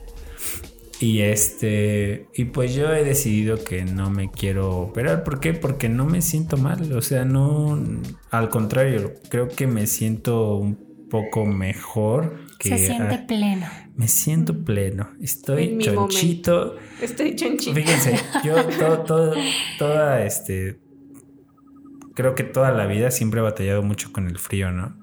Y 0.99 1.21
este, 1.21 2.27
y 2.35 2.45
pues 2.45 2.75
yo 2.75 2.93
he 2.93 3.03
decidido 3.03 3.63
que 3.63 3.85
no 3.85 4.11
me 4.11 4.29
quiero 4.29 4.77
operar. 4.77 5.23
¿Por 5.23 5.39
qué? 5.39 5.53
Porque 5.53 5.89
no 5.89 6.05
me 6.05 6.21
siento 6.21 6.57
mal. 6.57 6.93
O 6.93 7.01
sea, 7.01 7.25
no, 7.25 7.81
al 8.29 8.49
contrario, 8.49 9.13
creo 9.29 9.47
que 9.47 9.65
me 9.65 9.87
siento 9.87 10.57
un 10.57 11.07
poco 11.09 11.45
mejor. 11.47 12.35
Que, 12.59 12.69
Se 12.69 12.77
siente 12.85 13.17
pleno. 13.17 13.65
Me 13.95 14.07
siento 14.07 14.63
pleno. 14.63 15.09
Estoy 15.19 15.79
chonchito. 15.79 16.75
Estoy 17.01 17.35
chonchito. 17.35 17.73
Fíjense, 17.73 18.19
yo 18.43 18.63
todo, 18.65 18.99
todo, 18.99 19.33
toda 19.79 20.23
este. 20.23 20.79
Creo 22.13 22.35
que 22.35 22.43
toda 22.43 22.71
la 22.71 22.85
vida 22.85 23.09
siempre 23.09 23.39
he 23.39 23.43
batallado 23.43 23.81
mucho 23.81 24.13
con 24.13 24.27
el 24.27 24.37
frío, 24.37 24.71
¿no? 24.71 25.00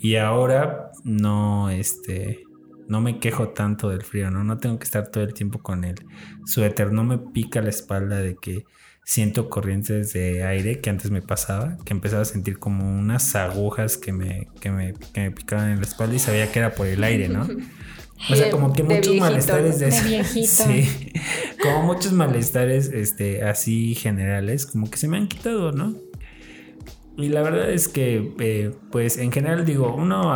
Y 0.00 0.16
ahora 0.16 0.90
no, 1.04 1.70
este 1.70 2.44
no 2.88 3.00
me 3.00 3.20
quejo 3.20 3.50
tanto 3.50 3.88
del 3.90 4.02
frío, 4.02 4.30
¿no? 4.32 4.42
No 4.42 4.58
tengo 4.58 4.78
que 4.78 4.84
estar 4.84 5.08
todo 5.08 5.22
el 5.22 5.32
tiempo 5.32 5.60
con 5.60 5.84
el 5.84 5.94
suéter, 6.44 6.92
no 6.92 7.04
me 7.04 7.18
pica 7.18 7.62
la 7.62 7.68
espalda 7.68 8.18
de 8.18 8.36
que 8.36 8.64
siento 9.04 9.48
corrientes 9.48 10.12
de 10.12 10.44
aire 10.44 10.80
que 10.80 10.90
antes 10.90 11.10
me 11.10 11.22
pasaba, 11.22 11.76
que 11.84 11.92
empezaba 11.92 12.22
a 12.22 12.24
sentir 12.24 12.58
como 12.58 12.98
unas 12.98 13.36
agujas 13.36 13.96
que 13.96 14.12
me, 14.12 14.48
que 14.60 14.70
me, 14.70 14.94
que 15.12 15.20
me 15.20 15.30
picaban 15.30 15.70
en 15.70 15.76
la 15.76 15.86
espalda 15.86 16.16
y 16.16 16.18
sabía 16.18 16.50
que 16.50 16.58
era 16.58 16.74
por 16.74 16.86
el 16.86 17.02
aire, 17.04 17.28
¿no? 17.28 17.46
O 18.28 18.36
sea, 18.36 18.50
como 18.50 18.74
que 18.74 18.82
muchos 18.82 19.16
malestares 19.16 19.78
de, 19.78 19.86
de 19.86 20.24
Sí. 20.46 21.10
Como 21.62 21.84
muchos 21.84 22.12
malestares 22.12 22.88
este, 22.92 23.42
así 23.44 23.94
generales, 23.94 24.66
como 24.66 24.90
que 24.90 24.98
se 24.98 25.08
me 25.08 25.16
han 25.16 25.26
quitado, 25.26 25.72
¿no? 25.72 25.94
Y 27.24 27.28
la 27.28 27.42
verdad 27.42 27.70
es 27.70 27.88
que, 27.88 28.34
eh, 28.38 28.72
pues 28.90 29.18
en 29.18 29.32
general 29.32 29.64
digo, 29.64 29.94
uno 29.94 30.32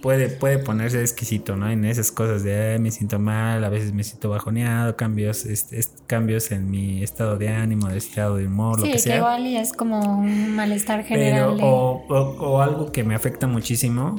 puede, 0.00 0.28
puede 0.28 0.58
ponerse 0.58 1.00
exquisito, 1.00 1.56
¿no? 1.56 1.68
En 1.68 1.84
esas 1.84 2.12
cosas 2.12 2.44
de 2.44 2.78
me 2.78 2.90
siento 2.90 3.18
mal, 3.18 3.64
a 3.64 3.68
veces 3.68 3.92
me 3.92 4.04
siento 4.04 4.30
bajoneado, 4.30 4.96
cambios, 4.96 5.44
este, 5.46 5.80
cambios 6.06 6.52
en 6.52 6.70
mi 6.70 7.02
estado 7.02 7.36
de 7.36 7.48
ánimo, 7.48 7.88
de 7.88 7.98
estado 7.98 8.36
de 8.36 8.46
humor, 8.46 8.78
lo 8.80 8.86
que 8.86 8.98
sea. 8.98 9.16
igual 9.16 9.46
y 9.46 9.56
es 9.56 9.72
como 9.72 10.20
un 10.20 10.54
malestar 10.54 11.02
general. 11.04 11.58
o, 11.60 12.04
o, 12.08 12.62
algo 12.62 12.92
que 12.92 13.04
me 13.04 13.14
afecta 13.14 13.46
muchísimo. 13.46 14.16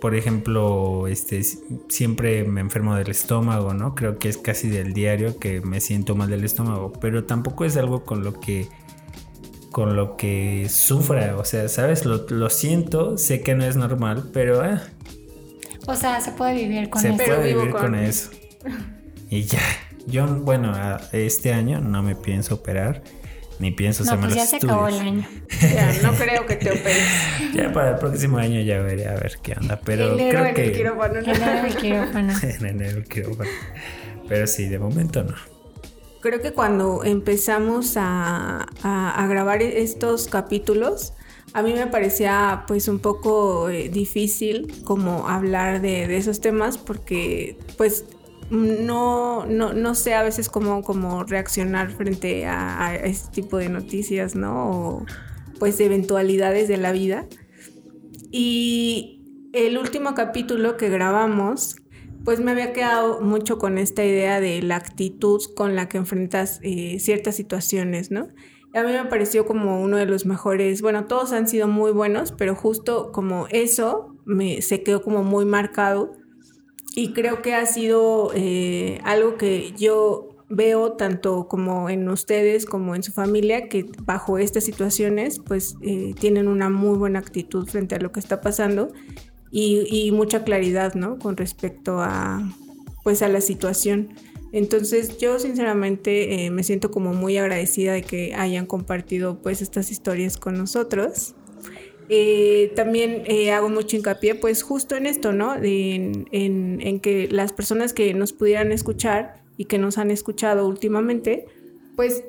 Por 0.00 0.14
ejemplo, 0.14 1.06
este 1.06 1.42
siempre 1.88 2.44
me 2.44 2.60
enfermo 2.60 2.94
del 2.94 3.10
estómago, 3.10 3.72
¿no? 3.72 3.94
Creo 3.94 4.18
que 4.18 4.28
es 4.28 4.36
casi 4.36 4.68
del 4.68 4.92
diario 4.92 5.38
que 5.38 5.62
me 5.62 5.80
siento 5.80 6.14
mal 6.14 6.28
del 6.28 6.44
estómago. 6.44 6.92
Pero 7.00 7.24
tampoco 7.24 7.64
es 7.64 7.78
algo 7.78 8.04
con 8.04 8.22
lo 8.22 8.38
que 8.38 8.68
con 9.74 9.96
lo 9.96 10.16
que 10.16 10.68
sufra. 10.70 11.36
O 11.36 11.44
sea, 11.44 11.68
¿sabes? 11.68 12.06
Lo, 12.06 12.26
lo 12.28 12.48
siento, 12.48 13.18
sé 13.18 13.40
que 13.40 13.56
no 13.56 13.64
es 13.64 13.74
normal, 13.74 14.30
pero 14.32 14.62
ah, 14.62 14.80
o 15.88 15.96
sea, 15.96 16.20
se 16.20 16.30
puede 16.30 16.54
vivir 16.54 16.88
con 16.88 17.04
eso. 17.04 17.16
Se 17.16 17.24
puede 17.24 17.54
vivir 17.54 17.72
con... 17.72 17.96
eso. 17.96 18.30
Y 19.28 19.42
ya. 19.42 19.58
Yo, 20.06 20.26
bueno, 20.26 20.72
este 21.10 21.52
año 21.52 21.80
no 21.80 22.04
me 22.04 22.14
pienso 22.14 22.54
operar. 22.54 23.02
Ni 23.58 23.72
pienso 23.72 24.04
no, 24.04 24.12
hacerme 24.12 24.26
pues 24.26 24.36
ya 24.36 24.46
se 24.46 24.56
acabó 24.56 24.86
el 24.86 24.98
año. 25.00 25.28
Ya, 25.60 25.92
no 26.02 26.12
creo 26.12 26.46
que 26.46 26.54
te 26.54 26.70
operes. 26.70 27.04
ya 27.54 27.72
para 27.72 27.90
el 27.90 27.96
próximo 27.96 28.38
año 28.38 28.60
ya 28.60 28.78
veré 28.78 29.08
a 29.08 29.14
ver 29.14 29.38
qué 29.42 29.54
onda. 29.60 29.80
Pero 29.84 30.14
enero 30.14 30.30
creo 30.30 30.46
en 30.46 30.54
que. 30.54 30.64
El 30.66 30.72
quirófano, 30.72 31.14
¿no? 31.20 31.32
Enero 31.32 31.66
el 31.66 31.76
quirófano. 31.76 32.32
en 32.42 32.66
enero 32.66 32.98
el 32.98 33.04
quirófano. 33.04 33.50
Pero 34.28 34.46
sí, 34.46 34.68
de 34.68 34.78
momento 34.78 35.24
no. 35.24 35.53
Creo 36.24 36.40
que 36.40 36.52
cuando 36.52 37.04
empezamos 37.04 37.96
a, 37.98 38.66
grabar 39.28 39.60
estos 39.60 40.26
capítulos, 40.26 41.12
a 41.52 41.60
mí 41.60 41.74
me 41.74 41.86
parecía 41.86 42.64
pues 42.66 42.88
un 42.88 42.98
poco 42.98 43.68
eh, 43.68 43.90
difícil 43.90 44.72
como 44.84 45.28
hablar 45.28 45.82
de, 45.82 46.16
esos 46.16 46.40
temas 46.40 46.78
porque 46.78 47.58
pues 47.76 48.06
no, 48.48 49.44
no, 49.44 49.74
no, 49.74 49.94
sé 49.94 50.14
a 50.14 50.22
veces 50.22 50.48
cómo, 50.48 50.82
cómo 50.82 51.24
reaccionar 51.24 51.90
frente 51.90 52.46
a, 52.46 52.86
a, 52.86 52.96
este 52.96 53.42
tipo 53.42 53.58
de 53.58 53.68
noticias, 53.68 54.34
¿no? 54.34 54.70
O 54.70 55.06
pues 55.58 55.78
eventualidades 55.78 56.68
de 56.68 56.78
la 56.78 56.92
vida. 56.92 57.26
Y 58.30 59.50
el 59.52 59.76
último 59.76 60.14
capítulo 60.14 60.78
que 60.78 60.88
grabamos, 60.88 61.76
pues 62.24 62.40
me 62.40 62.50
había 62.50 62.72
quedado 62.72 63.20
mucho 63.20 63.58
con 63.58 63.78
esta 63.78 64.04
idea 64.04 64.40
de 64.40 64.62
la 64.62 64.76
actitud 64.76 65.40
con 65.54 65.76
la 65.76 65.88
que 65.88 65.98
enfrentas 65.98 66.60
eh, 66.62 66.98
ciertas 66.98 67.36
situaciones, 67.36 68.10
¿no? 68.10 68.28
a 68.74 68.82
mí 68.82 68.92
me 68.92 69.04
pareció 69.04 69.46
como 69.46 69.80
uno 69.80 69.96
de 69.96 70.06
los 70.06 70.26
mejores, 70.26 70.82
bueno, 70.82 71.06
todos 71.06 71.32
han 71.32 71.46
sido 71.46 71.68
muy 71.68 71.92
buenos, 71.92 72.32
pero 72.32 72.56
justo 72.56 73.12
como 73.12 73.46
eso 73.50 74.16
me, 74.24 74.62
se 74.62 74.82
quedó 74.82 75.00
como 75.00 75.22
muy 75.22 75.44
marcado 75.44 76.12
y 76.96 77.12
creo 77.12 77.40
que 77.40 77.54
ha 77.54 77.66
sido 77.66 78.32
eh, 78.34 79.00
algo 79.04 79.36
que 79.36 79.72
yo 79.76 80.28
veo 80.48 80.92
tanto 80.92 81.46
como 81.48 81.88
en 81.88 82.08
ustedes 82.08 82.66
como 82.66 82.94
en 82.94 83.02
su 83.02 83.12
familia 83.12 83.68
que 83.68 83.86
bajo 84.02 84.38
estas 84.38 84.64
situaciones 84.64 85.40
pues 85.40 85.76
eh, 85.80 86.14
tienen 86.18 86.48
una 86.48 86.68
muy 86.68 86.98
buena 86.98 87.18
actitud 87.18 87.66
frente 87.66 87.94
a 87.94 87.98
lo 87.98 88.12
que 88.12 88.20
está 88.20 88.40
pasando 88.40 88.92
y, 89.50 90.10
mucha 90.12 90.42
claridad, 90.42 90.94
¿no? 90.94 91.18
Con 91.18 91.36
respecto 91.36 92.00
a 92.00 92.42
pues 93.04 93.22
a 93.22 93.28
la 93.28 93.40
situación. 93.40 94.08
Entonces 94.50 95.18
yo 95.18 95.38
sinceramente 95.38 96.46
eh, 96.46 96.50
me 96.50 96.62
siento 96.62 96.90
como 96.90 97.12
muy 97.12 97.36
agradecida 97.36 97.92
de 97.92 98.02
que 98.02 98.34
hayan 98.34 98.66
compartido 98.66 99.42
pues 99.42 99.62
estas 99.62 99.90
historias 99.90 100.36
con 100.36 100.56
nosotros. 100.56 101.34
Eh, 102.08 102.72
también 102.76 103.24
eh, 103.26 103.52
hago 103.52 103.68
mucho 103.68 103.96
hincapié 103.96 104.34
pues 104.34 104.62
justo 104.62 104.96
en 104.96 105.06
esto, 105.06 105.32
¿no? 105.32 105.54
En, 105.56 106.26
en, 106.30 107.00
que 107.00 107.28
las 107.28 107.52
personas 107.52 107.92
que 107.92 108.14
nos 108.14 108.32
pudieran 108.32 108.72
escuchar 108.72 109.42
y 109.56 109.64
que 109.66 109.78
nos 109.78 109.98
han 109.98 110.10
escuchado 110.10 110.68
últimamente, 110.68 111.46
pues, 111.96 112.24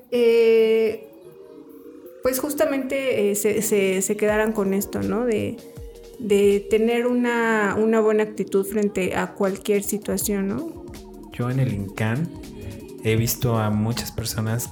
pues 2.23 2.39
justamente 2.39 3.35
se, 3.35 3.61
se, 3.61 4.01
se, 4.01 4.17
quedaran 4.17 4.51
con 4.51 4.73
esto, 4.73 5.01
¿no? 5.01 5.25
De, 5.25 5.57
de 6.19 6.65
tener 6.69 7.07
una, 7.07 7.75
una 7.77 7.99
buena 7.99 8.23
actitud 8.23 8.65
frente 8.65 9.15
a 9.15 9.33
cualquier 9.33 9.83
situación, 9.83 10.47
¿no? 10.47 10.85
Yo 11.33 11.49
en 11.49 11.59
el 11.59 11.73
INCAN 11.73 12.29
he 13.03 13.15
visto 13.15 13.57
a 13.57 13.69
muchas 13.69 14.11
personas 14.11 14.71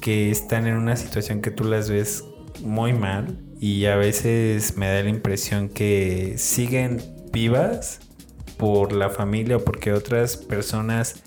que 0.00 0.30
están 0.30 0.66
en 0.66 0.76
una 0.76 0.96
situación 0.96 1.40
que 1.40 1.50
tú 1.50 1.64
las 1.64 1.88
ves 1.88 2.24
muy 2.62 2.92
mal 2.92 3.38
y 3.60 3.86
a 3.86 3.96
veces 3.96 4.76
me 4.76 4.88
da 4.88 5.02
la 5.02 5.08
impresión 5.08 5.68
que 5.68 6.34
siguen 6.36 7.00
vivas 7.32 8.00
por 8.56 8.92
la 8.92 9.10
familia 9.10 9.56
o 9.56 9.64
porque 9.64 9.92
otras 9.92 10.36
personas 10.36 11.22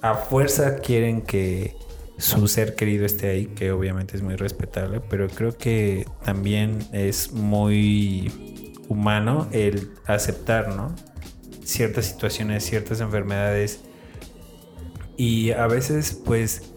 a 0.00 0.14
fuerza 0.14 0.76
quieren 0.76 1.22
que 1.22 1.74
su 2.20 2.46
ser 2.48 2.74
querido 2.74 3.04
esté 3.04 3.28
ahí, 3.28 3.46
que 3.46 3.72
obviamente 3.72 4.16
es 4.16 4.22
muy 4.22 4.36
respetable, 4.36 5.00
pero 5.00 5.28
creo 5.28 5.56
que 5.56 6.06
también 6.24 6.78
es 6.92 7.32
muy 7.32 8.32
humano 8.88 9.48
el 9.52 9.90
aceptar, 10.06 10.74
¿no? 10.74 10.94
ciertas 11.70 12.06
situaciones, 12.06 12.64
ciertas 12.64 13.00
enfermedades. 13.00 13.80
Y 15.16 15.52
a 15.52 15.66
veces, 15.66 16.20
pues, 16.24 16.72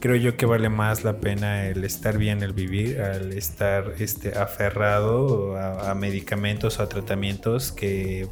creo 0.00 0.16
yo 0.16 0.36
que 0.36 0.46
vale 0.46 0.68
más 0.68 1.04
la 1.04 1.20
pena 1.20 1.66
el 1.66 1.84
estar 1.84 2.18
bien, 2.18 2.42
el 2.42 2.52
vivir, 2.52 3.00
al 3.00 3.32
estar 3.32 3.94
este, 3.98 4.36
aferrado 4.38 5.56
a, 5.56 5.94
medicamentos 5.94 6.78
o 6.78 6.82
a 6.82 6.88
tratamientos 6.88 7.70
que, 7.70 8.28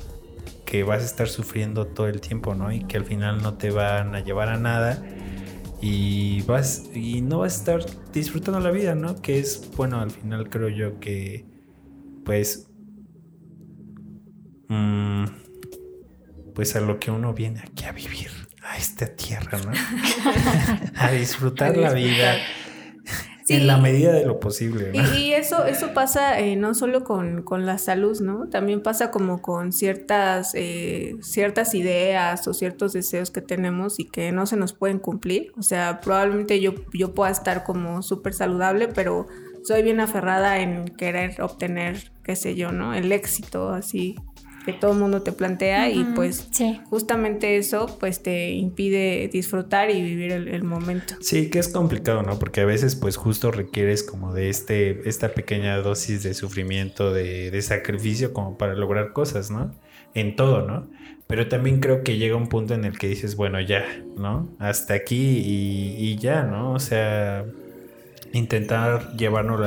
que, 0.65 0.83
vas 0.83 1.03
a 1.03 1.07
estar 1.07 1.29
sufriendo 1.29 1.87
todo 1.87 2.09
el 2.09 2.21
tiempo, 2.21 2.55
¿no? 2.55 2.73
Y 2.73 2.85
que 2.85 2.97
al 2.97 3.05
final 3.05 3.43
no 3.43 3.55
te 3.55 3.71
van 3.71 4.15
a 4.15 4.21
llevar 4.21 4.49
a 4.49 4.57
nada. 4.57 5.03
Y 5.81 6.43
vas 6.43 6.91
y 6.95 7.23
no 7.23 7.39
vas 7.39 7.55
a 7.55 7.57
estar 7.57 8.13
disfrutando 8.13 8.61
la 8.61 8.71
vida, 8.71 8.95
¿no? 8.95 9.21
Que 9.23 9.39
es, 9.39 9.71
bueno, 9.77 10.01
al 10.01 10.11
final 10.11 10.51
creo 10.51 10.69
yo 10.69 11.01
que, 11.01 11.47
pues, 12.25 12.69
mmm, 14.69 15.25
pues 16.55 16.77
a 16.77 16.81
lo 16.81 16.99
que 16.99 17.11
uno 17.11 17.33
viene 17.33 17.61
aquí 17.61 17.85
a 17.85 17.93
vivir, 17.93 18.31
a 18.63 18.77
esta 18.77 19.07
tierra, 19.07 19.59
¿no? 19.59 19.73
a 20.97 21.11
disfrutar 21.13 21.77
la 21.77 21.95
vida. 21.95 22.37
En 23.57 23.67
la 23.67 23.77
medida 23.79 24.13
de 24.13 24.25
lo 24.25 24.41
posible. 24.41 24.93
¿no? 24.93 25.15
Y, 25.17 25.33
eso, 25.33 25.65
eso 25.65 25.93
pasa 25.93 26.39
eh, 26.41 26.57
no 26.57 26.75
solo 26.75 27.05
con, 27.05 27.45
la 27.67 27.79
salud, 27.79 28.21
¿no? 28.21 28.49
También 28.49 28.83
pasa 28.83 29.11
como 29.11 29.43
con 29.43 29.73
ciertas, 29.73 30.53
eh, 30.55 31.17
ciertas 31.21 31.75
ideas 31.75 32.47
o 32.49 32.55
ciertos 32.55 32.93
deseos 32.93 33.31
que 33.31 33.43
tenemos 33.43 33.99
y 34.01 34.05
que 34.05 34.33
no 34.33 34.47
se 34.47 34.57
nos 34.57 34.73
pueden 34.73 34.99
cumplir. 34.99 35.53
O 35.59 35.63
sea, 35.63 36.01
probablemente 36.01 36.61
yo, 36.61 36.75
yo 36.93 37.15
pueda 37.15 37.31
estar 37.31 37.65
como 37.65 38.03
súper 38.03 38.35
saludable, 38.35 38.89
pero 38.89 39.27
soy 39.63 39.83
bien 39.83 40.01
aferrada 40.01 40.61
en 40.61 40.87
querer 40.87 41.41
obtener, 41.43 42.13
qué 42.23 42.37
sé 42.37 42.55
yo, 42.55 42.73
¿no? 42.73 42.95
El 42.95 43.13
éxito 43.13 43.71
así 43.71 44.17
que 44.65 44.73
todo 44.73 44.93
el 44.93 44.99
mundo 44.99 45.23
te 45.23 45.33
plantea 45.33 45.91
y 45.91 46.05
pues 46.15 46.49
justamente 46.91 47.57
eso 47.57 47.97
pues 47.99 48.23
te 48.23 48.51
impide 48.51 49.29
disfrutar 49.33 49.91
y 49.91 50.03
vivir 50.03 50.33
el, 50.33 50.65
momento. 50.65 51.15
Sí, 51.21 51.51
que 51.51 51.59
es 51.59 51.69
complicado, 51.69 52.23
¿no? 52.23 52.39
Porque 52.39 52.61
a 52.61 52.65
veces 52.65 52.95
pues 52.95 53.17
justo 53.17 53.51
requieres 53.51 54.03
como 54.03 54.35
de 54.35 54.51
este, 54.51 55.09
esta 55.09 55.31
pequeña 55.31 55.77
dosis 55.79 56.23
de 56.23 56.35
sufrimiento, 56.35 57.13
de, 57.13 57.51
de 57.51 57.63
sacrificio 57.63 58.33
como 58.33 58.59
para 58.59 58.75
lograr 58.75 59.13
cosas, 59.13 59.51
¿no? 59.51 59.75
En 60.15 60.37
todo, 60.37 60.67
¿no? 60.67 60.89
Pero 61.31 61.47
también 61.47 61.79
creo 61.79 62.03
que 62.03 62.19
llega 62.19 62.35
un 62.35 62.49
punto 62.49 62.75
en 62.75 62.85
el 62.85 62.99
que 62.99 63.07
dices, 63.07 63.37
bueno, 63.37 63.61
ya, 63.61 63.85
¿no? 64.17 64.49
Hasta 64.59 64.95
aquí 64.95 65.41
y, 65.45 66.17
ya, 66.17 66.43
¿no? 66.43 66.73
O 66.73 66.81
sea, 66.81 67.45
intentar 68.33 69.17
llevarnos 69.17 69.61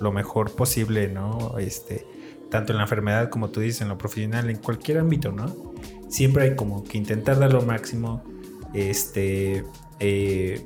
lo 0.00 0.10
mejor 0.10 0.56
posible, 0.56 1.08
¿no? 1.08 1.58
Este, 1.58 2.06
tanto 2.52 2.72
en 2.72 2.76
la 2.76 2.84
enfermedad 2.84 3.30
como 3.30 3.48
tú 3.48 3.60
dices, 3.60 3.80
en 3.80 3.88
lo 3.88 3.98
profesional, 3.98 4.50
en 4.50 4.58
cualquier 4.58 4.98
ámbito, 4.98 5.32
¿no? 5.32 5.72
Siempre 6.08 6.44
hay 6.44 6.54
como 6.54 6.84
que 6.84 6.98
intentar 6.98 7.38
dar 7.38 7.52
lo 7.52 7.62
máximo, 7.62 8.22
este, 8.74 9.64
eh, 9.98 10.62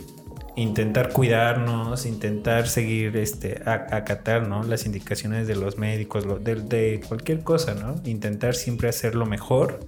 intentar 0.56 1.10
cuidarnos, 1.12 2.04
intentar 2.04 2.66
seguir, 2.66 3.16
este, 3.16 3.62
acatar, 3.64 4.48
¿no? 4.48 4.64
Las 4.64 4.84
indicaciones 4.84 5.46
de 5.46 5.54
los 5.54 5.78
médicos, 5.78 6.26
de, 6.44 6.56
de 6.56 7.00
cualquier 7.06 7.44
cosa, 7.44 7.74
¿no? 7.74 7.94
Intentar 8.04 8.56
siempre 8.56 8.88
hacer 8.88 9.14
lo 9.14 9.24
mejor 9.24 9.78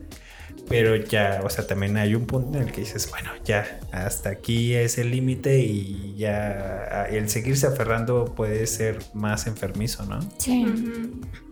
pero 0.68 0.96
ya, 0.96 1.40
o 1.44 1.48
sea, 1.48 1.66
también 1.66 1.96
hay 1.96 2.14
un 2.14 2.26
punto 2.26 2.58
en 2.58 2.64
el 2.64 2.72
que 2.72 2.82
dices, 2.82 3.08
bueno, 3.10 3.30
ya, 3.42 3.80
hasta 3.90 4.28
aquí 4.28 4.74
es 4.74 4.98
el 4.98 5.10
límite 5.10 5.60
y 5.60 6.14
ya 6.16 7.06
el 7.10 7.30
seguirse 7.30 7.66
aferrando 7.66 8.26
puede 8.34 8.66
ser 8.66 8.98
más 9.14 9.46
enfermizo, 9.46 10.04
¿no? 10.04 10.20
Sí. 10.36 10.66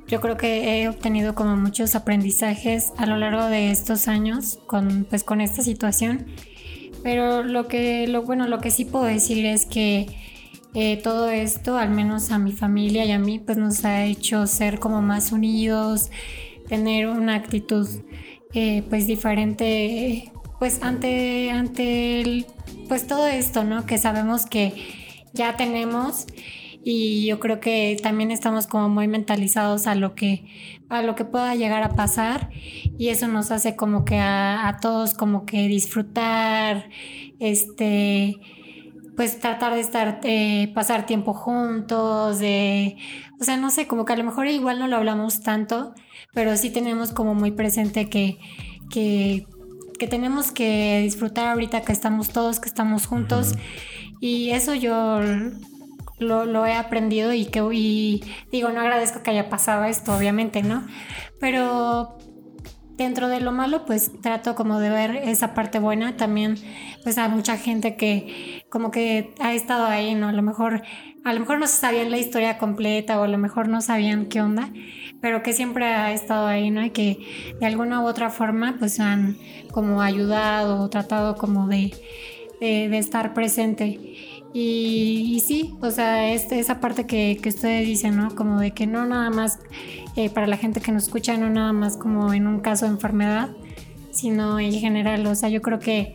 Yo 0.08 0.20
creo 0.20 0.36
que 0.36 0.82
he 0.82 0.88
obtenido 0.88 1.34
como 1.34 1.56
muchos 1.56 1.96
aprendizajes 1.96 2.92
a 2.96 3.06
lo 3.06 3.16
largo 3.16 3.44
de 3.46 3.70
estos 3.70 4.06
años 4.06 4.58
con, 4.66 5.04
pues, 5.08 5.24
con 5.24 5.40
esta 5.40 5.62
situación. 5.62 6.26
Pero 7.02 7.42
lo 7.42 7.66
que, 7.66 8.06
lo, 8.06 8.22
bueno, 8.22 8.46
lo 8.46 8.60
que 8.60 8.70
sí 8.70 8.84
puedo 8.84 9.04
decir 9.04 9.44
es 9.46 9.66
que 9.66 10.06
eh, 10.74 10.98
todo 11.02 11.30
esto, 11.30 11.76
al 11.76 11.90
menos 11.90 12.30
a 12.30 12.38
mi 12.38 12.52
familia 12.52 13.04
y 13.04 13.12
a 13.12 13.18
mí, 13.18 13.38
pues 13.38 13.58
nos 13.58 13.84
ha 13.84 14.04
hecho 14.04 14.46
ser 14.46 14.78
como 14.78 15.02
más 15.02 15.32
unidos, 15.32 16.10
tener 16.68 17.08
una 17.08 17.34
actitud 17.34 17.88
eh, 18.54 18.82
pues 18.88 19.06
diferente, 19.06 20.32
pues 20.58 20.82
ante, 20.82 21.50
ante 21.50 22.46
pues 22.88 23.06
todo 23.06 23.26
esto, 23.26 23.64
¿no? 23.64 23.86
Que 23.86 23.98
sabemos 23.98 24.46
que 24.46 24.72
ya 25.32 25.56
tenemos 25.56 26.26
y 26.88 27.26
yo 27.26 27.40
creo 27.40 27.58
que 27.58 27.98
también 28.00 28.30
estamos 28.30 28.68
como 28.68 28.88
muy 28.88 29.08
mentalizados 29.08 29.88
a 29.88 29.96
lo 29.96 30.14
que 30.14 30.44
a 30.88 31.02
lo 31.02 31.16
que 31.16 31.24
pueda 31.24 31.52
llegar 31.56 31.82
a 31.82 31.96
pasar 31.96 32.50
y 32.96 33.08
eso 33.08 33.26
nos 33.26 33.50
hace 33.50 33.74
como 33.74 34.04
que 34.04 34.20
a, 34.20 34.78
todos 34.80 35.12
como 35.14 35.46
que 35.46 35.66
disfrutar 35.66 36.88
este 37.40 38.36
pues 39.16 39.40
tratar 39.40 39.74
de 39.74 39.80
estar 39.80 40.20
eh, 40.22 40.70
pasar 40.76 41.06
tiempo 41.06 41.34
juntos 41.34 42.38
de 42.38 42.96
o 43.40 43.42
sea 43.42 43.56
no 43.56 43.70
sé 43.70 43.88
como 43.88 44.04
que 44.04 44.12
a 44.12 44.16
lo 44.16 44.22
mejor 44.22 44.46
igual 44.46 44.78
no 44.78 44.86
lo 44.86 44.94
hablamos 44.94 45.40
tanto 45.40 45.92
pero 46.32 46.56
sí 46.56 46.70
tenemos 46.70 47.10
como 47.10 47.34
muy 47.34 47.50
presente 47.50 48.08
que, 48.08 48.38
que, 48.90 49.44
tenemos 50.08 50.52
que 50.52 51.00
disfrutar 51.02 51.48
ahorita 51.48 51.80
que 51.80 51.92
estamos 51.92 52.28
todos, 52.28 52.60
que 52.60 52.68
estamos 52.68 53.06
juntos. 53.06 53.54
Y 54.20 54.50
eso 54.50 54.74
yo 54.74 55.20
lo, 56.18 56.66
he 56.66 56.74
aprendido 56.74 57.32
y 57.32 57.46
que 57.46 57.62
y 57.72 58.24
digo, 58.50 58.70
no 58.70 58.80
agradezco 58.80 59.22
que 59.22 59.30
haya 59.30 59.48
pasado 59.48 59.84
esto, 59.84 60.16
obviamente, 60.16 60.62
¿no? 60.62 60.86
Pero 61.40 62.18
dentro 62.96 63.28
de 63.28 63.40
lo 63.40 63.52
malo, 63.52 63.84
pues 63.84 64.10
trato 64.22 64.54
como 64.54 64.80
de 64.80 64.90
ver 64.90 65.16
esa 65.16 65.54
parte 65.54 65.78
buena. 65.78 66.16
También, 66.16 66.56
pues 67.02 67.18
hay 67.18 67.28
mucha 67.28 67.56
gente 67.56 67.96
que 67.96 68.64
como 68.70 68.90
que 68.90 69.34
ha 69.40 69.52
estado 69.52 69.86
ahí, 69.86 70.14
¿no? 70.14 70.28
A 70.28 70.32
lo 70.32 70.42
mejor, 70.42 70.82
a 71.24 71.32
lo 71.32 71.40
mejor 71.40 71.58
no 71.58 71.66
sabían 71.66 72.10
la 72.10 72.18
historia 72.18 72.58
completa 72.58 73.20
o 73.20 73.24
a 73.24 73.28
lo 73.28 73.38
mejor 73.38 73.68
no 73.68 73.80
sabían 73.80 74.26
qué 74.26 74.40
onda 74.40 74.70
pero 75.20 75.42
que 75.42 75.52
siempre 75.52 75.86
ha 75.86 76.12
estado 76.12 76.46
ahí, 76.46 76.70
¿no? 76.70 76.84
Y 76.84 76.90
que 76.90 77.18
de 77.58 77.66
alguna 77.66 78.00
u 78.02 78.06
otra 78.06 78.30
forma 78.30 78.76
pues 78.78 79.00
han 79.00 79.36
como 79.72 80.02
ayudado 80.02 80.80
o 80.80 80.88
tratado 80.88 81.36
como 81.36 81.66
de, 81.68 81.92
de, 82.60 82.98
estar 82.98 83.34
presente. 83.34 84.35
Y, 84.58 85.42
sí, 85.46 85.74
o 85.82 85.90
sea, 85.90 86.32
este, 86.32 86.58
esa 86.58 86.80
parte 86.80 87.04
que, 87.04 87.38
que, 87.42 87.50
ustedes 87.50 87.86
dicen, 87.86 88.16
¿no? 88.16 88.34
Como 88.34 88.58
de 88.58 88.70
que 88.70 88.86
no 88.86 89.04
nada 89.04 89.28
más, 89.28 89.58
eh, 90.16 90.30
para 90.30 90.46
la 90.46 90.56
gente 90.56 90.80
que 90.80 90.92
nos 90.92 91.02
escucha, 91.02 91.36
no 91.36 91.50
nada 91.50 91.74
más 91.74 91.98
como 91.98 92.32
en 92.32 92.46
un 92.46 92.60
caso 92.60 92.86
de 92.86 92.92
enfermedad, 92.92 93.50
sino 94.12 94.58
en 94.58 94.72
general, 94.72 95.26
o 95.26 95.34
sea, 95.34 95.50
yo 95.50 95.60
creo 95.60 95.78
que 95.78 96.14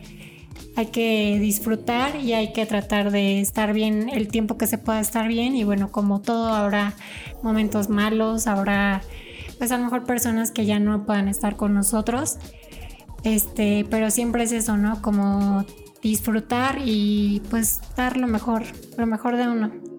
hay 0.74 0.86
que 0.86 1.38
disfrutar 1.38 2.16
y 2.16 2.32
hay 2.32 2.52
que 2.52 2.66
tratar 2.66 3.12
de 3.12 3.40
estar 3.40 3.72
bien 3.72 4.08
el 4.08 4.26
tiempo 4.26 4.58
que 4.58 4.66
se 4.66 4.76
pueda 4.76 4.98
estar 4.98 5.28
bien 5.28 5.54
y 5.54 5.62
bueno, 5.62 5.92
como 5.92 6.20
todo 6.20 6.52
habrá 6.52 6.94
momentos 7.44 7.90
malos, 7.90 8.48
habrá 8.48 9.02
pues 9.58 9.70
a 9.70 9.78
lo 9.78 9.84
mejor 9.84 10.02
personas 10.02 10.50
que 10.50 10.66
ya 10.66 10.80
no 10.80 11.06
puedan 11.06 11.28
estar 11.28 11.54
con 11.54 11.74
nosotros. 11.74 12.38
Este, 13.22 13.86
pero 13.88 14.10
siempre 14.10 14.42
es 14.42 14.50
eso, 14.50 14.76
¿no? 14.76 15.00
Como 15.00 15.64
disfrutar 16.02 16.78
y 16.84 17.40
pues 17.50 17.80
dar 17.96 18.16
lo 18.16 18.26
mejor, 18.26 18.64
lo 18.98 19.06
mejor 19.06 19.36
de 19.36 19.48
uno. 19.48 19.91